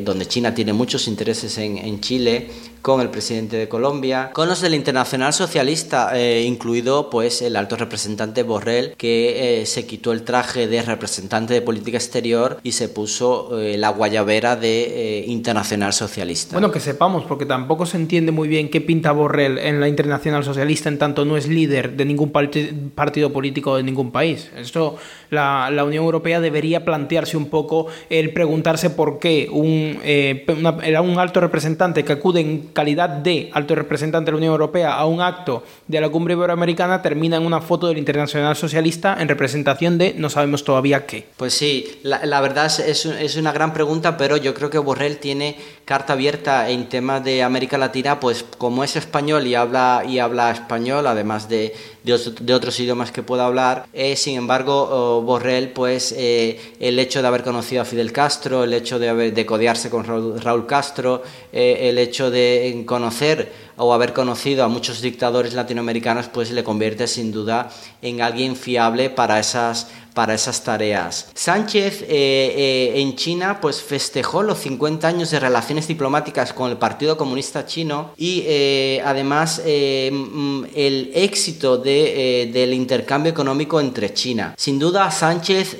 donde 0.03 0.27
China 0.27 0.53
tiene 0.53 0.73
muchos 0.73 1.07
intereses 1.07 1.57
en, 1.57 1.77
en 1.77 2.01
Chile, 2.01 2.49
con 2.81 3.01
el 3.01 3.09
presidente 3.09 3.57
de 3.57 3.67
Colombia, 3.67 4.31
con 4.33 4.47
los 4.47 4.61
del 4.61 4.73
Internacional 4.73 5.33
Socialista, 5.33 6.11
eh, 6.17 6.43
incluido 6.43 7.09
pues 7.09 7.41
el 7.41 7.55
alto 7.55 7.75
representante 7.75 8.43
Borrell, 8.43 8.95
que 8.97 9.61
eh, 9.61 9.65
se 9.65 9.85
quitó 9.85 10.11
el 10.11 10.23
traje 10.23 10.67
de 10.67 10.81
representante 10.81 11.53
de 11.53 11.61
política 11.61 11.97
exterior 11.97 12.59
y 12.63 12.71
se 12.71 12.89
puso 12.89 13.59
eh, 13.59 13.77
la 13.77 13.89
guayabera 13.89 14.55
de 14.55 15.25
Internacional 15.27 15.93
Socialista. 15.93 16.53
Bueno, 16.53 16.71
que 16.71 16.79
sepamos, 16.79 17.23
porque 17.25 17.45
tampoco 17.45 17.85
se 17.85 17.97
entiende 17.97 18.31
muy 18.31 18.47
bien 18.47 18.69
qué 18.69 18.81
pinta 18.81 19.11
Borrell 19.11 19.59
en 19.59 19.79
la 19.79 19.87
Internacional 19.87 20.43
Socialista, 20.43 20.89
en 20.89 20.97
tanto 20.97 21.25
no 21.25 21.37
es 21.37 21.47
líder 21.47 21.95
de 21.95 22.05
ningún 22.05 22.31
partido 22.31 23.31
político 23.31 23.77
de 23.77 23.83
ningún 23.83 24.11
país. 24.11 24.49
Esto 24.57 24.97
la, 25.29 25.69
la, 25.71 25.83
Unión 25.83 26.03
Europea 26.03 26.39
debería 26.39 26.83
plantearse 26.83 27.37
un 27.37 27.49
poco 27.49 27.87
el 28.09 28.33
preguntarse 28.33 28.89
por 28.89 29.19
qué 29.19 29.49
un, 29.51 29.99
era 30.03 31.01
un 31.01 31.19
alto 31.19 31.39
representante 31.39 32.03
que 32.03 32.13
acude 32.13 32.41
en 32.41 32.70
calidad 32.73 33.09
de 33.09 33.49
alto 33.53 33.75
representante 33.75 34.27
de 34.27 34.31
la 34.33 34.37
Unión 34.37 34.51
Europea 34.51 34.93
a 34.93 35.05
un 35.05 35.21
acto 35.21 35.63
de 35.87 36.01
la 36.01 36.09
cumbre 36.09 36.33
iberoamericana 36.33 37.01
termina 37.01 37.37
en 37.37 37.45
una 37.45 37.61
foto 37.61 37.87
del 37.87 37.97
Internacional 37.97 38.55
Socialista 38.55 39.17
en 39.19 39.27
representación 39.27 39.97
de 39.97 40.13
no 40.17 40.29
sabemos 40.29 40.63
todavía 40.63 41.05
qué. 41.05 41.27
Pues 41.37 41.53
sí, 41.53 41.99
la, 42.03 42.41
verdad 42.41 42.65
es, 42.65 43.05
es, 43.05 43.35
una 43.35 43.51
gran 43.51 43.73
pregunta, 43.73 44.17
pero 44.17 44.37
yo 44.37 44.53
creo 44.53 44.69
que 44.69 44.77
Borrell 44.77 45.17
tiene 45.17 45.57
carta 45.85 46.13
abierta 46.13 46.69
en 46.69 46.89
temas 46.89 47.23
de 47.23 47.43
América 47.43 47.77
Latina, 47.77 48.19
pues 48.19 48.45
como 48.57 48.83
es 48.83 48.95
español 48.95 49.47
y 49.47 49.55
habla, 49.55 50.03
y 50.07 50.19
habla 50.19 50.51
español, 50.51 51.07
además 51.07 51.49
de, 51.49 51.73
de, 52.03 52.53
otros 52.53 52.79
idiomas 52.79 53.11
que 53.11 53.23
pueda 53.23 53.45
hablar, 53.45 53.85
eh, 53.93 54.15
sin 54.15 54.37
embargo, 54.37 54.87
oh, 54.91 55.21
Borrell, 55.21 55.69
pues 55.69 56.13
eh, 56.17 56.59
el 56.79 56.97
hecho 56.97 57.21
de 57.21 57.27
haber 57.27 57.43
conocido 57.43 57.81
a 57.81 57.85
Fidel 57.85 58.11
Castro, 58.11 58.63
el 58.63 58.73
hecho 58.73 58.99
de, 58.99 59.09
haber, 59.09 59.33
de 59.33 59.45
codearse 59.45 59.89
con 59.89 60.05
Raúl, 60.05 60.65
Castro, 60.65 61.23
eh, 61.51 61.89
el 61.89 61.97
hecho 61.97 62.31
de 62.31 62.60
conocer 62.85 63.51
o 63.77 63.93
haber 63.93 64.13
conocido 64.13 64.63
a 64.63 64.67
muchos 64.67 65.01
dictadores 65.01 65.53
latinoamericanos, 65.53 66.27
pues 66.27 66.51
le 66.51 66.63
convierte 66.63 67.07
sin 67.07 67.31
duda 67.31 67.69
en 68.01 68.21
alguien 68.21 68.55
fiable 68.55 69.09
para 69.09 69.39
esas 69.39 69.87
para 70.13 70.33
esas 70.33 70.63
tareas. 70.63 71.29
Sánchez 71.33 72.01
eh, 72.01 72.07
eh, 72.09 72.93
en 73.01 73.15
China 73.15 73.59
pues 73.61 73.81
festejó 73.81 74.43
los 74.43 74.59
50 74.59 75.07
años 75.07 75.31
de 75.31 75.39
relaciones 75.39 75.87
diplomáticas 75.87 76.53
con 76.53 76.69
el 76.69 76.77
Partido 76.77 77.17
Comunista 77.17 77.65
Chino 77.65 78.11
y 78.17 78.43
eh, 78.45 79.01
además 79.05 79.61
mm, 79.61 80.63
el 80.75 81.11
éxito 81.15 81.77
del 81.77 82.73
intercambio 82.73 83.31
económico 83.31 83.79
entre 83.79 84.13
China. 84.13 84.53
Sin 84.57 84.79
duda 84.79 85.09
Sánchez 85.11 85.77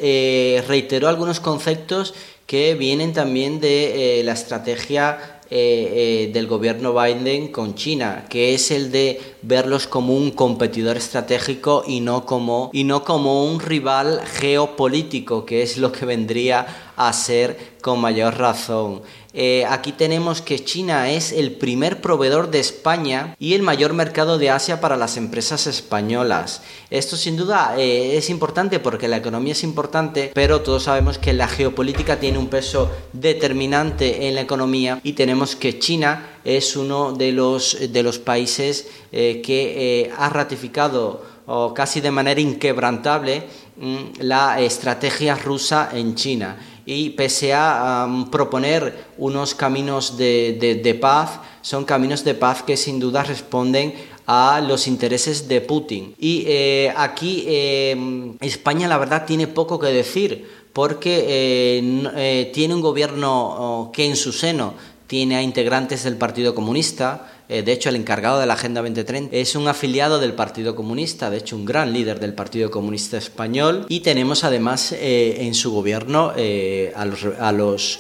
reiteró 0.68 1.08
algunos 1.08 1.40
conceptos 1.40 2.14
que 2.46 2.76
vienen 2.76 3.14
también 3.14 3.60
de 3.60 4.22
la 4.24 4.34
estrategia 4.34 5.41
eh, 5.54 6.28
eh, 6.30 6.32
del 6.32 6.48
gobierno 6.48 6.94
Biden 6.94 7.50
con 7.50 7.76
China, 7.76 8.26
que 8.30 8.54
es 8.54 8.72
el 8.72 8.90
de 8.90 9.20
verlos 9.42 9.86
como 9.86 10.16
un 10.16 10.32
competidor 10.32 10.96
estratégico 10.96 11.84
y 11.86 12.00
no 12.00 12.26
como, 12.26 12.70
y 12.72 12.86
no 12.86 13.04
como 13.04 13.44
un 13.44 13.60
rival 13.60 14.22
geopolítico, 14.26 15.46
que 15.46 15.62
es 15.62 15.78
lo 15.78 15.92
que 15.92 16.06
vendría 16.06 16.94
a 16.96 17.12
ser 17.12 17.58
con 17.82 18.00
mayor 18.00 18.38
razón. 18.38 19.02
Eh, 19.34 19.66
aquí 19.70 19.94
tenemos 19.94 20.42
que 20.42 20.64
China 20.64 21.10
es 21.10 21.32
el 21.32 21.54
primer 21.54 22.02
proveedor 22.02 22.52
de 22.52 22.60
España 22.60 23.36
y 23.40 23.54
el 23.54 23.62
mayor 23.62 23.94
mercado 23.94 24.38
de 24.38 24.50
Asia 24.50 24.82
para 24.82 24.98
las 24.98 25.16
empresas 25.16 25.68
españolas. 25.68 26.62
Esto 26.90 27.16
sin 27.16 27.38
duda 27.38 27.76
eh, 27.78 28.18
es 28.18 28.30
importante 28.30 28.80
porque 28.80 29.08
la 29.08 29.18
economía 29.18 29.54
es 29.54 29.64
importante, 29.64 30.32
pero 30.34 30.62
todos 30.62 30.84
sabemos 30.84 31.18
que 31.18 31.34
la 31.34 31.48
geopolítica 31.48 32.20
tiene 32.20 32.40
un 32.40 32.48
peso 32.48 32.92
determinante 33.14 34.28
en 34.28 34.36
la 34.36 34.42
economía 34.42 35.00
y 35.04 35.14
tenemos 35.14 35.56
que 35.56 35.80
China 35.80 36.28
es 36.44 36.76
uno 36.76 37.14
de 37.14 37.32
los, 37.32 37.78
de 37.92 38.04
los 38.04 38.20
países 38.20 38.88
eh, 39.12 39.42
que 39.44 40.12
ha 40.18 40.30
ratificado 40.30 41.32
o 41.46 41.74
casi 41.74 42.02
de 42.02 42.12
manera 42.12 42.40
inquebrantable 42.40 43.44
mm, 43.78 44.22
la 44.22 44.62
estrategia 44.62 45.36
rusa 45.36 45.90
en 45.94 46.16
China 46.16 46.58
y 46.92 47.12
pese 47.12 47.54
a 47.54 48.06
proponer 48.32 49.06
unos 49.18 49.56
caminos 49.56 50.18
de, 50.18 50.98
paz, 51.00 51.40
son 51.62 51.86
caminos 51.86 52.26
de 52.26 52.34
paz 52.34 52.64
que 52.64 52.76
sin 52.76 53.00
duda 53.00 53.24
responden 53.24 53.94
a 54.28 54.62
los 54.62 54.88
intereses 54.88 55.48
de 55.48 55.62
Putin. 55.62 56.16
Y 56.20 56.44
eh, 56.48 56.94
aquí 56.98 57.46
eh, 57.48 58.36
España 58.42 58.88
la 58.88 58.98
verdad 58.98 59.26
tiene 59.26 59.48
poco 59.48 59.80
que 59.80 59.88
decir 59.88 60.50
porque 60.74 61.26
eh, 61.28 62.52
tiene 62.54 62.76
un 62.76 62.82
gobierno 62.82 63.90
que 63.94 64.06
en 64.06 64.16
su 64.16 64.34
seno 64.34 64.74
tiene 65.08 65.36
a 65.36 65.42
integrantes 65.42 66.04
del 66.04 66.18
Partido 66.18 66.56
Comunista, 66.56 67.41
eh, 67.52 67.64
de 67.64 67.74
hecho, 67.74 67.90
el 67.90 67.98
encargado 67.98 68.40
de 68.40 68.46
la 68.46 68.54
Agenda 68.54 68.82
2030 68.82 69.36
es 69.36 69.58
un 69.58 69.68
afiliado 69.68 70.20
del 70.22 70.32
Partido 70.32 70.74
Comunista, 70.74 71.30
de 71.30 71.40
hecho, 71.40 71.58
un 71.58 71.66
gran 71.66 71.92
líder 71.92 72.22
del 72.22 72.34
Partido 72.34 72.72
Comunista 72.72 73.18
Español. 73.18 73.86
Y 73.90 74.00
tenemos 74.00 74.46
además 74.46 74.94
eh, 74.94 75.36
en 75.40 75.54
su 75.54 75.74
gobierno 75.74 76.32
eh, 76.38 76.94
a, 76.96 77.52
los, 77.52 78.00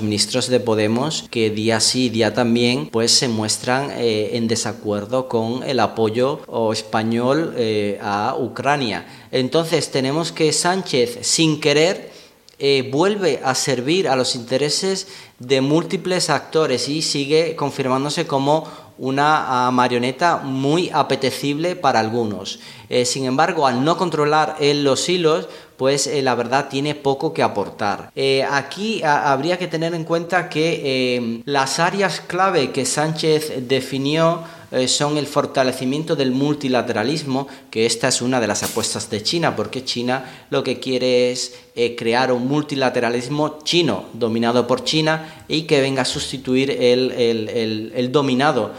ministros 0.00 0.46
de 0.46 0.60
Podemos 0.60 1.24
que 1.28 1.50
día 1.50 1.80
sí, 1.80 2.08
día 2.08 2.34
también, 2.34 2.88
pues 2.88 3.10
se 3.10 3.26
muestran 3.26 3.90
en 3.98 4.46
desacuerdo 4.46 5.28
con 5.28 5.64
el 5.64 5.80
apoyo 5.80 6.40
español 6.72 7.56
a 8.00 8.36
Ucrania. 8.38 9.06
Entonces 9.32 9.90
tenemos 9.90 10.30
que 10.30 10.52
Sánchez, 10.52 11.18
sin 11.22 11.60
querer, 11.60 12.12
vuelve 12.92 13.40
a 13.42 13.56
servir 13.56 14.06
a 14.06 14.14
los 14.14 14.36
intereses 14.36 15.08
de 15.40 15.60
múltiples 15.60 16.30
actores 16.30 16.88
y 16.88 17.02
sigue 17.02 17.56
confirmándose 17.56 18.26
como 18.26 18.83
una 18.98 19.66
ah, 19.66 19.70
marioneta 19.70 20.38
muy 20.38 20.90
apetecible 20.92 21.76
para 21.76 22.00
algunos. 22.00 22.60
Eh, 22.88 23.04
sin 23.04 23.24
embargo, 23.24 23.66
al 23.66 23.84
no 23.84 23.96
controlar 23.96 24.56
los 24.60 25.08
hilos, 25.08 25.48
pues 25.76 26.06
eh, 26.06 26.22
la 26.22 26.34
verdad 26.34 26.68
tiene 26.68 26.94
poco 26.94 27.32
que 27.32 27.42
aportar. 27.42 28.10
Eh, 28.14 28.46
aquí 28.48 29.02
habría 29.02 29.58
que 29.58 29.66
tener 29.66 29.94
en 29.94 30.04
cuenta 30.04 30.48
que 30.48 31.42
las 31.44 31.78
áreas 31.80 32.20
clave 32.20 32.70
que 32.70 32.84
Sánchez 32.84 33.68
definió 33.68 34.42
son 34.86 35.18
el 35.18 35.26
fortalecimiento 35.26 36.16
del 36.16 36.30
multilateralismo, 36.30 37.48
que 37.70 37.86
esta 37.86 38.08
es 38.08 38.22
una 38.22 38.40
de 38.40 38.46
las 38.46 38.62
apuestas 38.62 39.10
de 39.10 39.22
China, 39.22 39.56
porque 39.56 39.84
China 39.84 40.46
lo 40.50 40.62
que 40.62 40.80
quiere 40.80 41.32
es 41.32 41.54
crear 41.96 42.32
un 42.32 42.46
multilateralismo 42.46 43.58
chino, 43.64 44.06
dominado 44.12 44.66
por 44.66 44.84
China, 44.84 45.44
y 45.48 45.62
que 45.62 45.80
venga 45.80 46.02
a 46.02 46.06
sustituir 46.06 46.70
el, 46.70 47.10
el 47.94 48.12
dominado 48.12 48.72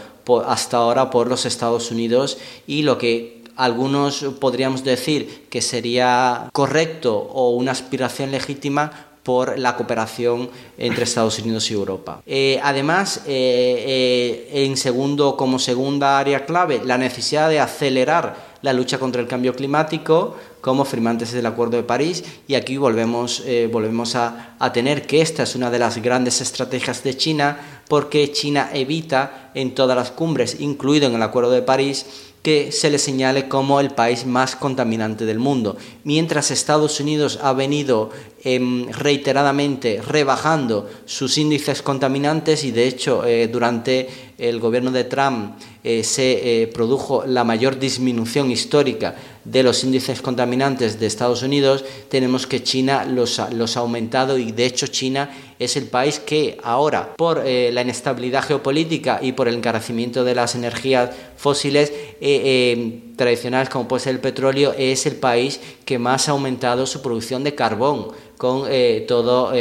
hasta 0.46 0.78
ahora 0.78 1.10
por 1.10 1.28
los 1.28 1.46
Estados 1.46 1.90
Unidos 1.90 2.38
y 2.66 2.82
lo 2.82 2.98
que 2.98 3.44
algunos 3.56 4.24
podríamos 4.40 4.84
decir 4.84 5.46
que 5.48 5.62
sería 5.62 6.50
correcto 6.52 7.16
o 7.16 7.50
una 7.50 7.72
aspiración 7.72 8.30
legítima 8.30 9.06
por 9.26 9.58
la 9.58 9.74
cooperación 9.74 10.48
entre 10.78 11.02
Estados 11.02 11.40
Unidos 11.40 11.68
y 11.72 11.74
Europa. 11.74 12.22
Eh, 12.24 12.60
además, 12.62 13.22
eh, 13.26 14.46
eh, 14.54 14.64
en 14.64 14.76
segundo, 14.76 15.36
como 15.36 15.58
segunda 15.58 16.20
área 16.20 16.46
clave, 16.46 16.80
la 16.84 16.96
necesidad 16.96 17.48
de 17.48 17.58
acelerar 17.58 18.54
la 18.62 18.72
lucha 18.72 18.98
contra 18.98 19.20
el 19.20 19.26
cambio 19.26 19.52
climático 19.52 20.36
como 20.60 20.84
firmantes 20.84 21.32
del 21.32 21.46
Acuerdo 21.46 21.76
de 21.76 21.82
París 21.82 22.22
y 22.46 22.54
aquí 22.54 22.76
volvemos, 22.76 23.42
volvemos 23.70 24.16
a, 24.16 24.56
a 24.58 24.72
tener 24.72 25.06
que 25.06 25.20
esta 25.20 25.44
es 25.44 25.54
una 25.54 25.70
de 25.70 25.78
las 25.78 25.98
grandes 25.98 26.40
estrategias 26.40 27.04
de 27.04 27.16
China 27.16 27.82
porque 27.88 28.32
China 28.32 28.70
evita 28.72 29.50
en 29.54 29.74
todas 29.74 29.96
las 29.96 30.10
cumbres, 30.10 30.56
incluido 30.58 31.06
en 31.06 31.14
el 31.14 31.22
Acuerdo 31.22 31.52
de 31.52 31.62
París, 31.62 32.06
que 32.46 32.70
se 32.70 32.90
le 32.90 33.00
señale 33.00 33.48
como 33.48 33.80
el 33.80 33.90
país 33.90 34.24
más 34.24 34.54
contaminante 34.54 35.26
del 35.26 35.40
mundo, 35.40 35.76
mientras 36.04 36.52
Estados 36.52 37.00
Unidos 37.00 37.40
ha 37.42 37.52
venido 37.52 38.10
em, 38.46 38.86
reiteradamente 38.92 40.00
rebajando 40.00 40.88
sus 41.04 41.36
índices 41.36 41.82
contaminantes 41.82 42.62
y 42.62 42.70
de 42.70 42.86
hecho 42.86 43.26
eh, 43.26 43.48
durante 43.48 44.08
el 44.38 44.60
gobierno 44.60 44.92
de 44.92 45.02
Trump 45.02 45.56
eh, 45.82 46.04
se 46.04 46.62
eh, 46.62 46.66
produjo 46.68 47.24
la 47.26 47.42
mayor 47.42 47.76
disminución 47.80 48.52
histórica 48.52 49.16
de 49.44 49.64
los 49.64 49.82
índices 49.82 50.22
contaminantes 50.22 51.00
de 51.00 51.06
Estados 51.06 51.42
Unidos, 51.42 51.84
tenemos 52.08 52.46
que 52.46 52.62
China 52.62 53.04
los 53.04 53.40
ha, 53.40 53.50
los 53.50 53.76
ha 53.76 53.80
aumentado 53.80 54.38
y 54.38 54.52
de 54.52 54.66
hecho 54.66 54.86
China 54.86 55.30
es 55.58 55.76
el 55.76 55.86
país 55.86 56.20
que 56.20 56.58
ahora, 56.62 57.14
por 57.16 57.42
la 57.44 57.80
inestabilidad 57.80 58.44
geopolítica 58.44 59.20
y 59.22 59.32
por 59.32 59.48
el 59.48 59.54
encarecimiento 59.56 60.22
de 60.22 60.34
las 60.34 60.54
energías 60.54 61.10
fósiles 61.36 61.92
eh, 62.20 63.05
tradicionales 63.16 63.68
como 63.68 63.88
puede 63.88 64.04
ser 64.04 64.14
el 64.14 64.20
petróleo, 64.20 64.74
es 64.76 65.06
el 65.06 65.16
país 65.16 65.60
que 65.84 65.98
más 65.98 66.28
ha 66.28 66.32
aumentado 66.32 66.86
su 66.86 67.02
producción 67.02 67.44
de 67.44 67.54
carbón 67.54 68.08
con 68.36 68.68
todo, 69.08 69.52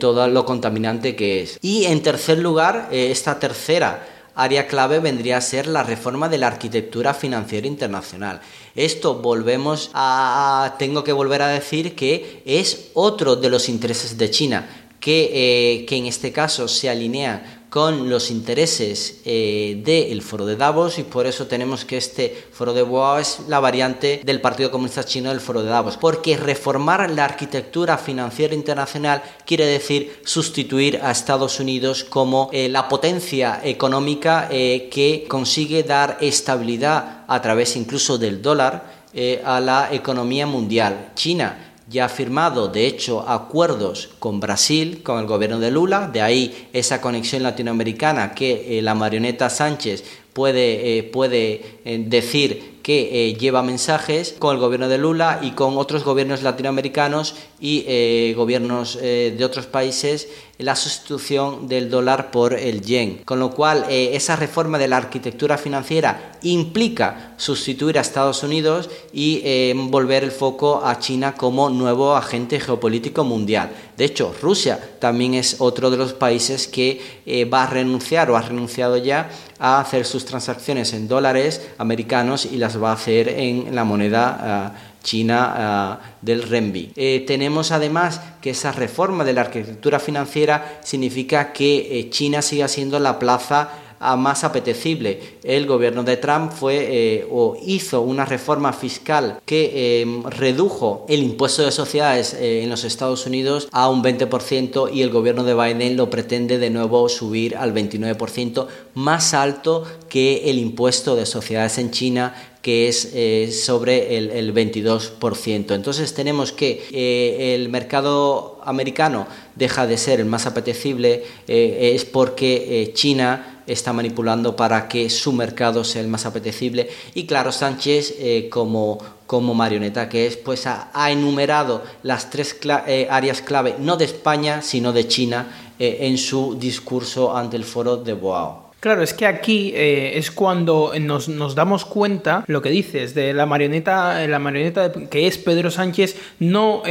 todo 0.00 0.28
lo 0.28 0.44
contaminante 0.44 1.14
que 1.14 1.42
es. 1.42 1.58
Y 1.62 1.84
en 1.84 2.02
tercer 2.02 2.38
lugar, 2.38 2.88
esta 2.90 3.38
tercera 3.38 4.04
área 4.34 4.66
clave 4.66 4.98
vendría 4.98 5.36
a 5.36 5.40
ser 5.40 5.66
la 5.66 5.82
reforma 5.82 6.28
de 6.28 6.38
la 6.38 6.48
arquitectura 6.48 7.14
financiera 7.14 7.66
internacional. 7.66 8.40
Esto 8.74 9.16
volvemos 9.16 9.90
a, 9.94 10.74
tengo 10.78 11.04
que 11.04 11.12
volver 11.12 11.42
a 11.42 11.48
decir 11.48 11.94
que 11.94 12.42
es 12.44 12.90
otro 12.94 13.36
de 13.36 13.50
los 13.50 13.68
intereses 13.68 14.18
de 14.18 14.30
China, 14.30 14.68
que, 14.98 15.30
eh, 15.32 15.86
que 15.86 15.96
en 15.96 16.06
este 16.06 16.32
caso 16.32 16.66
se 16.66 16.90
alinea 16.90 17.63
con 17.74 18.08
los 18.08 18.30
intereses 18.30 19.20
eh, 19.24 19.82
del 19.84 20.22
foro 20.22 20.46
de 20.46 20.54
Davos 20.54 21.00
y 21.00 21.02
por 21.02 21.26
eso 21.26 21.48
tenemos 21.48 21.84
que 21.84 21.96
este 21.96 22.46
foro 22.52 22.72
de 22.72 22.82
Davos 22.82 23.20
es 23.20 23.48
la 23.48 23.58
variante 23.58 24.20
del 24.24 24.40
Partido 24.40 24.70
Comunista 24.70 25.02
Chino 25.02 25.30
del 25.30 25.40
foro 25.40 25.60
de 25.60 25.70
Davos, 25.70 25.96
porque 25.96 26.36
reformar 26.36 27.10
la 27.10 27.24
arquitectura 27.24 27.98
financiera 27.98 28.54
internacional 28.54 29.24
quiere 29.44 29.66
decir 29.66 30.20
sustituir 30.24 31.00
a 31.02 31.10
Estados 31.10 31.58
Unidos 31.58 32.04
como 32.04 32.48
eh, 32.52 32.68
la 32.68 32.86
potencia 32.86 33.60
económica 33.64 34.46
eh, 34.52 34.88
que 34.88 35.26
consigue 35.26 35.82
dar 35.82 36.18
estabilidad 36.20 37.24
a 37.26 37.42
través 37.42 37.74
incluso 37.74 38.18
del 38.18 38.40
dólar 38.40 39.02
a 39.44 39.60
la 39.60 39.90
economía 39.92 40.44
mundial. 40.44 41.12
China 41.14 41.73
ya 41.88 42.06
ha 42.06 42.08
firmado, 42.08 42.68
de 42.68 42.86
hecho, 42.86 43.28
acuerdos 43.28 44.10
con 44.18 44.40
Brasil, 44.40 45.02
con 45.02 45.20
el 45.20 45.26
gobierno 45.26 45.58
de 45.58 45.70
Lula, 45.70 46.08
de 46.12 46.22
ahí 46.22 46.68
esa 46.72 47.00
conexión 47.00 47.42
latinoamericana 47.42 48.34
que 48.34 48.78
eh, 48.78 48.82
la 48.82 48.94
marioneta 48.94 49.50
Sánchez 49.50 50.04
puede, 50.32 50.98
eh, 50.98 51.02
puede 51.02 51.80
eh, 51.84 52.02
decir 52.06 52.73
que 52.84 53.34
lleva 53.40 53.64
mensajes 53.64 54.36
con 54.38 54.54
el 54.54 54.60
gobierno 54.60 54.88
de 54.88 54.98
Lula 54.98 55.40
y 55.42 55.52
con 55.52 55.76
otros 55.76 56.04
gobiernos 56.04 56.42
latinoamericanos 56.42 57.34
y 57.58 58.32
gobiernos 58.34 58.96
de 59.00 59.44
otros 59.44 59.66
países 59.66 60.28
la 60.58 60.76
sustitución 60.76 61.66
del 61.66 61.90
dólar 61.90 62.30
por 62.30 62.54
el 62.54 62.80
yen. 62.80 63.22
Con 63.24 63.40
lo 63.40 63.50
cual, 63.50 63.86
eh, 63.88 64.10
esa 64.14 64.36
reforma 64.36 64.78
de 64.78 64.86
la 64.86 64.96
arquitectura 64.96 65.58
financiera 65.58 66.32
implica 66.42 67.34
sustituir 67.36 67.98
a 67.98 68.02
Estados 68.02 68.42
Unidos 68.42 68.88
y 69.12 69.40
eh, 69.44 69.74
volver 69.76 70.22
el 70.22 70.30
foco 70.30 70.84
a 70.84 70.98
China 71.00 71.34
como 71.34 71.70
nuevo 71.70 72.14
agente 72.14 72.60
geopolítico 72.60 73.24
mundial. 73.24 73.72
De 73.96 74.04
hecho, 74.04 74.34
Rusia 74.42 74.78
también 74.98 75.34
es 75.34 75.56
otro 75.60 75.90
de 75.90 75.96
los 75.96 76.12
países 76.12 76.66
que 76.66 77.00
eh, 77.26 77.44
va 77.44 77.64
a 77.64 77.66
renunciar 77.66 78.30
o 78.30 78.36
ha 78.36 78.42
renunciado 78.42 78.96
ya 78.96 79.30
a 79.58 79.80
hacer 79.80 80.04
sus 80.04 80.24
transacciones 80.24 80.92
en 80.92 81.06
dólares 81.06 81.68
americanos 81.78 82.44
y 82.44 82.56
las 82.56 82.82
va 82.82 82.90
a 82.90 82.94
hacer 82.94 83.28
en 83.28 83.74
la 83.74 83.84
moneda 83.84 84.38
ah, 84.40 84.72
China 85.04 85.54
ah, 85.56 86.00
del 86.20 86.42
renminbi. 86.42 86.92
Eh, 86.96 87.24
tenemos 87.26 87.70
además 87.70 88.20
que 88.40 88.50
esa 88.50 88.72
reforma 88.72 89.22
de 89.22 89.34
la 89.34 89.42
arquitectura 89.42 90.00
financiera 90.00 90.80
significa 90.82 91.52
que 91.52 92.00
eh, 92.00 92.10
China 92.10 92.42
siga 92.42 92.66
siendo 92.66 92.98
la 92.98 93.18
plaza 93.18 93.68
más 94.16 94.44
apetecible. 94.44 95.20
El 95.42 95.66
gobierno 95.66 96.04
de 96.04 96.16
Trump 96.18 96.52
fue 96.52 96.76
eh, 96.90 97.26
o 97.30 97.56
hizo 97.64 98.02
una 98.02 98.24
reforma 98.24 98.72
fiscal 98.72 99.40
que 99.46 100.02
em, 100.02 100.22
redujo 100.24 101.06
el 101.08 101.22
impuesto 101.22 101.62
de 101.64 101.72
sociedades 101.72 102.34
eh, 102.34 102.62
en 102.62 102.70
los 102.70 102.84
Estados 102.84 103.26
Unidos 103.26 103.68
a 103.72 103.88
un 103.88 104.02
20% 104.02 104.90
y 104.92 105.02
el 105.02 105.10
gobierno 105.10 105.42
de 105.42 105.54
Biden 105.54 105.96
lo 105.96 106.10
pretende 106.10 106.58
de 106.58 106.70
nuevo 106.70 107.08
subir 107.08 107.56
al 107.56 107.74
29%, 107.74 108.66
más 108.94 109.32
alto 109.32 109.84
que 110.08 110.50
el 110.50 110.58
impuesto 110.58 111.16
de 111.16 111.26
sociedades 111.26 111.78
en 111.78 111.90
China 111.90 112.50
que 112.60 112.88
es 112.88 113.10
eh, 113.12 113.52
sobre 113.52 114.16
el, 114.16 114.30
el, 114.30 114.54
22%. 114.54 115.74
Entonces 115.74 116.14
tenemos 116.14 116.50
que 116.50 117.52
el 117.54 117.68
mercado 117.68 118.58
americano 118.64 119.26
deja 119.54 119.86
de 119.86 119.98
ser 119.98 120.20
el 120.20 120.24
más 120.24 120.46
apetecible, 120.46 121.24
es 121.46 122.06
porque 122.06 122.90
China 122.94 123.53
está 123.66 123.92
manipulando 123.92 124.56
para 124.56 124.88
que 124.88 125.08
su 125.10 125.32
mercado 125.32 125.84
sea 125.84 126.02
el 126.02 126.08
más 126.08 126.26
apetecible. 126.26 126.88
Y 127.14 127.26
claro, 127.26 127.52
Sánchez, 127.52 128.14
eh, 128.18 128.48
como, 128.50 128.98
como 129.26 129.54
marioneta 129.54 130.08
que 130.08 130.26
es, 130.26 130.36
pues 130.36 130.66
ha, 130.66 130.90
enumerado 131.10 131.82
las 132.02 132.30
tres 132.30 132.58
eh, 132.86 133.08
áreas 133.10 133.40
clave, 133.40 133.76
no 133.78 133.96
de 133.96 134.04
España, 134.04 134.62
sino 134.62 134.92
de 134.92 135.08
China, 135.08 135.72
eh, 135.78 135.98
en 136.02 136.18
su 136.18 136.56
discurso 136.58 137.36
ante 137.36 137.56
el 137.56 137.64
foro 137.64 137.96
de 137.96 138.12
Boao. 138.12 138.64
Claro, 138.80 139.02
es 139.02 139.14
que 139.14 139.24
aquí 139.24 139.72
es 139.74 140.30
cuando 140.30 140.92
nos, 141.00 141.54
damos 141.54 141.86
cuenta, 141.86 142.44
lo 142.48 142.60
que 142.60 142.68
dices, 142.68 143.14
de 143.14 143.32
la 143.32 143.46
marioneta, 143.46 144.26
la 144.26 144.38
marioneta 144.38 144.92
que 144.92 145.26
es 145.26 145.38
Pedro 145.38 145.70
Sánchez, 145.70 146.16
no, 146.38 146.82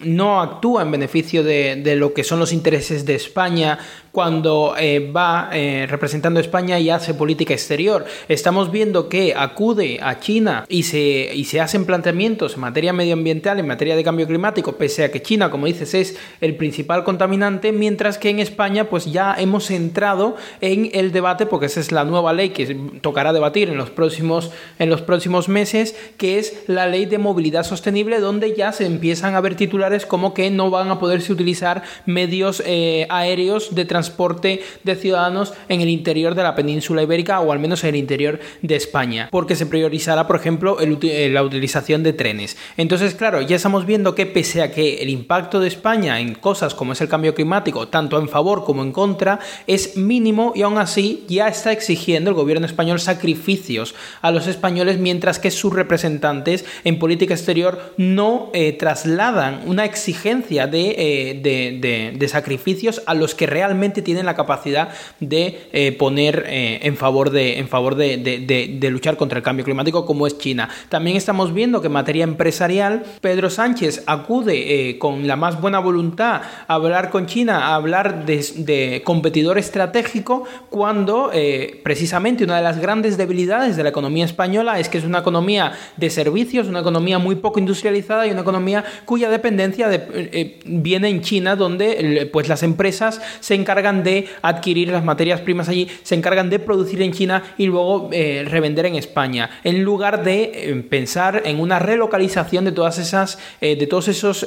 no 0.00 0.40
actúa 0.40 0.80
en 0.80 0.92
beneficio 0.92 1.44
de, 1.44 1.76
de, 1.76 1.94
lo 1.94 2.14
que 2.14 2.24
son 2.24 2.38
los 2.38 2.54
intereses 2.54 3.04
de 3.04 3.16
España 3.16 3.78
cuando 4.16 4.74
eh, 4.78 5.12
va 5.14 5.50
eh, 5.52 5.86
representando 5.90 6.38
a 6.38 6.40
España 6.40 6.80
y 6.80 6.88
hace 6.88 7.12
política 7.12 7.52
exterior. 7.52 8.06
Estamos 8.30 8.72
viendo 8.72 9.10
que 9.10 9.34
acude 9.36 9.98
a 10.00 10.20
China 10.20 10.64
y 10.70 10.84
se, 10.84 11.34
y 11.34 11.44
se 11.44 11.60
hacen 11.60 11.84
planteamientos 11.84 12.54
en 12.54 12.60
materia 12.60 12.94
medioambiental, 12.94 13.60
en 13.60 13.66
materia 13.66 13.94
de 13.94 14.02
cambio 14.02 14.26
climático, 14.26 14.72
pese 14.72 15.04
a 15.04 15.10
que 15.12 15.20
China, 15.20 15.50
como 15.50 15.66
dices, 15.66 15.92
es 15.92 16.16
el 16.40 16.56
principal 16.56 17.04
contaminante, 17.04 17.72
mientras 17.72 18.16
que 18.16 18.30
en 18.30 18.38
España 18.38 18.88
pues 18.88 19.04
ya 19.04 19.34
hemos 19.38 19.70
entrado 19.70 20.36
en 20.62 20.88
el 20.94 21.12
debate 21.12 21.44
porque 21.44 21.66
esa 21.66 21.80
es 21.80 21.92
la 21.92 22.04
nueva 22.04 22.32
ley 22.32 22.48
que 22.48 22.74
tocará 23.02 23.34
debatir 23.34 23.68
en 23.68 23.76
los 23.76 23.90
próximos, 23.90 24.50
en 24.78 24.88
los 24.88 25.02
próximos 25.02 25.50
meses, 25.50 25.94
que 26.16 26.38
es 26.38 26.64
la 26.68 26.86
ley 26.86 27.04
de 27.04 27.18
movilidad 27.18 27.64
sostenible, 27.64 28.18
donde 28.20 28.56
ya 28.56 28.72
se 28.72 28.86
empiezan 28.86 29.34
a 29.34 29.42
ver 29.42 29.56
titulares 29.56 30.06
como 30.06 30.32
que 30.32 30.50
no 30.50 30.70
van 30.70 30.90
a 30.90 30.98
poderse 30.98 31.34
utilizar 31.34 31.82
medios 32.06 32.62
eh, 32.64 33.06
aéreos 33.10 33.74
de 33.74 33.84
transporte 33.84 34.05
de 34.10 34.96
ciudadanos 34.96 35.54
en 35.68 35.80
el 35.80 35.88
interior 35.88 36.34
de 36.34 36.42
la 36.42 36.54
península 36.54 37.02
ibérica 37.02 37.40
o 37.40 37.52
al 37.52 37.58
menos 37.58 37.82
en 37.84 37.90
el 37.90 37.96
interior 37.96 38.40
de 38.62 38.76
España, 38.76 39.28
porque 39.30 39.56
se 39.56 39.66
priorizará, 39.66 40.26
por 40.26 40.36
ejemplo, 40.36 40.78
eh, 40.80 41.28
la 41.30 41.42
utilización 41.42 42.02
de 42.02 42.12
trenes. 42.12 42.56
Entonces, 42.76 43.14
claro, 43.14 43.40
ya 43.42 43.56
estamos 43.56 43.86
viendo 43.86 44.14
que 44.14 44.26
pese 44.26 44.62
a 44.62 44.70
que 44.70 45.02
el 45.02 45.10
impacto 45.10 45.60
de 45.60 45.68
España 45.68 46.20
en 46.20 46.34
cosas 46.34 46.74
como 46.74 46.92
es 46.92 47.00
el 47.00 47.08
cambio 47.08 47.34
climático, 47.34 47.88
tanto 47.88 48.18
en 48.18 48.28
favor 48.28 48.64
como 48.64 48.82
en 48.82 48.92
contra, 48.92 49.40
es 49.66 49.96
mínimo 49.96 50.52
y 50.54 50.62
aún 50.62 50.78
así 50.78 51.24
ya 51.28 51.48
está 51.48 51.72
exigiendo 51.72 52.30
el 52.30 52.36
gobierno 52.36 52.66
español 52.66 53.00
sacrificios 53.00 53.94
a 54.22 54.30
los 54.30 54.46
españoles, 54.46 54.98
mientras 54.98 55.38
que 55.38 55.50
sus 55.50 55.72
representantes 55.72 56.64
en 56.84 56.98
política 56.98 57.34
exterior 57.34 57.94
no 57.96 58.50
eh, 58.52 58.72
trasladan 58.72 59.62
una 59.66 59.84
exigencia 59.84 60.66
de, 60.66 61.40
de, 61.42 62.28
sacrificios 62.28 63.02
a 63.06 63.14
los 63.14 63.34
que 63.34 63.46
realmente 63.46 63.85
tienen 63.90 64.26
la 64.26 64.34
capacidad 64.34 64.88
de 65.20 65.96
poner 65.98 66.44
en 66.48 66.96
favor, 66.96 67.30
de, 67.30 67.58
en 67.58 67.68
favor 67.68 67.94
de 67.94 68.88
luchar 68.90 69.16
contra 69.16 69.38
el 69.38 69.44
cambio 69.44 69.64
climático, 69.64 70.06
como 70.06 70.26
es 70.26 70.38
China. 70.38 70.68
También 70.88 71.16
estamos 71.16 71.52
viendo 71.52 71.80
que 71.80 71.86
en 71.86 71.92
materia 71.92 72.24
empresarial, 72.24 73.04
Pedro 73.20 73.50
Sánchez 73.50 74.04
acude 74.06 74.96
con 74.98 75.26
la 75.26 75.36
más 75.36 75.60
buena 75.60 75.78
voluntad 75.78 76.42
a 76.66 76.74
hablar 76.74 77.10
con 77.10 77.26
China, 77.26 77.68
a 77.68 77.74
hablar 77.74 78.26
de, 78.26 79.02
competidor 79.04 79.58
estratégico, 79.58 80.44
cuando 80.70 81.30
eh, 81.32 81.80
precisamente 81.84 82.44
una 82.44 82.56
de 82.56 82.62
las 82.62 82.78
grandes 82.78 83.16
debilidades 83.16 83.76
de 83.76 83.82
la 83.82 83.90
economía 83.90 84.24
española 84.24 84.78
es 84.78 84.88
que 84.88 84.98
es 84.98 85.04
una 85.04 85.18
economía 85.18 85.72
de 85.96 86.10
servicios, 86.10 86.66
una 86.68 86.80
economía 86.80 87.18
muy 87.18 87.36
poco 87.36 87.58
industrializada 87.58 88.26
y 88.26 88.30
una 88.30 88.40
economía 88.42 88.84
cuya 89.04 89.30
dependencia 89.30 89.88
de, 89.88 90.06
eh, 90.14 90.60
viene 90.64 91.08
en 91.08 91.22
China, 91.22 91.56
donde 91.56 92.28
pues 92.32 92.48
las 92.48 92.62
empresas 92.62 93.20
se 93.40 93.54
encargan 93.54 93.75
de 93.76 94.28
adquirir 94.42 94.88
las 94.88 95.04
materias 95.04 95.40
primas 95.40 95.68
allí, 95.68 95.88
se 96.02 96.14
encargan 96.14 96.50
de 96.50 96.58
producir 96.58 97.02
en 97.02 97.12
China 97.12 97.42
y 97.58 97.66
luego 97.66 98.08
eh, 98.12 98.44
revender 98.48 98.86
en 98.86 98.94
España, 98.96 99.50
en 99.64 99.82
lugar 99.82 100.24
de 100.24 100.84
pensar 100.88 101.42
en 101.44 101.60
una 101.60 101.78
relocalización 101.78 102.64
de 102.64 102.72
todas 102.72 102.98
esas, 102.98 103.38
de 103.60 103.86
todos 103.86 104.08
esos, 104.08 104.46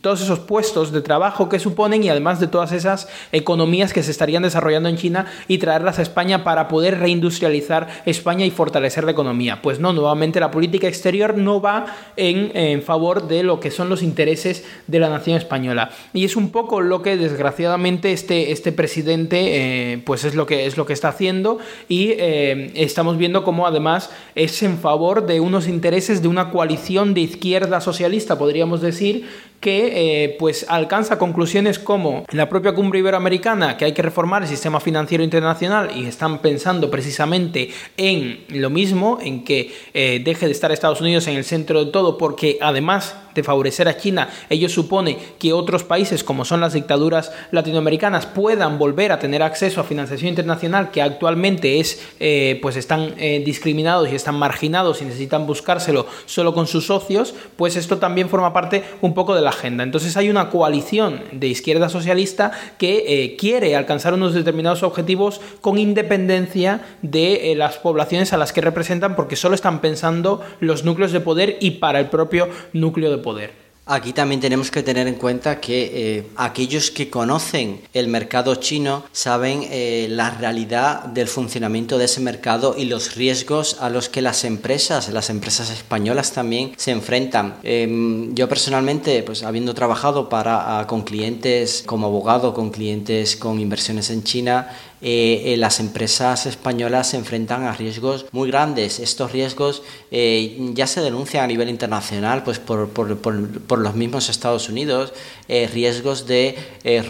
todos 0.00 0.22
esos 0.22 0.38
puestos 0.40 0.92
de 0.92 1.02
trabajo 1.02 1.48
que 1.48 1.58
suponen 1.58 2.02
y 2.02 2.08
además 2.08 2.40
de 2.40 2.46
todas 2.46 2.72
esas 2.72 3.08
economías 3.32 3.92
que 3.92 4.02
se 4.02 4.10
estarían 4.10 4.42
desarrollando 4.42 4.88
en 4.88 4.96
China 4.96 5.26
y 5.48 5.58
traerlas 5.58 5.98
a 5.98 6.02
España 6.02 6.44
para 6.44 6.68
poder 6.68 6.98
reindustrializar 6.98 7.88
España 8.06 8.44
y 8.46 8.50
fortalecer 8.50 9.04
la 9.04 9.12
economía. 9.12 9.60
Pues 9.62 9.80
no, 9.80 9.92
nuevamente 9.92 10.40
la 10.40 10.50
política 10.50 10.88
exterior 10.88 11.36
no 11.36 11.60
va 11.60 11.86
en, 12.16 12.82
favor 12.82 13.28
de 13.28 13.42
lo 13.42 13.60
que 13.60 13.70
son 13.70 13.88
los 13.88 14.02
intereses 14.02 14.64
de 14.86 14.98
la 14.98 15.08
nación 15.08 15.36
española. 15.36 15.90
Y 16.12 16.24
es 16.24 16.36
un 16.36 16.50
poco 16.50 16.80
lo 16.80 17.02
que 17.02 17.16
desgraciadamente 17.16 18.12
este, 18.30 18.52
este 18.52 18.70
presidente 18.70 19.92
eh, 19.92 20.02
pues 20.06 20.22
es 20.22 20.36
lo, 20.36 20.46
que, 20.46 20.66
es 20.66 20.76
lo 20.76 20.86
que 20.86 20.92
está 20.92 21.08
haciendo 21.08 21.58
y 21.88 22.10
eh, 22.10 22.70
estamos 22.76 23.18
viendo 23.18 23.42
cómo 23.42 23.66
además 23.66 24.10
es 24.36 24.62
en 24.62 24.78
favor 24.78 25.26
de 25.26 25.40
unos 25.40 25.66
intereses 25.66 26.22
de 26.22 26.28
una 26.28 26.50
coalición 26.50 27.12
de 27.12 27.22
izquierda 27.22 27.80
socialista, 27.80 28.38
podríamos 28.38 28.82
decir, 28.82 29.26
que 29.60 30.24
eh, 30.24 30.36
pues 30.38 30.64
alcanza 30.68 31.18
conclusiones 31.18 31.78
como 31.78 32.24
la 32.32 32.48
propia 32.48 32.74
cumbre 32.74 32.98
iberoamericana 32.98 33.76
que 33.76 33.84
hay 33.84 33.92
que 33.92 34.00
reformar 34.00 34.42
el 34.42 34.48
sistema 34.48 34.80
financiero 34.80 35.22
internacional 35.22 35.90
y 35.94 36.06
están 36.06 36.38
pensando 36.38 36.90
precisamente 36.90 37.70
en 37.98 38.44
lo 38.48 38.70
mismo, 38.70 39.18
en 39.20 39.44
que 39.44 39.72
eh, 39.92 40.22
deje 40.24 40.46
de 40.46 40.52
estar 40.52 40.72
Estados 40.72 41.02
Unidos 41.02 41.26
en 41.26 41.36
el 41.36 41.44
centro 41.44 41.84
de 41.84 41.92
todo 41.92 42.16
porque 42.16 42.58
además 42.62 43.16
de 43.34 43.44
favorecer 43.44 43.86
a 43.86 43.96
China, 43.96 44.28
ello 44.48 44.68
supone 44.68 45.16
que 45.38 45.52
otros 45.52 45.84
países, 45.84 46.24
como 46.24 46.44
son 46.44 46.60
las 46.60 46.72
dictaduras 46.72 47.30
latinoamericanas, 47.52 48.26
puedan 48.26 48.76
volver 48.76 49.12
a 49.12 49.20
tener 49.20 49.42
acceso 49.42 49.80
a 49.80 49.84
financiación 49.84 50.30
internacional 50.30 50.90
que 50.90 51.00
actualmente 51.00 51.78
es, 51.78 52.02
eh, 52.18 52.58
pues 52.60 52.76
están 52.76 53.14
discriminados 53.44 54.10
y 54.10 54.16
están 54.16 54.36
marginados 54.36 55.00
y 55.00 55.04
necesitan 55.04 55.46
buscárselo 55.46 56.06
solo 56.26 56.54
con 56.54 56.66
sus 56.66 56.86
socios, 56.86 57.34
pues 57.56 57.76
esto 57.76 57.98
también 57.98 58.28
forma 58.28 58.52
parte 58.52 58.82
un 59.00 59.14
poco 59.14 59.34
de 59.34 59.42
la 59.42 59.49
agenda. 59.50 59.84
Entonces 59.84 60.16
hay 60.16 60.30
una 60.30 60.50
coalición 60.50 61.22
de 61.32 61.46
izquierda 61.46 61.88
socialista 61.88 62.52
que 62.78 63.04
eh, 63.06 63.36
quiere 63.36 63.76
alcanzar 63.76 64.14
unos 64.14 64.34
determinados 64.34 64.82
objetivos 64.82 65.40
con 65.60 65.78
independencia 65.78 66.80
de 67.02 67.54
las 67.56 67.78
poblaciones 67.78 68.32
a 68.32 68.36
las 68.36 68.52
que 68.52 68.60
representan, 68.60 69.14
porque 69.14 69.36
solo 69.36 69.54
están 69.54 69.80
pensando 69.80 70.42
los 70.60 70.84
núcleos 70.84 71.12
de 71.12 71.20
poder 71.20 71.58
y 71.60 71.72
para 71.72 72.00
el 72.00 72.06
propio 72.06 72.48
núcleo 72.72 73.10
de 73.10 73.18
poder. 73.18 73.69
Aquí 73.92 74.12
también 74.12 74.40
tenemos 74.40 74.70
que 74.70 74.84
tener 74.84 75.08
en 75.08 75.16
cuenta 75.16 75.58
que 75.58 75.90
eh, 75.92 76.26
aquellos 76.36 76.92
que 76.92 77.10
conocen 77.10 77.80
el 77.92 78.06
mercado 78.06 78.54
chino 78.54 79.02
saben 79.10 79.66
eh, 79.68 80.06
la 80.08 80.30
realidad 80.30 81.06
del 81.06 81.26
funcionamiento 81.26 81.98
de 81.98 82.04
ese 82.04 82.20
mercado 82.20 82.76
y 82.78 82.84
los 82.84 83.16
riesgos 83.16 83.78
a 83.80 83.90
los 83.90 84.08
que 84.08 84.22
las 84.22 84.44
empresas, 84.44 85.08
las 85.08 85.28
empresas 85.28 85.70
españolas 85.70 86.30
también 86.30 86.72
se 86.76 86.92
enfrentan. 86.92 87.56
Em, 87.64 88.32
yo 88.32 88.48
personalmente, 88.48 89.24
pues 89.24 89.42
habiendo 89.42 89.74
trabajado 89.74 90.28
para, 90.28 90.86
con 90.86 91.02
clientes 91.02 91.82
como 91.84 92.06
abogado, 92.06 92.54
con 92.54 92.70
clientes 92.70 93.34
con 93.34 93.58
inversiones 93.58 94.10
en 94.10 94.22
China, 94.22 94.68
eh, 95.02 95.54
las 95.56 95.80
empresas 95.80 96.44
españolas 96.44 97.10
se 97.10 97.16
enfrentan 97.16 97.64
a 97.64 97.72
riesgos 97.72 98.26
muy 98.32 98.50
grandes. 98.50 98.98
Estos 98.98 99.32
riesgos 99.32 99.82
eh, 100.10 100.58
ya 100.74 100.86
se 100.86 101.00
denuncian 101.00 101.44
a 101.44 101.46
nivel 101.46 101.70
internacional 101.70 102.44
pues 102.44 102.58
por, 102.58 102.90
por, 102.90 103.16
por, 103.16 103.78
los 103.78 103.94
mismos 103.94 104.28
Estados 104.28 104.68
Unidos, 104.68 105.14
eh, 105.48 105.70
riesgos 105.72 106.26
de 106.26 106.56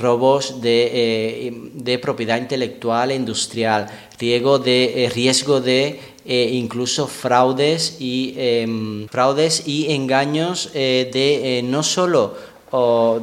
robos 0.00 0.60
de, 0.60 1.70
de, 1.74 1.98
propiedad 1.98 2.38
intelectual 2.38 3.10
e 3.10 3.16
industrial, 3.16 3.88
riesgo 4.20 4.60
de, 4.60 5.10
riesgo 5.12 5.60
de 5.60 5.98
incluso 6.24 7.08
fraudes 7.08 7.96
y, 7.98 8.34
em, 8.36 9.08
fraudes 9.08 9.66
y 9.66 9.90
engaños 9.92 10.70
de 10.72 11.62
no 11.64 11.82
solo 11.82 12.36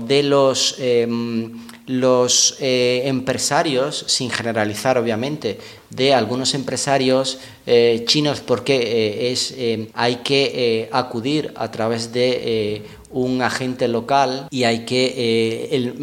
de 0.07 0.23
los 0.23 0.75
em, 0.79 1.66
los 1.87 2.57
eh, 2.59 3.03
empresarios, 3.05 4.03
sin 4.07 4.29
generalizar 4.29 4.97
obviamente, 4.97 5.57
de 5.89 6.13
algunos 6.13 6.53
empresarios 6.53 7.39
eh, 7.65 8.03
chinos 8.05 8.41
porque 8.41 8.75
eh, 8.75 9.31
es, 9.31 9.55
hay 9.93 10.17
que 10.17 10.89
acudir 10.91 11.53
a 11.55 11.71
través 11.71 12.11
de 12.11 12.83
un 13.09 13.41
agente 13.41 13.87
local 13.87 14.47
y 14.51 14.65
hay 14.65 14.85
que 14.85 15.95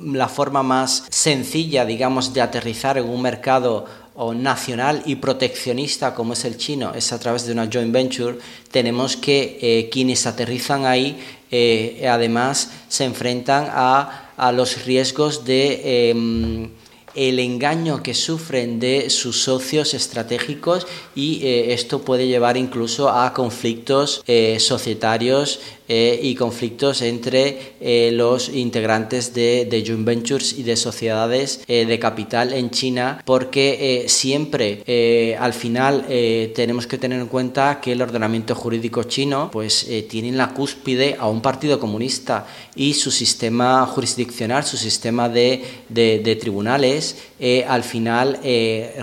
la 0.00 0.28
forma 0.28 0.62
más 0.62 1.04
sencilla 1.10 1.84
digamos 1.84 2.32
de 2.32 2.40
aterrizar 2.40 2.96
en 2.98 3.08
un 3.08 3.20
mercado 3.20 3.86
nacional 4.36 5.02
y 5.06 5.16
proteccionista 5.16 6.14
como 6.14 6.34
es 6.34 6.44
el 6.44 6.56
chino 6.56 6.92
es 6.94 7.12
a 7.12 7.18
través 7.18 7.46
de 7.46 7.52
una 7.52 7.68
joint 7.70 7.92
venture. 7.92 8.38
Tenemos 8.70 9.16
que 9.16 9.88
quienes 9.90 10.24
aterrizan 10.26 10.86
ahí 10.86 11.18
además 12.06 12.70
se 12.88 13.04
enfrentan 13.04 13.66
a 13.70 14.21
a 14.36 14.52
los 14.52 14.84
riesgos 14.84 15.44
de 15.44 16.10
em, 16.10 16.70
el 17.14 17.38
engaño 17.38 18.02
que 18.02 18.14
sufren 18.14 18.80
de 18.80 19.10
sus 19.10 19.42
socios 19.42 19.94
estratégicos 19.94 20.86
y 21.14 21.44
eh, 21.44 21.74
esto 21.74 22.00
puede 22.00 22.26
llevar 22.26 22.56
incluso 22.56 23.10
a 23.10 23.32
conflictos 23.34 24.22
eh, 24.26 24.58
societarios 24.60 25.60
eh, 25.94 26.18
y 26.22 26.34
conflictos 26.34 27.02
entre 27.02 27.74
eh, 27.78 28.12
los 28.14 28.48
integrantes 28.48 29.34
de, 29.34 29.66
de, 29.66 29.84
joint 29.86 30.06
ventures 30.06 30.54
y 30.58 30.62
de 30.62 30.74
sociedades 30.74 31.60
eh, 31.68 31.84
de 31.84 31.98
capital 31.98 32.54
en 32.54 32.70
China, 32.70 33.20
porque 33.26 34.06
siempre 34.08 35.36
al 35.38 35.52
final 35.52 36.06
tenemos 36.54 36.86
que 36.86 36.96
tener 36.96 37.20
en 37.20 37.26
cuenta 37.26 37.78
que 37.82 37.92
el 37.92 38.00
ordenamiento 38.00 38.54
jurídico 38.54 39.02
chino 39.02 39.50
pues 39.52 39.86
tiene 40.08 40.28
en 40.28 40.38
la 40.38 40.54
cúspide 40.54 41.16
a 41.18 41.28
un 41.28 41.42
partido 41.42 41.78
comunista 41.78 42.46
y 42.74 42.94
su 42.94 43.10
sistema 43.10 43.84
jurisdiccional, 43.84 44.64
su 44.64 44.78
sistema 44.78 45.28
de, 45.28 45.62
de, 45.90 46.20
de 46.20 46.36
tribunales, 46.36 47.16
al 47.66 47.82
final 47.82 48.38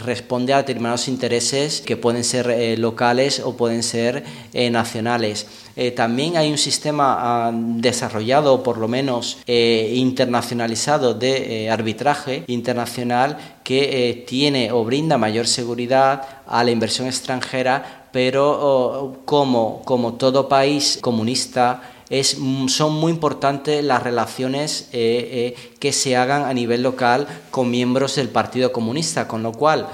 responde 0.04 0.54
a 0.54 0.58
determinados 0.58 1.08
intereses 1.08 1.82
que 1.82 1.98
pueden 1.98 2.24
ser 2.24 2.80
locales 2.80 3.42
o 3.44 3.56
pueden 3.56 3.84
ser 3.84 4.24
nacionales. 4.72 5.46
Eh, 5.82 5.92
también 5.92 6.36
hay 6.36 6.52
un 6.52 6.58
sistema 6.58 7.16
ah, 7.22 7.52
desarrollado, 7.54 8.64
por 8.64 8.78
lo 8.78 8.90
menos 8.90 9.38
eh, 9.48 9.94
internacionalizado, 9.96 11.14
de 11.14 11.68
eh, 11.68 11.72
arbitraje 11.72 12.44
internacional 12.48 13.38
que 13.64 14.26
tiene 14.28 14.74
o 14.74 14.84
brinda 14.84 15.18
mayor 15.18 15.48
seguridad 15.48 16.42
a 16.46 16.66
la 16.66 16.72
inversión 16.72 17.08
extranjera, 17.08 18.10
pero 18.12 18.60
oh, 18.60 19.18
como, 19.24 19.82
como 19.86 20.16
todo 20.16 20.50
país 20.50 21.00
comunista, 21.02 21.82
es, 22.10 22.38
mm, 22.38 22.68
son 22.68 22.96
muy 22.96 23.14
importantes 23.14 23.82
las 23.82 24.04
relaciones 24.04 24.90
que 24.92 25.92
se 25.94 26.18
hagan 26.18 26.44
a 26.44 26.54
nivel 26.54 26.84
local 26.84 27.26
con 27.52 27.72
miembros 27.72 28.18
del 28.18 28.28
Partido 28.28 28.74
Comunista, 28.74 29.30
con 29.30 29.44
lo 29.44 29.54
cual 29.54 29.88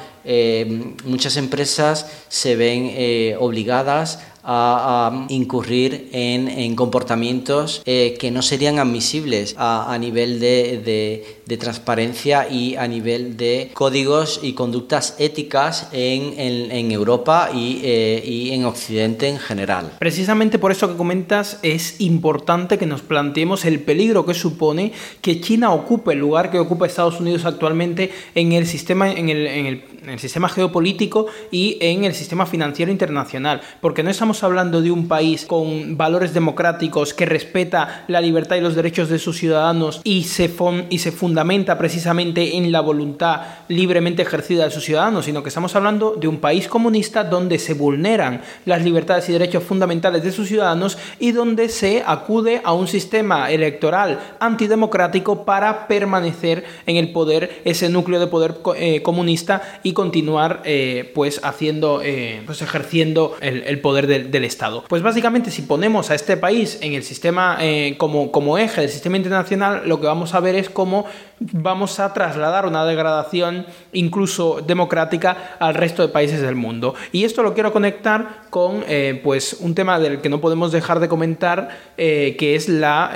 muchas 1.04 1.38
empresas 1.38 2.08
se 2.30 2.56
ven 2.56 3.36
obligadas 3.40 4.18
a, 4.46 5.26
incurrir 5.30 6.10
en, 6.12 6.76
comportamientos 6.76 7.82
eh, 7.86 8.18
que 8.20 8.32
no 8.32 8.42
serían 8.42 8.80
admisibles 8.80 9.56
a, 9.58 9.98
nivel 10.00 10.40
de, 10.40 11.26
transparencia 11.60 12.48
y 12.50 12.76
a 12.76 12.88
nivel 12.88 13.38
de 13.38 13.72
códigos 13.74 14.40
y 14.44 14.54
conductas 14.54 15.16
éticas 15.20 15.90
en, 15.92 16.92
Europa 16.92 17.50
eh, 17.54 18.24
y, 18.26 18.52
en 18.52 18.66
Occidente 18.66 19.28
en 19.28 19.40
general. 19.40 19.94
Precisamente 20.00 20.60
por 20.60 20.72
eso 20.72 20.88
que 20.88 20.96
comentas 20.96 21.60
es 21.64 22.00
importante 22.02 22.78
que 22.78 22.86
nos 22.86 23.02
planteemos 23.02 23.66
el 23.66 23.80
peligro 23.80 24.26
que 24.26 24.34
supone 24.34 24.92
que 25.22 25.42
China 25.42 25.74
ocupe 25.74 26.14
el 26.14 26.20
lugar 26.20 26.52
que 26.52 26.60
ocupa 26.60 26.86
Estados 26.86 27.20
Unidos 27.20 27.46
actualmente 27.46 28.12
en 28.36 28.52
el 28.54 28.68
sistema, 28.68 29.12
en 29.12 29.30
el 29.30 29.48
en 29.48 29.66
el 29.66 29.84
sistema 30.20 30.50
geopolítico 30.50 31.28
y 31.52 31.78
en 31.82 32.06
el 32.06 32.14
sistema 32.14 32.46
financiero 32.46 32.92
internacional, 32.92 33.62
porque 33.82 34.04
no 34.04 34.10
estamos 34.10 34.44
hablando 34.44 34.82
de 34.82 34.92
un 34.92 35.08
país 35.08 35.46
con 35.46 35.98
valores 35.98 36.34
democráticos 36.34 37.14
que 37.14 37.26
respeta 37.26 38.06
la 38.08 38.22
libertad 38.22 38.56
y 38.56 38.62
los 38.62 38.76
derechos 38.76 39.10
de 39.10 39.20
sus 39.20 39.38
ciudadanos 39.38 40.02
y 40.04 40.24
se, 40.24 40.52
y 40.90 41.00
se 41.00 41.12
fundamenta 41.12 41.78
precisamente 41.78 42.58
en 42.58 42.72
la 42.72 42.82
voluntad 42.82 43.42
libremente 43.68 44.22
ejercida 44.22 44.66
de 44.66 44.72
sus 44.72 44.84
ciudadanos, 44.84 45.26
sino 45.26 45.44
que 45.44 45.50
estamos 45.50 45.76
hablando 45.76 46.16
de 46.16 46.28
un 46.28 46.38
país 46.38 46.68
comunista 46.68 47.24
donde 47.24 47.60
se 47.60 47.74
vulneran 47.74 48.42
las 48.66 48.84
libertades 48.84 49.28
y 49.30 49.34
derechos 49.34 49.64
fundamentales 49.64 50.24
de 50.24 50.32
sus 50.32 50.48
ciudadanos 50.48 50.98
y 51.20 51.32
donde 51.32 51.70
se 51.70 52.04
acude 52.06 52.62
a 52.64 52.74
un 52.74 52.88
sistema 52.88 53.52
electoral 53.52 54.20
antidemocrático 54.40 55.46
para 55.46 55.88
permanecer 55.88 56.64
en 56.86 56.98
el 56.98 57.12
poder, 57.12 57.62
ese 57.66 57.90
núcleo 57.90 58.20
de 58.20 58.28
poder 58.28 58.56
eh, 58.78 59.02
comunista 59.02 59.62
y 59.84 59.94
continuar 59.96 60.62
eh, 60.66 61.12
pues 61.16 61.42
haciendo, 61.44 62.02
eh, 62.04 62.44
pues 62.46 62.62
ejerciendo 62.62 63.36
el, 63.42 63.80
poder 63.80 64.06
del, 64.06 64.46
Estado. 64.46 64.84
Pues 64.88 65.02
básicamente 65.02 65.50
si 65.50 65.64
ponemos 65.64 66.12
a 66.12 66.16
este 66.16 66.38
país 66.38 66.78
en 66.82 66.94
el 66.94 67.02
sistema 67.02 67.58
eh, 67.60 67.96
como, 67.98 68.32
como 68.32 68.60
eje 68.60 68.82
del 68.82 68.92
sistema 68.92 69.18
internacional, 69.18 69.82
lo 69.88 70.00
que 70.00 70.06
vamos 70.06 70.36
a 70.36 70.40
ver 70.40 70.54
es 70.54 70.70
cómo 70.70 71.06
vamos 71.40 72.00
a 72.00 72.14
trasladar 72.14 72.66
una 72.66 72.86
degradación 72.86 73.66
incluso 73.94 74.62
democrática 74.66 75.56
al 75.60 75.74
resto 75.74 76.02
de 76.02 76.10
países 76.10 76.42
del 76.42 76.56
mundo. 76.56 76.96
Y 77.12 77.24
esto 77.24 77.44
lo 77.44 77.54
quiero 77.54 77.74
conectar 77.74 78.46
con 78.50 78.84
pues 79.24 79.58
un 79.60 79.76
tema 79.76 80.00
del 80.00 80.22
que 80.22 80.30
no 80.30 80.40
podemos 80.40 80.72
dejar 80.72 81.00
de 81.00 81.10
comentar, 81.10 81.70
que 81.98 82.56
es 82.56 82.70
la, 82.70 83.12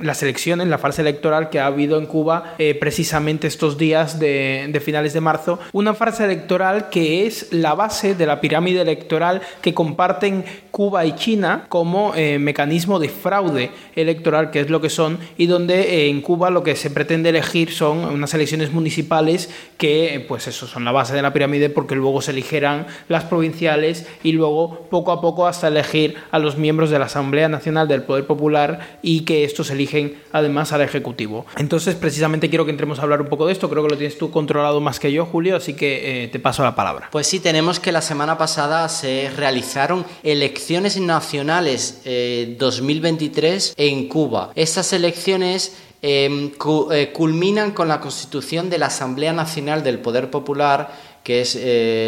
las 0.00 0.22
elecciones, 0.22 0.68
la 0.68 0.78
farsa 0.78 1.02
electoral 1.02 1.50
que 1.50 1.58
ha 1.58 1.66
habido 1.66 1.98
en 1.98 2.06
Cuba 2.06 2.54
precisamente 2.78 3.48
estos 3.48 3.76
días 3.76 4.20
de, 4.20 4.68
de 4.68 4.80
finales 4.80 5.12
de 5.12 5.20
marzo. 5.20 5.58
Una 5.72 5.94
farsa 5.94 6.24
electoral 6.24 6.88
que 6.88 7.26
es 7.26 7.52
la 7.52 7.74
base 7.74 8.14
de 8.14 8.26
la 8.26 8.40
pirámide 8.40 8.82
electoral 8.82 9.42
que 9.60 9.74
comparten 9.74 10.44
Cuba 10.70 11.04
y 11.06 11.14
China 11.14 11.64
como 11.68 12.12
eh, 12.14 12.38
mecanismo 12.38 12.98
de 12.98 13.08
fraude 13.08 13.70
electoral, 13.94 14.50
que 14.50 14.60
es 14.60 14.70
lo 14.70 14.80
que 14.80 14.90
son, 14.90 15.18
y 15.38 15.46
donde 15.46 15.80
eh, 15.80 16.08
en 16.10 16.20
Cuba 16.20 16.50
lo 16.50 16.62
que 16.62 16.76
se 16.76 16.90
pretende 16.90 17.30
elegir 17.30 17.55
son 17.64 18.04
unas 18.04 18.34
elecciones 18.34 18.72
municipales 18.72 19.48
que, 19.78 20.24
pues 20.28 20.46
eso, 20.46 20.66
son 20.66 20.84
la 20.84 20.92
base 20.92 21.14
de 21.14 21.22
la 21.22 21.32
pirámide 21.32 21.70
porque 21.70 21.94
luego 21.94 22.20
se 22.20 22.32
eligieran 22.32 22.86
las 23.08 23.24
provinciales 23.24 24.06
y 24.22 24.32
luego 24.32 24.86
poco 24.90 25.12
a 25.12 25.20
poco 25.20 25.46
hasta 25.46 25.68
elegir 25.68 26.16
a 26.30 26.38
los 26.38 26.56
miembros 26.56 26.90
de 26.90 26.98
la 26.98 27.06
Asamblea 27.06 27.48
Nacional 27.48 27.88
del 27.88 28.02
Poder 28.02 28.26
Popular 28.26 28.98
y 29.02 29.20
que 29.20 29.44
estos 29.44 29.70
eligen 29.70 30.16
además 30.32 30.72
al 30.72 30.82
Ejecutivo. 30.82 31.46
Entonces, 31.56 31.94
precisamente 31.94 32.48
quiero 32.48 32.64
que 32.64 32.70
entremos 32.70 32.98
a 32.98 33.02
hablar 33.02 33.20
un 33.20 33.28
poco 33.28 33.46
de 33.46 33.52
esto, 33.52 33.70
creo 33.70 33.82
que 33.82 33.90
lo 33.90 33.96
tienes 33.96 34.18
tú 34.18 34.30
controlado 34.30 34.80
más 34.80 35.00
que 35.00 35.12
yo, 35.12 35.26
Julio, 35.26 35.56
así 35.56 35.74
que 35.74 36.24
eh, 36.24 36.28
te 36.28 36.38
paso 36.38 36.62
la 36.62 36.74
palabra. 36.74 37.08
Pues 37.10 37.26
sí, 37.26 37.40
tenemos 37.40 37.80
que 37.80 37.92
la 37.92 38.02
semana 38.02 38.38
pasada 38.38 38.88
se 38.88 39.30
realizaron 39.36 40.04
elecciones 40.22 40.98
nacionales 40.98 42.02
2023 42.04 43.74
eh, 43.76 43.88
en 43.88 44.08
Cuba. 44.08 44.52
Estas 44.54 44.92
elecciones 44.92 45.76
em, 46.02 46.52
eh, 46.90 47.12
culminan 47.12 47.72
con 47.72 47.88
la 47.88 48.00
constitución 48.00 48.70
de 48.70 48.78
la 48.78 48.86
Asamblea 48.86 49.32
Nacional 49.32 49.82
del 49.82 49.98
Poder 49.98 50.30
Popular, 50.30 50.90
que 51.22 51.40
es 51.40 51.56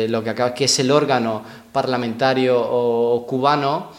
lo 0.09 0.23
que 0.23 0.31
acaba, 0.31 0.55
que 0.55 0.67
es 0.67 0.79
el 0.79 0.93
órgano 0.93 1.43
parlamentario 1.73 3.25
cubano, 3.27 3.91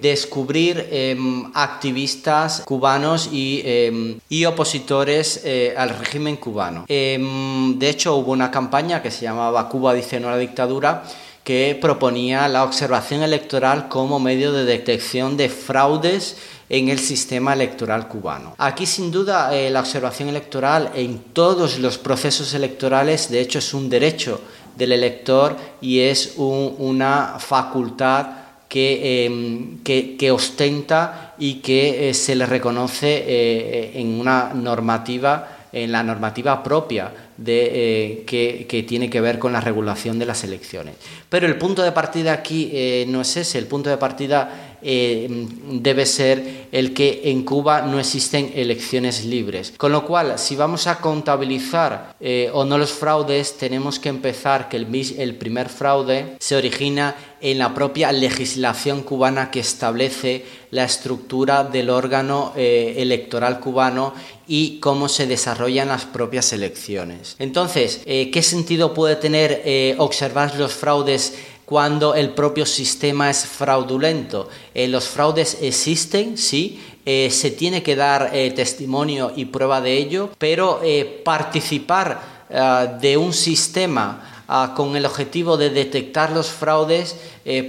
descubrir 0.00 0.86
em, 0.92 1.50
activistas 1.52 2.62
cubanos 2.64 3.28
y, 3.32 3.60
em, 3.64 4.20
y 4.28 4.44
opositores 4.44 5.42
al 5.76 5.98
régimen 5.98 6.36
cubano. 6.36 6.84
Em, 6.86 7.76
de 7.76 7.90
hecho, 7.90 8.14
hubo 8.14 8.30
una 8.30 8.52
campaña 8.52 9.02
que 9.02 9.10
se 9.10 9.22
llamaba 9.22 9.68
Cuba 9.68 9.94
dice 9.94 10.20
no 10.20 10.28
a 10.28 10.32
la 10.32 10.38
dictadura 10.38 11.02
que 11.44 11.78
proponía 11.80 12.48
la 12.48 12.64
observación 12.64 13.22
electoral 13.22 13.88
como 13.88 14.20
medio 14.20 14.52
de 14.52 14.64
detección 14.64 15.36
de 15.36 15.48
fraudes 15.48 16.36
en 16.68 16.88
el 16.88 16.98
sistema 16.98 17.52
electoral 17.52 18.08
cubano. 18.08 18.54
Aquí 18.58 18.86
sin 18.86 19.10
duda 19.10 19.54
eh, 19.54 19.70
la 19.70 19.80
observación 19.80 20.28
electoral 20.28 20.92
en 20.94 21.18
todos 21.32 21.78
los 21.78 21.98
procesos 21.98 22.54
electorales 22.54 23.30
de 23.30 23.40
hecho 23.40 23.58
es 23.58 23.74
un 23.74 23.88
derecho 23.88 24.40
del 24.76 24.92
elector 24.92 25.56
y 25.80 26.00
es 26.00 26.34
una 26.36 27.36
facultad 27.38 28.26
que, 28.68 29.26
em, 29.26 29.82
que, 29.82 30.30
ostenta 30.30 31.34
y 31.38 31.54
que 31.54 32.08
eh, 32.08 32.14
se 32.14 32.36
le 32.36 32.46
reconoce 32.46 33.24
eh, 33.26 33.92
en 33.96 34.20
una 34.20 34.52
normativa, 34.54 35.59
en 35.72 35.92
la 35.92 36.02
normativa 36.02 36.62
propia 36.62 37.12
de, 37.36 38.24
que, 38.26 38.66
que, 38.68 38.82
tiene 38.82 39.08
que 39.08 39.20
ver 39.20 39.38
con 39.38 39.52
la 39.52 39.60
regulación 39.60 40.18
de 40.18 40.26
las 40.26 40.44
elecciones. 40.44 40.96
Pero 41.28 41.46
el 41.46 41.56
punto 41.56 41.82
de 41.82 41.92
partida 41.92 42.32
aquí 42.32 42.70
eh, 42.72 43.04
no 43.08 43.20
es 43.20 43.36
ese, 43.36 43.58
el 43.58 43.66
punto 43.66 43.90
de 43.90 43.96
partida 43.96 44.69
eh, 44.82 45.28
debe 45.64 46.06
ser 46.06 46.68
el 46.72 46.94
que 46.94 47.22
en 47.24 47.44
Cuba 47.44 47.82
no 47.82 47.98
existen 47.98 48.52
elecciones 48.54 49.24
libres. 49.24 49.74
Con 49.76 49.92
lo 49.92 50.06
cual, 50.06 50.38
si 50.38 50.56
vamos 50.56 50.86
a 50.86 51.00
contabilizar 51.00 52.16
eh, 52.20 52.50
o 52.52 52.64
no 52.64 52.78
los 52.78 52.90
fraudes, 52.90 53.56
tenemos 53.56 53.98
que 53.98 54.08
empezar 54.08 54.68
que 54.68 54.76
el, 54.76 54.86
el 55.18 55.36
primer 55.36 55.68
fraude 55.68 56.36
se 56.38 56.56
origina 56.56 57.14
en 57.40 57.58
la 57.58 57.74
propia 57.74 58.12
legislación 58.12 59.02
cubana 59.02 59.50
que 59.50 59.60
establece 59.60 60.44
la 60.70 60.84
estructura 60.84 61.64
del 61.64 61.88
órgano 61.88 62.52
electoral 62.54 63.60
cubano 63.60 64.12
y 64.46 64.78
cómo 64.78 65.08
se 65.08 65.26
desarrollan 65.26 65.88
las 65.88 66.04
propias 66.04 66.52
elecciones. 66.52 67.36
Entonces, 67.38 68.02
¿qué 68.04 68.42
sentido 68.42 68.92
puede 68.92 69.16
tener 69.16 69.96
observar 69.96 70.54
los 70.56 70.74
fraudes 70.74 71.32
cuando 71.70 72.16
el 72.16 72.30
propio 72.30 72.66
sistema 72.66 73.30
es 73.30 73.46
fraudulento. 73.46 74.48
Eh, 74.74 74.88
los 74.88 75.06
fraudes 75.06 75.56
existen, 75.62 76.36
sí, 76.36 76.82
eh, 77.06 77.30
se 77.30 77.52
tiene 77.52 77.80
que 77.80 77.94
dar 77.94 78.30
eh, 78.32 78.50
testimonio 78.50 79.32
y 79.36 79.44
prueba 79.44 79.80
de 79.80 79.96
ello, 79.96 80.30
pero 80.36 80.80
participar 81.24 82.40
de 83.00 83.16
un 83.16 83.32
sistema 83.32 84.42
ah, 84.48 84.72
con 84.74 84.96
el 84.96 85.06
objetivo 85.06 85.56
de 85.56 85.70
detectar 85.70 86.32
los 86.32 86.50
fraudes, 86.50 87.14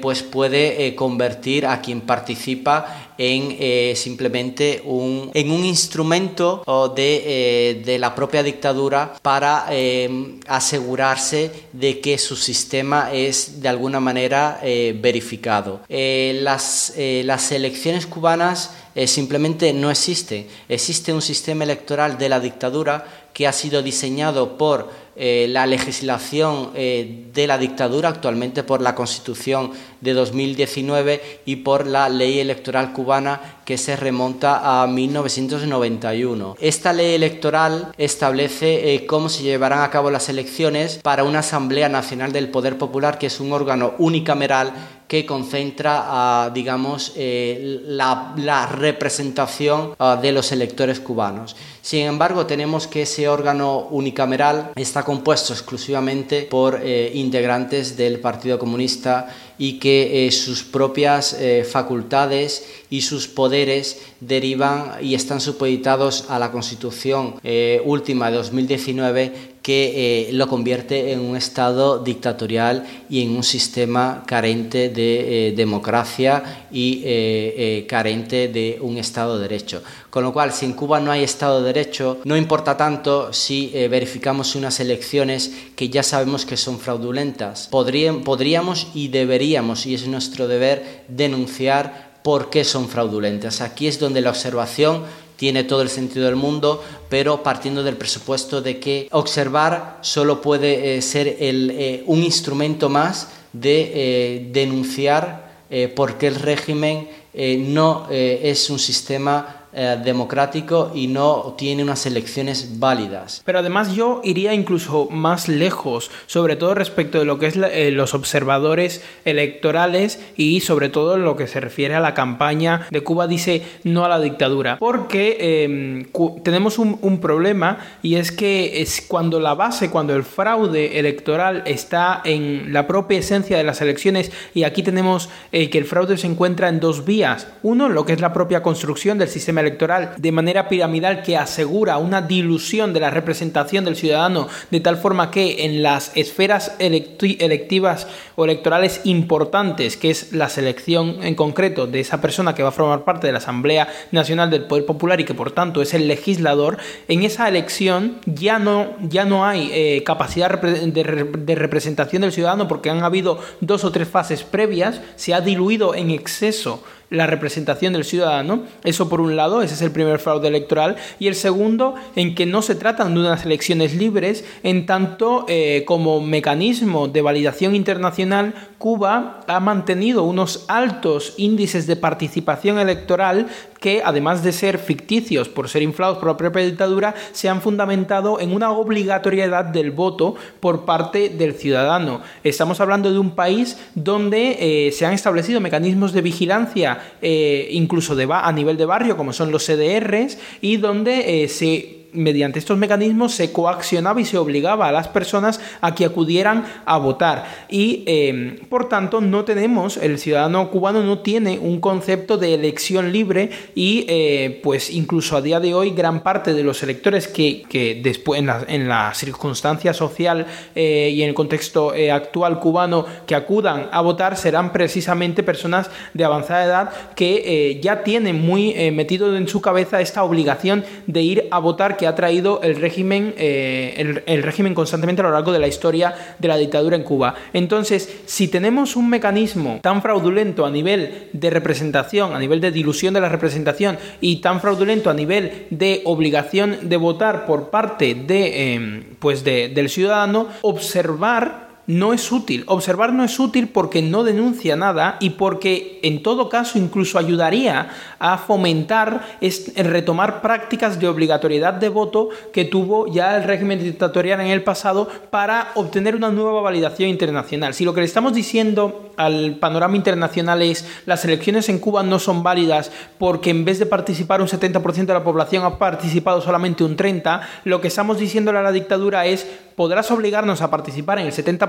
pues 0.01 0.23
puede 0.23 0.95
convertir 0.95 1.67
a 1.67 1.79
quien 1.81 2.01
participa 2.01 3.10
en 3.21 3.55
eh, 3.59 3.93
simplemente 3.95 4.81
un, 4.83 5.29
en 5.35 5.51
un 5.51 5.63
instrumento 5.63 6.63
de, 6.95 7.21
eh, 7.23 7.81
de, 7.85 7.99
la 7.99 8.15
propia 8.15 8.41
dictadura 8.41 9.13
para 9.21 9.67
em, 9.69 10.39
asegurarse 10.47 11.51
de 11.71 11.99
que 11.99 12.17
su 12.17 12.35
sistema 12.35 13.11
es 13.13 13.61
de 13.61 13.69
alguna 13.69 13.99
manera 13.99 14.59
eh, 14.63 14.97
verificado. 14.99 15.81
las, 15.87 16.93
las 16.97 17.51
elecciones 17.51 18.07
cubanas 18.07 18.71
simplemente 19.05 19.71
no 19.71 19.91
existen. 19.91 20.47
Existe 20.67 21.13
un 21.13 21.21
sistema 21.21 21.63
electoral 21.63 22.17
de 22.17 22.27
la 22.27 22.39
dictadura 22.39 23.05
que 23.33 23.47
ha 23.47 23.53
sido 23.53 23.83
diseñado 23.83 24.57
por 24.57 24.89
eh, 25.15 25.47
la 25.49 25.65
legislación 25.65 26.71
eh, 26.73 27.25
de 27.33 27.45
la 27.45 27.57
dictadura, 27.57 28.09
actualmente 28.09 28.63
por 28.63 28.81
la 28.81 28.95
Constitución 28.95 29.71
de 29.99 30.13
2019 30.13 31.41
y 31.45 31.57
por 31.57 31.85
la 31.85 32.07
ley 32.07 32.39
electoral 32.39 32.93
cubana 32.93 33.59
que 33.65 33.77
se 33.77 33.97
remonta 33.97 34.81
a 34.81 34.87
1991. 34.87 36.55
Esta 36.59 36.93
ley 36.93 37.13
electoral 37.13 37.91
establece 37.97 38.93
eh, 38.93 39.05
cómo 39.05 39.27
se 39.27 39.43
llevarán 39.43 39.81
a 39.81 39.89
cabo 39.89 40.11
las 40.11 40.29
elecciones 40.29 40.99
para 41.03 41.25
una 41.25 41.39
Asamblea 41.39 41.89
Nacional 41.89 42.31
del 42.31 42.49
Poder 42.49 42.77
Popular, 42.77 43.17
que 43.17 43.27
es 43.27 43.39
un 43.41 43.51
órgano 43.51 43.93
unicameral 43.97 44.73
que 45.11 45.25
concentra, 45.25 46.49
digamos, 46.53 47.11
la, 47.17 48.69
representación 48.71 49.93
de 50.21 50.31
los 50.31 50.53
electores 50.53 51.01
cubanos. 51.01 51.57
Sin 51.81 52.01
embargo, 52.01 52.45
tenemos 52.45 52.87
que 52.87 53.01
ese 53.01 53.27
órgano 53.27 53.87
unicameral 53.89 54.71
está 54.75 55.03
compuesto 55.03 55.51
exclusivamente 55.51 56.43
por 56.43 56.79
eh, 56.81 57.11
integrantes 57.15 57.97
del 57.97 58.19
Partido 58.19 58.57
Comunista 58.57 59.35
y 59.57 59.79
que 59.79 60.27
eh, 60.27 60.31
sus 60.31 60.63
propias 60.63 61.33
eh, 61.33 61.67
facultades 61.69 62.65
y 62.89 63.01
sus 63.01 63.27
poderes 63.27 63.99
derivan 64.19 64.93
y 65.01 65.15
están 65.15 65.41
supeditados 65.41 66.25
a 66.29 66.37
la 66.37 66.51
Constitución 66.51 67.35
última 67.83 68.29
de 68.29 68.37
2019 68.37 69.50
que 69.61 70.29
lo 70.33 70.47
convierte 70.47 71.11
en 71.11 71.19
un 71.19 71.35
Estado 71.35 71.99
dictatorial 71.99 72.85
y 73.09 73.21
en 73.21 73.35
un 73.35 73.43
sistema 73.43 74.23
carente 74.25 74.89
de 74.89 75.53
democracia 75.55 76.67
y 76.71 77.83
carente 77.87 78.47
de 78.47 78.79
un 78.81 78.97
Estado 78.97 79.37
de 79.37 79.47
Derecho. 79.47 79.83
Con 80.09 80.23
lo 80.23 80.33
cual, 80.33 80.51
si 80.51 80.65
en 80.65 80.73
Cuba 80.73 80.99
no 80.99 81.11
hay 81.11 81.23
Estado 81.23 81.61
de 81.61 81.67
Derecho, 81.67 82.19
no 82.25 82.35
importa 82.35 82.75
tanto 82.75 83.31
si 83.31 83.71
eh, 83.73 83.87
verificamos 83.87 84.55
unas 84.55 84.79
elecciones 84.79 85.51
que 85.75 85.89
ya 85.89 86.03
sabemos 86.03 86.45
que 86.45 86.57
son 86.57 86.79
fraudulentas. 86.79 87.67
podríamos 87.67 88.87
y 88.93 89.07
deberíamos, 89.07 89.85
y 89.85 89.93
es 89.93 90.07
nuestro 90.07 90.47
deber, 90.47 91.05
denunciar 91.07 92.11
por 92.23 92.49
qué 92.49 92.63
son 92.63 92.89
fraudulentas. 92.89 93.61
Aquí 93.61 93.87
es 93.87 93.99
donde 93.99 94.21
la 94.21 94.29
observación 94.29 95.03
tiene 95.41 95.63
todo 95.63 95.81
el 95.81 95.89
sentido 95.89 96.27
del 96.27 96.35
mundo, 96.35 96.83
pero 97.09 97.41
partiendo 97.41 97.81
del 97.81 97.97
presupuesto 97.97 98.61
de 98.61 98.79
que 98.79 99.07
observar 99.09 99.97
solo 100.01 100.39
puede 100.39 100.97
eh, 100.97 101.01
ser 101.01 101.35
eh, 101.39 102.03
un 102.05 102.21
instrumento 102.21 102.89
más 102.89 103.27
de 103.53 104.49
denunciar 104.53 105.49
por 105.95 106.19
qué 106.19 106.27
el 106.27 106.35
régimen 106.35 107.09
no 107.33 108.07
es 108.09 108.69
un 108.69 108.77
sistema 108.79 109.60
eh, 109.73 109.97
democrático 110.03 110.91
y 110.93 111.07
no 111.07 111.55
tiene 111.57 111.83
unas 111.83 112.05
elecciones 112.05 112.79
válidas. 112.79 113.41
Pero 113.45 113.59
además 113.59 113.93
yo 113.93 114.19
iría 114.23 114.53
incluso 114.53 115.07
más 115.09 115.47
lejos, 115.47 116.11
sobre 116.25 116.57
todo 116.57 116.75
respecto 116.75 117.19
de 117.19 117.25
lo 117.25 117.39
que 117.39 117.47
es 117.47 117.55
eh, 117.55 117.91
los 117.91 118.13
observadores 118.13 119.01
electorales 119.23 120.19
y 120.35 120.59
sobre 120.59 120.89
todo 120.89 121.17
lo 121.17 121.37
que 121.37 121.47
se 121.47 121.61
refiere 121.61 121.95
a 121.95 122.01
la 122.01 122.13
campaña 122.13 122.87
de 122.89 123.01
Cuba 123.01 123.27
dice 123.27 123.63
no 123.85 124.03
a 124.03 124.09
la 124.09 124.19
dictadura. 124.19 124.77
Porque 124.77 125.63
em, 125.63 126.05
tenemos 126.43 126.77
un, 126.77 127.21
problema 127.21 127.77
y 128.01 128.15
es 128.15 128.31
que 128.31 128.81
es 128.81 129.01
cuando 129.07 129.39
la 129.39 129.53
base, 129.53 129.89
cuando 129.89 130.15
el 130.15 130.23
fraude 130.23 130.97
electoral 130.99 131.63
está 131.65 132.21
en 132.25 132.73
la 132.73 132.87
propia 132.87 133.19
esencia 133.19 133.57
de 133.57 133.63
las 133.63 133.81
elecciones 133.81 134.31
y 134.53 134.63
aquí 134.63 134.81
tenemos 134.81 135.29
eh, 135.51 135.69
que 135.69 135.77
el 135.77 135.85
fraude 135.85 136.17
se 136.17 136.27
encuentra 136.27 136.67
en 136.67 136.79
dos 136.79 137.05
vías. 137.05 137.47
Uno, 137.63 137.89
lo 137.89 138.05
que 138.05 138.13
es 138.13 138.21
la 138.21 138.33
propia 138.33 138.63
construcción 138.63 139.17
del 139.17 139.29
sistema 139.29 139.60
electoral 139.61 140.13
de 140.17 140.31
manera 140.31 140.67
piramidal 140.67 141.23
que 141.23 141.37
asegura 141.37 141.97
una 141.97 142.21
dilución 142.21 142.93
de 142.93 142.99
la 142.99 143.09
representación 143.09 143.85
del 143.85 143.95
ciudadano 143.95 144.47
de 144.69 144.79
tal 144.79 144.97
forma 144.97 145.31
que 145.31 145.65
en 145.65 145.81
las 145.81 146.11
esferas 146.15 146.75
electivas 146.79 148.07
o 148.35 148.45
electorales 148.45 149.01
importantes, 149.03 149.97
que 149.97 150.09
es 150.09 150.33
la 150.33 150.49
selección 150.49 151.23
en 151.23 151.35
concreto 151.35 151.87
de 151.87 151.99
esa 151.99 152.21
persona 152.21 152.55
que 152.55 152.63
va 152.63 152.69
a 152.69 152.73
formar 152.73 153.03
parte 153.03 153.27
de 153.27 153.33
la 153.33 153.39
Asamblea 153.39 153.87
Nacional 154.11 154.49
del 154.49 154.65
Poder 154.65 154.85
Popular 154.85 155.19
y 155.19 155.25
que 155.25 155.33
por 155.33 155.51
tanto 155.51 155.81
es 155.81 155.93
el 155.93 156.07
legislador, 156.07 156.77
en 157.07 157.23
esa 157.23 157.47
elección 157.47 158.17
ya 158.25 158.59
no, 158.59 158.95
ya 159.01 159.25
no 159.25 159.45
hay 159.45 159.69
eh, 159.73 160.03
capacidad 160.03 160.61
de 160.61 161.55
representación 161.55 162.21
del 162.21 162.31
ciudadano 162.31 162.67
porque 162.67 162.89
han 162.89 163.03
habido 163.03 163.39
dos 163.61 163.83
o 163.83 163.91
tres 163.91 164.07
fases 164.07 164.43
previas, 164.43 165.01
se 165.15 165.33
ha 165.33 165.41
diluido 165.41 165.95
en 165.95 166.11
exceso 166.11 166.83
la 167.11 167.27
representación 167.27 167.93
del 167.93 168.05
ciudadano. 168.05 168.63
Eso 168.83 169.07
por 169.09 169.21
un 169.21 169.35
lado, 169.35 169.61
ese 169.61 169.75
es 169.75 169.81
el 169.83 169.91
primer 169.91 170.17
fraude 170.17 170.47
electoral. 170.47 170.95
Y 171.19 171.27
el 171.27 171.35
segundo, 171.35 171.93
en 172.15 172.33
que 172.33 172.47
no 172.47 172.63
se 172.63 172.73
tratan 172.73 173.13
de 173.13 173.19
unas 173.19 173.45
elecciones 173.45 173.93
libres, 173.93 174.43
en 174.63 174.87
tanto 174.87 175.45
eh, 175.47 175.83
como 175.85 176.21
mecanismo 176.21 177.09
de 177.09 177.21
validación 177.21 177.75
internacional, 177.75 178.55
Cuba 178.79 179.41
ha 179.45 179.59
mantenido 179.59 180.23
unos 180.23 180.65
altos 180.67 181.35
índices 181.37 181.85
de 181.85 181.97
participación 181.97 182.79
electoral 182.79 183.47
que, 183.81 184.01
además 184.05 184.43
de 184.43 184.53
ser 184.53 184.77
ficticios 184.77 185.49
por 185.49 185.67
ser 185.67 185.81
inflados 185.81 186.19
por 186.19 186.27
la 186.27 186.37
propia 186.37 186.63
dictadura, 186.63 187.15
se 187.33 187.49
han 187.49 187.61
fundamentado 187.61 188.39
en 188.39 188.53
una 188.53 188.71
obligatoriedad 188.71 189.65
del 189.65 189.91
voto 189.91 190.35
por 190.61 190.85
parte 190.85 191.29
del 191.29 191.55
ciudadano. 191.55 192.21
Estamos 192.43 192.79
hablando 192.79 193.11
de 193.11 193.19
un 193.19 193.31
país 193.31 193.77
donde 193.95 194.87
eh, 194.87 194.91
se 194.91 195.05
han 195.05 195.13
establecido 195.13 195.59
mecanismos 195.59 196.13
de 196.13 196.21
vigilancia, 196.21 196.99
eh, 197.21 197.69
incluso 197.71 198.15
de 198.15 198.31
a 198.31 198.51
nivel 198.51 198.77
de 198.77 198.85
barrio, 198.85 199.17
como 199.17 199.33
son 199.33 199.51
los 199.51 199.65
CDRs, 199.65 200.37
y 200.61 200.77
donde 200.77 201.43
eh, 201.43 201.49
se 201.49 202.00
mediante 202.13 202.59
estos 202.59 202.77
mecanismos 202.77 203.33
se 203.33 203.51
coaccionaba 203.51 204.19
y 204.21 204.25
se 204.25 204.37
obligaba 204.37 204.87
a 204.87 204.91
las 204.91 205.07
personas 205.07 205.59
a 205.81 205.95
que 205.95 206.05
acudieran 206.05 206.65
a 206.85 206.97
votar. 206.97 207.45
Y 207.69 208.03
em, 208.05 208.57
por 208.69 208.89
tanto 208.89 209.21
no 209.21 209.45
tenemos, 209.45 209.97
el 209.97 210.19
ciudadano 210.19 210.69
cubano 210.69 211.03
no 211.03 211.19
tiene 211.19 211.59
un 211.59 211.79
concepto 211.79 212.37
de 212.37 212.53
elección 212.53 213.11
libre 213.11 213.49
y 213.75 214.05
eh, 214.07 214.59
pues 214.63 214.89
incluso 214.89 215.37
a 215.37 215.41
día 215.41 215.59
de 215.59 215.73
hoy 215.73 215.91
gran 215.91 216.21
parte 216.21 216.53
de 216.53 216.63
los 216.63 216.81
electores 216.83 217.27
que, 217.27 217.99
después 218.03 218.39
en 218.39 218.47
la, 218.47 218.65
en 218.67 218.87
la, 218.87 219.13
circunstancia 219.13 219.93
social 219.93 220.45
eh, 220.73 221.11
y 221.13 221.21
en 221.21 221.29
el 221.29 221.35
contexto 221.35 221.93
eh, 221.93 222.11
actual 222.11 222.59
cubano 222.59 223.05
que 223.25 223.35
acudan 223.35 223.89
a 223.91 224.01
votar 224.01 224.37
serán 224.37 224.71
precisamente 224.71 225.43
personas 225.43 225.89
de 226.13 226.23
avanzada 226.23 226.65
edad 226.65 226.89
que 227.15 227.79
ya 227.81 228.03
tienen 228.03 228.41
muy 228.41 228.73
metido 228.91 229.35
en 229.35 229.47
su 229.47 229.61
cabeza 229.61 230.01
esta 230.01 230.23
obligación 230.23 230.83
de 231.07 231.21
ir 231.21 231.47
a 231.51 231.59
votar 231.59 231.97
que 232.01 232.07
ha 232.07 232.15
traído 232.15 232.61
el 232.63 232.77
régimen, 232.77 233.35
eh, 233.37 234.23
el, 234.25 234.41
régimen 234.41 234.73
constantemente 234.73 235.21
a 235.21 235.25
lo 235.25 235.31
largo 235.31 235.51
de 235.51 235.59
la 235.59 235.67
historia 235.67 236.35
de 236.39 236.47
la 236.47 236.57
dictadura 236.57 236.95
en 236.95 237.03
Cuba. 237.03 237.35
Entonces, 237.53 238.23
si 238.25 238.47
tenemos 238.47 238.95
un 238.95 239.07
mecanismo 239.07 239.77
tan 239.83 240.01
fraudulento 240.01 240.65
a 240.65 240.71
nivel 240.71 241.29
de 241.31 241.51
representación, 241.51 242.33
a 242.33 242.39
nivel 242.39 242.59
de 242.59 242.71
dilución 242.71 243.13
de 243.13 243.21
la 243.21 243.29
representación 243.29 243.99
y 244.19 244.37
tan 244.37 244.61
fraudulento 244.61 245.11
a 245.11 245.13
nivel 245.13 245.67
de 245.69 246.01
obligación 246.05 246.89
de 246.89 246.97
votar 246.97 247.45
por 247.45 247.69
parte 247.69 248.15
de, 248.15 248.73
em, 248.73 249.03
pues 249.19 249.43
del 249.43 249.87
ciudadano, 249.87 250.47
observar 250.63 251.70
no 251.87 252.13
es 252.13 252.31
útil. 252.31 252.63
Observar 252.67 253.13
no 253.13 253.23
es 253.23 253.39
útil 253.39 253.67
porque 253.67 254.01
no 254.01 254.23
denuncia 254.23 254.75
nada 254.75 255.17
y 255.19 255.31
porque 255.31 255.99
en 256.03 256.23
todo 256.23 256.49
caso 256.49 256.77
incluso 256.77 257.17
ayudaría 257.17 257.89
a 258.19 258.37
fomentar, 258.37 259.39
retomar 259.75 260.41
prácticas 260.41 260.99
de 260.99 261.07
obligatoriedad 261.07 261.73
de 261.73 261.89
voto 261.89 262.29
que 262.53 262.65
tuvo 262.65 263.11
ya 263.11 263.37
el 263.37 263.43
régimen 263.43 263.83
dictatorial 263.83 264.41
en 264.41 264.47
el 264.47 264.63
pasado 264.63 265.09
para 265.29 265.71
obtener 265.75 266.15
una 266.15 266.29
nueva 266.29 266.61
validación 266.61 267.09
internacional. 267.09 267.73
Si 267.73 267.85
lo 267.85 267.93
que 267.93 268.01
le 268.01 268.05
estamos 268.05 268.33
diciendo 268.33 269.11
al 269.17 269.55
panorama 269.55 269.95
internacional 269.95 270.61
es 270.61 270.87
las 271.05 271.25
elecciones 271.25 271.69
en 271.69 271.79
Cuba 271.79 272.03
no 272.03 272.19
son 272.19 272.43
válidas 272.43 272.91
porque 273.17 273.49
en 273.49 273.65
vez 273.65 273.79
de 273.79 273.85
participar 273.85 274.41
un 274.41 274.47
70% 274.47 275.05
de 275.05 275.13
la 275.13 275.23
población 275.23 275.63
ha 275.63 275.77
participado 275.77 276.41
solamente 276.41 276.83
un 276.83 276.97
30%, 276.97 277.41
lo 277.65 277.81
que 277.81 277.87
estamos 277.87 278.19
diciéndole 278.19 278.59
a 278.59 278.63
la 278.63 278.71
dictadura 278.71 279.25
es 279.25 279.47
podrás 279.75 280.11
obligarnos 280.11 280.61
a 280.61 280.69
participar 280.69 281.19
en 281.19 281.27
el 281.27 281.33
70%, 281.33 281.67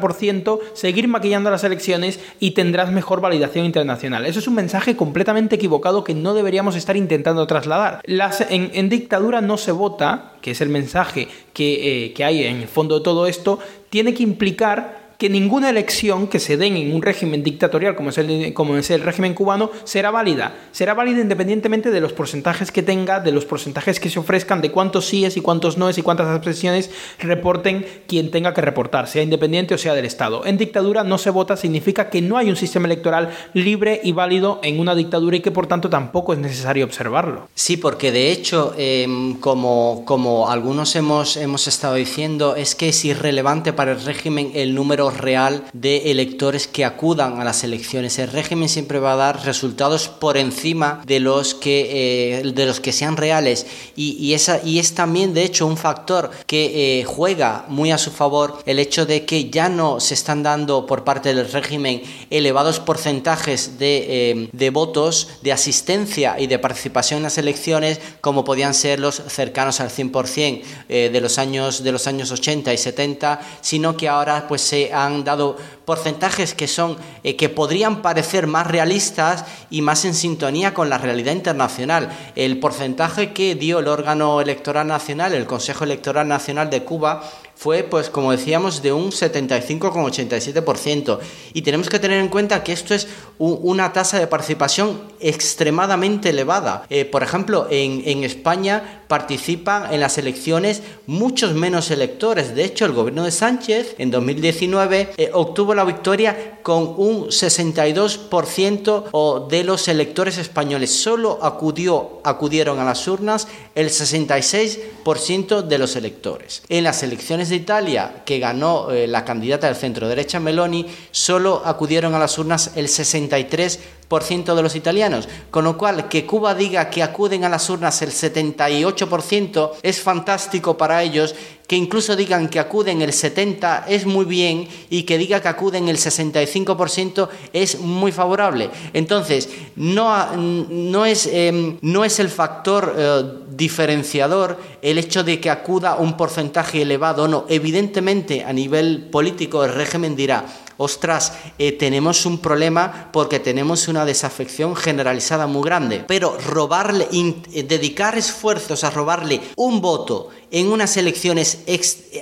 seguir 0.75 1.09
maquillando 1.09 1.51
las 1.51 1.65
elecciones 1.65 2.21
y 2.41 2.53
tendrás 2.53 2.93
mejor 2.93 3.21
validación 3.21 3.65
internacional. 3.65 4.27
Eso 4.27 4.39
es 4.39 4.49
un 4.49 4.55
mensaje 4.55 4.97
completamente 4.97 5.57
equivocado 5.57 6.05
que 6.05 6.15
no 6.15 6.35
deberíamos 6.35 6.77
estar 6.77 6.97
intentando 6.97 7.47
trasladar. 7.47 8.01
en, 8.07 8.89
dictadura 8.89 9.41
no 9.41 9.57
se 9.57 9.73
vota, 9.73 10.33
que 10.41 10.53
es 10.53 10.61
el 10.61 10.69
mensaje 10.69 11.29
que, 11.53 12.07
eh, 12.07 12.13
que 12.13 12.25
hay 12.25 12.45
en 12.45 12.57
el 12.63 12.69
fondo 12.69 12.99
de 12.99 13.05
todo 13.05 13.27
esto, 13.27 13.59
tiene 13.91 14.15
que 14.15 14.23
implicar 14.23 15.02
que 15.23 15.31
ninguna 15.31 15.71
elección 15.71 16.27
que 16.27 16.41
se 16.41 16.57
den 16.57 16.77
en 16.77 16.93
un 16.93 17.01
régimen 17.01 17.45
dictatorial 17.45 17.95
como 17.95 18.11
es 18.11 18.19
el, 18.19 18.53
como 18.55 18.77
es 18.77 18.91
el 18.91 19.03
régimen 19.03 19.35
cubano 19.35 19.71
será 19.85 20.11
válida. 20.11 20.53
Será 20.73 20.95
válida 20.95 21.21
independientemente 21.21 21.93
de 21.93 22.01
los 22.01 22.13
porcentajes 22.13 22.73
que 22.73 22.83
tenga, 22.83 23.21
de 23.21 23.31
los 23.31 23.45
porcentajes 23.45 24.01
que 24.01 24.11
se 24.11 24.19
ofrezcan, 24.19 24.61
de 24.61 24.73
cuántos 24.73 25.07
síes 25.07 25.37
y 25.37 25.41
cuántos 25.41 25.79
noes 25.79 25.97
y 25.97 26.03
cuántas 26.03 26.27
abstenciones 26.27 26.91
reporten 27.21 27.87
quien 28.09 28.33
tenga 28.33 28.53
que 28.53 28.63
reportar, 28.63 29.07
sea 29.07 29.23
independiente 29.23 29.77
o 29.77 29.79
sea 29.79 29.95
del 29.95 30.07
Estado. 30.07 30.45
En 30.45 30.59
dictadura 30.59 31.05
no 31.05 31.19
se 31.19 31.31
vota 31.31 31.57
significa 31.57 32.11
que 32.11 32.21
no 32.21 32.37
hay 32.37 32.51
un 32.51 32.57
sistema 32.57 32.87
electoral 32.87 33.31
libre 33.55 34.01
y 34.03 34.11
válido 34.11 34.59
en 34.65 34.81
una 34.81 34.97
dictadura 34.97 35.37
y 35.37 35.41
que 35.41 35.53
por 35.53 35.69
tanto 35.69 35.89
tampoco 35.89 36.33
es 36.33 36.41
necesario 36.41 36.85
observarlo. 36.85 37.47
Sí, 37.55 37.77
porque 37.77 38.11
de 38.11 38.33
hecho, 38.33 38.75
em, 38.77 39.35
como, 39.35 40.03
como 40.05 40.51
algunos 40.51 40.97
hemos, 40.97 41.37
hemos 41.37 41.69
estado 41.69 41.95
diciendo, 41.95 42.57
es 42.57 42.75
que 42.75 42.89
es 42.89 43.05
irrelevante 43.05 43.73
para 43.73 43.93
el 43.93 44.05
régimen 44.05 44.51
el 44.57 44.75
número 44.75 45.12
real 45.13 45.65
de 45.73 46.11
electores 46.11 46.67
que 46.67 46.85
acudan 46.85 47.41
a 47.41 47.45
las 47.45 47.65
elecciones. 47.65 48.19
El 48.19 48.29
régimen 48.29 48.69
siempre 48.69 48.99
va 48.99 49.13
a 49.13 49.17
dar 49.17 49.45
resultados 49.45 50.09
por 50.09 50.37
encima 50.37 51.03
de 51.07 51.21
los 51.21 51.55
que, 51.55 52.41
eh, 52.41 52.53
de 52.53 52.67
los 52.67 52.81
que 52.81 52.93
sean 52.93 53.17
reales 53.17 53.67
y, 53.97 54.33
esa, 54.35 54.61
y 54.65 54.79
es 54.79 54.95
también 54.95 55.35
de 55.35 55.45
hecho 55.45 55.67
un 55.67 55.77
factor 55.77 56.31
que 56.47 57.01
eh, 57.01 57.05
juega 57.05 57.65
muy 57.69 57.91
a 57.91 57.99
su 57.99 58.11
favor 58.11 58.59
el 58.67 58.79
hecho 58.79 59.07
de 59.07 59.25
que 59.25 59.51
ya 59.51 59.69
no 59.69 60.01
se 60.01 60.15
están 60.15 60.43
dando 60.43 60.87
por 60.87 61.05
parte 61.05 61.35
del 61.35 61.51
régimen 61.51 62.03
elevados 62.31 62.81
porcentajes 62.81 63.79
de, 63.79 64.31
em, 64.31 64.49
de 64.53 64.71
votos, 64.71 65.29
de 65.43 65.53
asistencia 65.53 66.39
y 66.39 66.47
de 66.47 66.59
participación 66.59 67.19
en 67.19 67.25
las 67.25 67.39
elecciones 67.39 68.01
como 68.21 68.45
podían 68.45 68.75
ser 68.75 69.01
los 69.01 69.23
cercanos 69.29 69.81
al 69.81 69.91
100% 69.91 70.63
eh, 70.89 71.11
de, 71.13 71.21
los 71.21 71.39
años, 71.39 71.83
de 71.83 71.93
los 71.93 72.07
años 72.07 72.31
80 72.31 72.73
y 72.73 72.79
70, 72.79 73.41
sino 73.61 73.97
que 73.97 74.09
ahora 74.09 74.47
pues 74.49 74.63
se 74.63 74.92
han 74.93 75.25
dado 75.25 75.57
porcentajes 75.85 76.55
que 76.55 76.69
son 76.69 76.97
eh, 77.25 77.37
que 77.37 77.49
podrían 77.49 78.03
parecer 78.03 78.47
más 78.47 78.67
realistas 78.67 79.45
y 79.71 79.83
más 79.83 80.05
en 80.05 80.15
sintonía 80.15 80.75
con 80.75 80.91
la 80.91 80.99
realidad 80.99 81.33
internacional. 81.33 82.11
El 82.37 82.59
porcentaje 82.61 83.33
que 83.33 83.55
dio 83.55 83.81
el 83.81 83.89
órgano 83.89 84.41
electoral 84.41 84.87
nacional, 84.87 85.35
el 85.35 85.47
Consejo 85.47 85.85
Electoral 85.85 86.29
Nacional 86.29 86.71
de 86.71 86.85
Cuba, 86.85 87.23
fue, 87.63 87.85
pues 87.85 88.11
como 88.11 88.33
decíamos, 88.33 88.83
de 88.83 88.93
un 88.93 89.13
75,87%. 89.13 91.21
Y 91.53 91.63
tenemos 91.63 91.89
que 91.89 92.01
tener 92.01 92.19
en 92.19 92.27
cuenta 92.27 92.65
que 92.65 92.73
esto 92.73 92.93
es 92.93 93.07
una 93.39 93.93
tasa 93.93 94.19
de 94.19 94.27
participación 94.27 95.01
extremadamente 95.21 96.31
elevada. 96.31 96.85
Eh, 96.91 97.05
por 97.05 97.23
ejemplo, 97.23 97.69
en, 97.71 98.03
en, 98.05 98.25
España 98.25 99.05
participan 99.07 99.95
en 99.95 100.01
las 100.01 100.19
elecciones 100.19 100.83
muchos 101.07 101.55
menos 101.55 101.93
electores. 101.93 102.57
De 102.57 102.65
hecho, 102.65 102.85
el 102.85 102.95
gobierno 102.95 103.23
de 103.23 103.31
Sánchez 103.31 103.95
en 103.99 104.11
2019 104.11 105.11
eh, 105.17 105.31
obtuvo 105.33 105.77
la 105.77 105.85
victoria 105.85 106.59
con 106.65 106.95
un 106.97 107.27
62% 107.27 109.49
de 109.49 109.65
los 109.65 109.87
electores 109.87 110.39
españoles. 110.39 110.91
Solo 110.91 111.39
acudió, 111.43 112.19
acudieron 112.25 112.81
a 112.81 112.85
las 112.85 113.07
urnas 113.07 113.47
el 113.75 113.91
66% 113.91 115.63
de 115.63 115.79
los 115.79 115.97
electores. 115.97 116.63
En 116.69 116.85
las 116.85 117.03
elecciones 117.03 117.49
de 117.53 117.59
Italia, 117.59 118.23
que 118.25 118.39
ganó 118.39 118.91
eh, 118.91 119.07
la 119.07 119.25
candidata 119.25 119.67
del 119.69 119.77
centro 119.77 120.09
derecha 120.09 120.41
Meloni, 120.41 120.87
solo 121.11 121.63
acudieron 121.65 122.15
a 122.15 122.19
las 122.19 122.39
urnas 122.39 122.73
el 122.75 122.89
63% 122.89 124.55
de 124.55 124.63
los 124.63 124.75
italianos. 124.75 125.29
Con 125.51 125.65
lo 125.65 125.77
cual, 125.79 126.09
que 126.09 126.27
Cuba 126.27 126.55
diga 126.55 126.91
que 126.91 127.03
acuden 127.03 127.45
a 127.45 127.49
las 127.49 127.69
urnas 127.71 128.03
el 128.03 128.11
78% 128.11 129.73
es 129.83 130.01
fantástico 130.01 130.77
para 130.77 131.03
ellos, 131.03 131.35
que 131.73 131.77
incluso 131.79 132.17
digan 132.17 132.51
que 132.51 132.61
acuden 132.61 133.01
el 133.01 133.13
70% 133.13 133.85
es 133.89 134.05
muy 134.05 134.27
bien 134.27 134.69
y 134.91 135.05
que 135.05 135.17
diga 135.17 135.41
que 135.41 135.49
acuden 135.49 135.89
el 135.89 135.97
65% 135.97 137.31
es 137.55 137.81
muy 137.81 138.13
favorable. 138.13 138.69
Entonces, 138.93 139.49
no, 139.77 140.37
no, 140.37 141.07
es, 141.07 141.27
em, 141.33 141.79
no 141.81 142.05
es 142.05 142.21
el 142.21 142.29
factor 142.29 142.95
eh, 142.95 143.23
diferenciador 143.57 144.59
el 144.83 144.99
hecho 144.99 145.25
de 145.25 145.41
que 145.41 145.49
acuda 145.49 145.97
un 145.97 146.19
porcentaje 146.19 146.83
elevado 146.83 147.27
no. 147.27 147.47
Evidentemente, 147.49 148.45
a 148.45 148.53
nivel 148.53 149.09
político, 149.11 149.65
el 149.65 149.73
régimen 149.73 150.15
dirá, 150.15 150.45
ostras, 150.77 151.33
eh, 151.59 151.73
tenemos 151.73 152.27
un 152.27 152.39
problema 152.39 153.11
porque 153.13 153.41
tenemos 153.41 153.89
una 153.89 154.05
desafección 154.05 154.77
generalizada 154.77 155.47
muy 155.47 155.63
grande. 155.65 156.05
Pero 156.07 156.37
robarle, 156.39 157.09
eh, 157.13 157.63
dedicar 157.63 158.17
esfuerzos 158.17 158.85
a 158.85 158.91
robarle 158.91 159.41
un 159.57 159.81
voto 159.81 160.31
en 160.51 160.71
unas 160.71 160.97
elecciones 160.99 161.61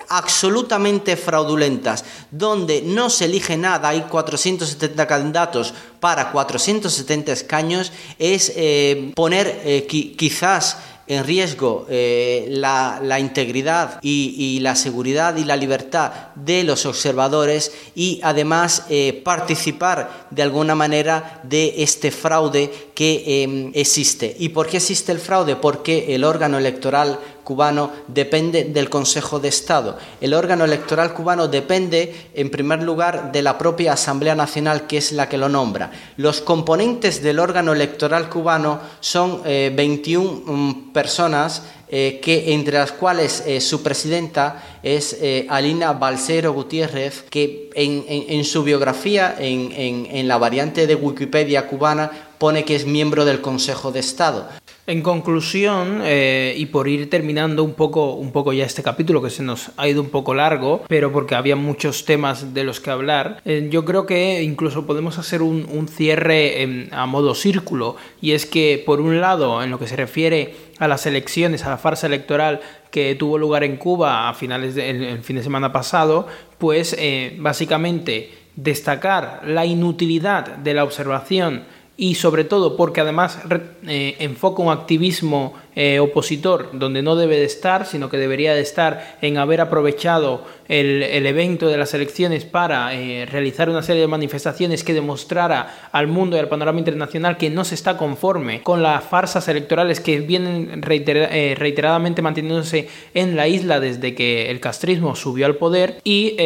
absolutamente 0.08 1.16
fraudulentas, 1.16 2.04
donde 2.30 2.80
no 2.82 3.10
se 3.10 3.24
elige 3.24 3.56
nada, 3.56 3.88
hay 3.88 4.02
470 4.02 5.06
candidatos 5.06 5.74
para 5.98 6.30
470 6.30 7.32
escaños, 7.32 7.92
es 8.20 8.52
eh, 8.54 9.12
poner 9.16 9.84
quizás 9.88 10.76
en 11.10 11.24
riesgo 11.24 11.86
eh, 11.90 12.46
la, 12.50 13.18
integridad 13.18 13.98
y, 14.00 14.60
la 14.60 14.76
seguridad 14.76 15.36
y 15.36 15.44
la 15.44 15.56
libertad 15.56 16.12
de 16.36 16.62
los 16.62 16.86
observadores 16.86 17.72
y 17.96 18.20
además 18.22 18.84
eh, 18.88 19.20
participar 19.24 20.28
de 20.30 20.42
alguna 20.42 20.76
manera 20.76 21.40
de 21.42 21.74
este 21.78 22.12
fraude 22.12 22.70
que 22.94 23.42
em, 23.42 23.72
existe. 23.74 24.36
¿Y 24.38 24.50
por 24.50 24.68
qué 24.68 24.76
existe 24.76 25.10
el 25.10 25.18
fraude? 25.18 25.56
Porque 25.56 26.14
el 26.14 26.22
órgano 26.22 26.58
electoral 26.58 27.18
cubano 27.50 27.90
depende 28.06 28.62
del 28.62 28.88
Consejo 28.88 29.40
de 29.40 29.48
Estado. 29.48 29.98
El 30.20 30.34
órgano 30.34 30.64
electoral 30.64 31.12
cubano 31.12 31.48
depende, 31.48 32.30
en 32.32 32.48
primer 32.48 32.80
lugar, 32.80 33.32
de 33.32 33.42
la 33.42 33.58
propia 33.58 33.94
Asamblea 33.94 34.36
Nacional, 34.36 34.86
que 34.86 34.98
es 34.98 35.10
la 35.10 35.28
que 35.28 35.36
lo 35.36 35.48
nombra. 35.48 35.90
Los 36.16 36.42
componentes 36.42 37.24
del 37.24 37.40
órgano 37.40 37.72
electoral 37.72 38.28
cubano 38.28 38.78
son 39.00 39.42
21 39.42 40.30
eh, 40.30 40.42
mm, 40.46 40.92
personas 40.92 41.62
eh, 41.88 42.20
que 42.22 42.54
entre 42.54 42.78
las 42.78 42.92
cuales 42.92 43.42
eh, 43.44 43.60
su 43.60 43.82
presidenta 43.82 44.78
es 44.84 45.18
Alina 45.48 45.92
Balcero 45.92 46.52
Gutiérrez, 46.52 47.24
que 47.28 47.68
en, 47.74 48.44
su 48.44 48.62
biografía, 48.62 49.34
en 49.40 50.28
la 50.28 50.38
variante 50.38 50.86
de 50.86 50.94
Wikipedia 50.94 51.66
cubana, 51.66 52.30
pone 52.40 52.64
que 52.64 52.74
es 52.74 52.86
miembro 52.86 53.26
del 53.26 53.42
Consejo 53.42 53.92
de 53.92 54.00
Estado. 54.00 54.48
En 54.86 55.02
conclusión, 55.02 56.00
eh, 56.04 56.54
y 56.56 56.66
por 56.66 56.88
ir 56.88 57.08
terminando 57.10 57.62
un 57.62 57.74
poco, 57.74 58.14
un 58.14 58.32
poco 58.32 58.52
ya 58.52 58.64
este 58.64 58.82
capítulo 58.82 59.22
que 59.22 59.30
se 59.30 59.42
nos 59.42 59.70
ha 59.76 59.86
ido 59.86 60.00
un 60.00 60.10
poco 60.10 60.34
largo, 60.34 60.82
pero 60.88 61.12
porque 61.12 61.34
había 61.34 61.54
muchos 61.54 62.04
temas 62.06 62.54
de 62.54 62.64
los 62.64 62.80
que 62.80 62.90
hablar, 62.90 63.40
eh, 63.44 63.68
yo 63.70 63.84
creo 63.84 64.06
que 64.06 64.42
incluso 64.42 64.86
podemos 64.86 65.18
hacer 65.18 65.42
un, 65.42 65.86
cierre 65.86 66.88
a 66.92 67.06
modo 67.06 67.34
círculo, 67.34 67.96
y 68.20 68.32
es 68.32 68.46
que 68.46 68.82
por 68.84 69.00
un 69.00 69.20
lado, 69.20 69.62
en 69.62 69.70
lo 69.70 69.78
que 69.78 69.86
se 69.86 69.96
refiere 69.96 70.56
a 70.78 70.88
las 70.88 71.06
elecciones, 71.06 71.64
a 71.64 71.70
la 71.70 71.78
farsa 71.78 72.06
electoral 72.06 72.60
que 72.90 73.14
tuvo 73.14 73.38
lugar 73.38 73.62
en 73.62 73.76
Cuba 73.76 74.28
a 74.28 74.34
finales 74.34 74.74
del 74.74 75.22
fin 75.22 75.36
de 75.36 75.42
semana 75.42 75.72
pasado, 75.72 76.26
pues 76.58 76.96
eh, 76.98 77.36
básicamente 77.38 78.30
destacar 78.56 79.42
la 79.46 79.64
inutilidad 79.64 80.56
de 80.56 80.74
la 80.74 80.84
observación 80.84 81.64
y 82.00 82.14
sobre 82.14 82.44
todo 82.44 82.78
porque 82.78 83.02
además 83.02 83.38
enfoca 83.86 84.62
un 84.62 84.72
activismo 84.72 85.52
eh, 85.76 86.00
opositor 86.00 86.70
donde 86.72 87.00
no 87.00 87.14
debe 87.14 87.36
de 87.36 87.44
estar, 87.44 87.86
sino 87.86 88.10
que 88.10 88.16
debería 88.16 88.54
de 88.54 88.60
estar 88.60 89.18
en 89.22 89.38
haber 89.38 89.60
aprovechado 89.60 90.44
el, 90.66 91.02
evento 91.26 91.68
de 91.68 91.76
las 91.76 91.94
elecciones 91.94 92.44
para 92.44 92.92
eh, 92.94 93.24
realizar 93.26 93.70
una 93.70 93.82
serie 93.82 94.02
de 94.02 94.08
manifestaciones 94.08 94.82
que 94.82 94.94
demostrara 94.94 95.88
al 95.92 96.08
mundo 96.08 96.36
y 96.36 96.40
al 96.40 96.48
panorama 96.48 96.80
internacional 96.80 97.36
que 97.36 97.50
no 97.50 97.64
se 97.64 97.76
está 97.76 97.96
conforme 97.96 98.62
con 98.62 98.82
las 98.82 99.04
farsas 99.04 99.46
electorales 99.46 100.00
que 100.00 100.18
vienen 100.18 100.82
eh, 100.88 101.54
reiteradamente 101.56 102.20
manteniéndose 102.20 102.88
en 103.14 103.36
la 103.36 103.46
isla 103.46 103.78
desde 103.78 104.16
que 104.16 104.50
el 104.50 104.58
castrismo 104.58 105.14
subió 105.14 105.46
al 105.46 105.54
poder. 105.54 106.00
Y, 106.02 106.36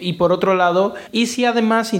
y 0.00 0.12
por 0.14 0.32
otro 0.32 0.54
lado, 0.54 0.94
y 1.12 1.26
si 1.26 1.44
además 1.44 1.92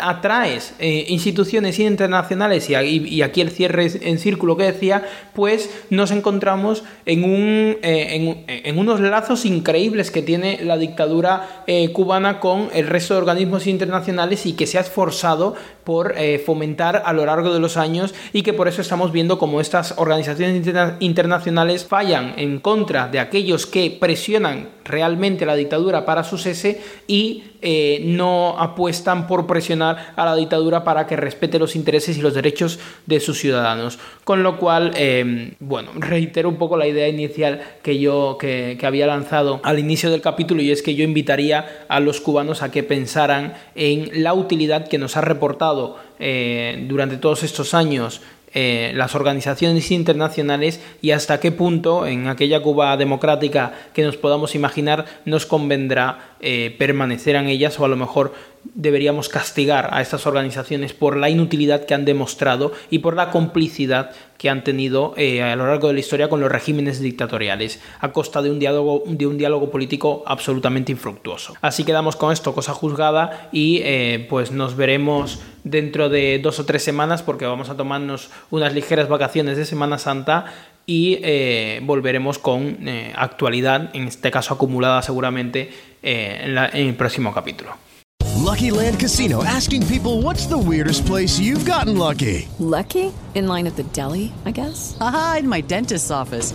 atraes 0.00 0.74
instituciones 0.80 1.78
internacionales 1.78 2.70
y, 2.70 2.74
y 2.74 3.22
aquí 3.22 3.40
el 3.40 3.50
cierre 3.50 3.88
en 4.00 4.18
círculo 4.18 4.56
que 4.56 4.64
decía, 4.64 5.04
pues 5.34 5.70
no 5.90 6.07
encontramos 6.10 6.84
en, 7.06 7.24
un, 7.24 7.76
eh, 7.82 8.44
en, 8.46 8.78
unos 8.78 9.00
lazos 9.00 9.44
increíbles 9.44 10.10
que 10.10 10.22
tiene 10.22 10.60
la 10.62 10.76
dictadura 10.76 11.64
eh, 11.66 11.92
cubana 11.92 12.40
con 12.40 12.68
el 12.74 12.86
resto 12.86 13.14
de 13.14 13.20
organismos 13.20 13.66
internacionales 13.66 14.46
y 14.46 14.54
que 14.54 14.66
se 14.66 14.78
ha 14.78 14.82
esforzado 14.82 15.54
por 15.88 16.12
eh, 16.18 16.38
fomentar 16.38 17.02
a 17.06 17.14
lo 17.14 17.24
largo 17.24 17.50
de 17.50 17.60
los 17.60 17.78
años 17.78 18.14
y 18.34 18.42
que 18.42 18.52
por 18.52 18.68
eso 18.68 18.82
estamos 18.82 19.10
viendo 19.10 19.38
como 19.38 19.58
estas 19.58 19.94
organizaciones 19.96 20.62
internacionales 21.00 21.86
fallan 21.86 22.34
en 22.36 22.60
contra 22.60 23.08
de 23.08 23.20
aquellos 23.20 23.64
que 23.64 23.96
presionan 23.98 24.68
realmente 24.84 25.46
la 25.46 25.54
dictadura 25.54 26.04
para 26.04 26.24
su 26.24 26.36
cese 26.36 26.82
y 27.06 27.44
eh, 27.60 28.02
no 28.04 28.56
apuestan 28.58 29.26
por 29.26 29.46
presionar 29.48 30.12
a 30.14 30.24
la 30.24 30.36
dictadura 30.36 30.84
para 30.84 31.06
que 31.06 31.16
respete 31.16 31.58
los 31.58 31.74
intereses 31.74 32.16
y 32.16 32.22
los 32.22 32.34
derechos 32.34 32.78
de 33.06 33.18
sus 33.18 33.40
ciudadanos. 33.40 33.98
Con 34.22 34.44
lo 34.44 34.58
cual, 34.58 34.92
eh, 34.94 35.54
bueno, 35.58 35.90
reitero 35.96 36.48
un 36.48 36.56
poco 36.56 36.76
la 36.76 36.86
idea 36.86 37.08
inicial 37.08 37.60
que 37.82 37.98
yo 37.98 38.36
que, 38.38 38.78
había 38.88 39.06
lanzado 39.06 39.60
al 39.64 39.78
inicio 39.78 40.10
del 40.10 40.20
capítulo 40.20 40.62
y 40.62 40.70
es 40.70 40.82
que 40.82 40.94
yo 40.94 41.04
invitaría 41.04 41.84
a 41.88 42.00
los 42.00 42.20
cubanos 42.20 42.62
a 42.62 42.70
que 42.70 42.82
pensaran 42.82 43.54
en 43.74 44.22
la 44.22 44.34
utilidad 44.34 44.88
que 44.88 44.98
nos 44.98 45.16
ha 45.16 45.20
reportado 45.20 45.77
eh, 46.18 46.84
durante 46.88 47.16
todos 47.16 47.42
estos 47.42 47.74
años 47.74 48.20
eh, 48.54 48.92
las 48.94 49.14
organizaciones 49.14 49.90
internacionales 49.90 50.80
y 51.02 51.10
hasta 51.10 51.38
qué 51.38 51.52
punto 51.52 52.06
en 52.06 52.28
aquella 52.28 52.62
Cuba 52.62 52.96
democrática 52.96 53.74
que 53.92 54.02
nos 54.02 54.16
podamos 54.16 54.54
imaginar 54.54 55.04
nos 55.26 55.44
convendrá 55.44 56.36
eh, 56.40 56.74
permanecer 56.78 57.36
en 57.36 57.48
ellas 57.48 57.78
o 57.80 57.84
a 57.84 57.88
lo 57.88 57.96
mejor 57.96 58.32
deberíamos 58.74 59.28
castigar 59.28 59.88
a 59.92 60.00
estas 60.00 60.26
organizaciones 60.26 60.92
por 60.92 61.16
la 61.16 61.30
inutilidad 61.30 61.84
que 61.84 61.94
han 61.94 62.04
demostrado 62.04 62.72
y 62.90 63.00
por 63.00 63.16
la 63.16 63.30
complicidad 63.30 64.10
que 64.36 64.48
han 64.48 64.62
tenido 64.62 65.14
eh, 65.16 65.42
a 65.42 65.56
lo 65.56 65.66
largo 65.66 65.88
de 65.88 65.94
la 65.94 66.00
historia 66.00 66.28
con 66.28 66.40
los 66.40 66.50
regímenes 66.50 67.00
dictatoriales, 67.00 67.80
a 68.00 68.12
costa 68.12 68.40
de 68.40 68.50
un 68.50 68.58
diálogo, 68.58 69.02
de 69.06 69.26
un 69.26 69.36
diálogo 69.36 69.70
político 69.70 70.22
absolutamente 70.26 70.92
infructuoso. 70.92 71.54
Así 71.60 71.84
quedamos 71.84 72.14
con 72.14 72.32
esto, 72.32 72.54
cosa 72.54 72.72
juzgada, 72.72 73.48
y 73.52 73.80
eh, 73.82 74.26
pues 74.28 74.52
nos 74.52 74.76
veremos 74.76 75.40
dentro 75.64 76.08
de 76.08 76.38
dos 76.38 76.60
o 76.60 76.64
tres 76.64 76.82
semanas 76.82 77.22
porque 77.22 77.46
vamos 77.46 77.68
a 77.68 77.76
tomarnos 77.76 78.30
unas 78.50 78.74
ligeras 78.74 79.08
vacaciones 79.08 79.56
de 79.56 79.64
Semana 79.64 79.98
Santa 79.98 80.46
y 80.88 81.20
eh, 81.22 81.80
volveremos 81.84 82.38
con 82.38 82.78
actualidad, 83.14 83.90
en 83.94 84.08
este 84.08 84.30
caso 84.30 84.54
acumulada 84.54 85.02
seguramente, 85.02 85.70
en 86.02 86.56
el 86.56 86.94
próximo 86.94 87.32
capítulo. 87.32 87.76
Lucky 88.38 88.70
Land 88.70 88.98
Casino 88.98 89.42
asking 89.44 89.86
people 89.88 90.22
what's 90.22 90.46
the 90.46 90.56
weirdest 90.56 91.04
place 91.04 91.38
you've 91.38 91.66
gotten 91.66 91.98
lucky? 91.98 92.48
Lucky? 92.58 93.12
In 93.34 93.46
line 93.46 93.66
at 93.66 93.76
the 93.76 93.82
deli, 93.92 94.32
I 94.46 94.52
guess? 94.52 94.96
Aha, 95.00 95.38
in 95.40 95.48
my 95.48 95.60
dentist's 95.60 96.10
office. 96.10 96.54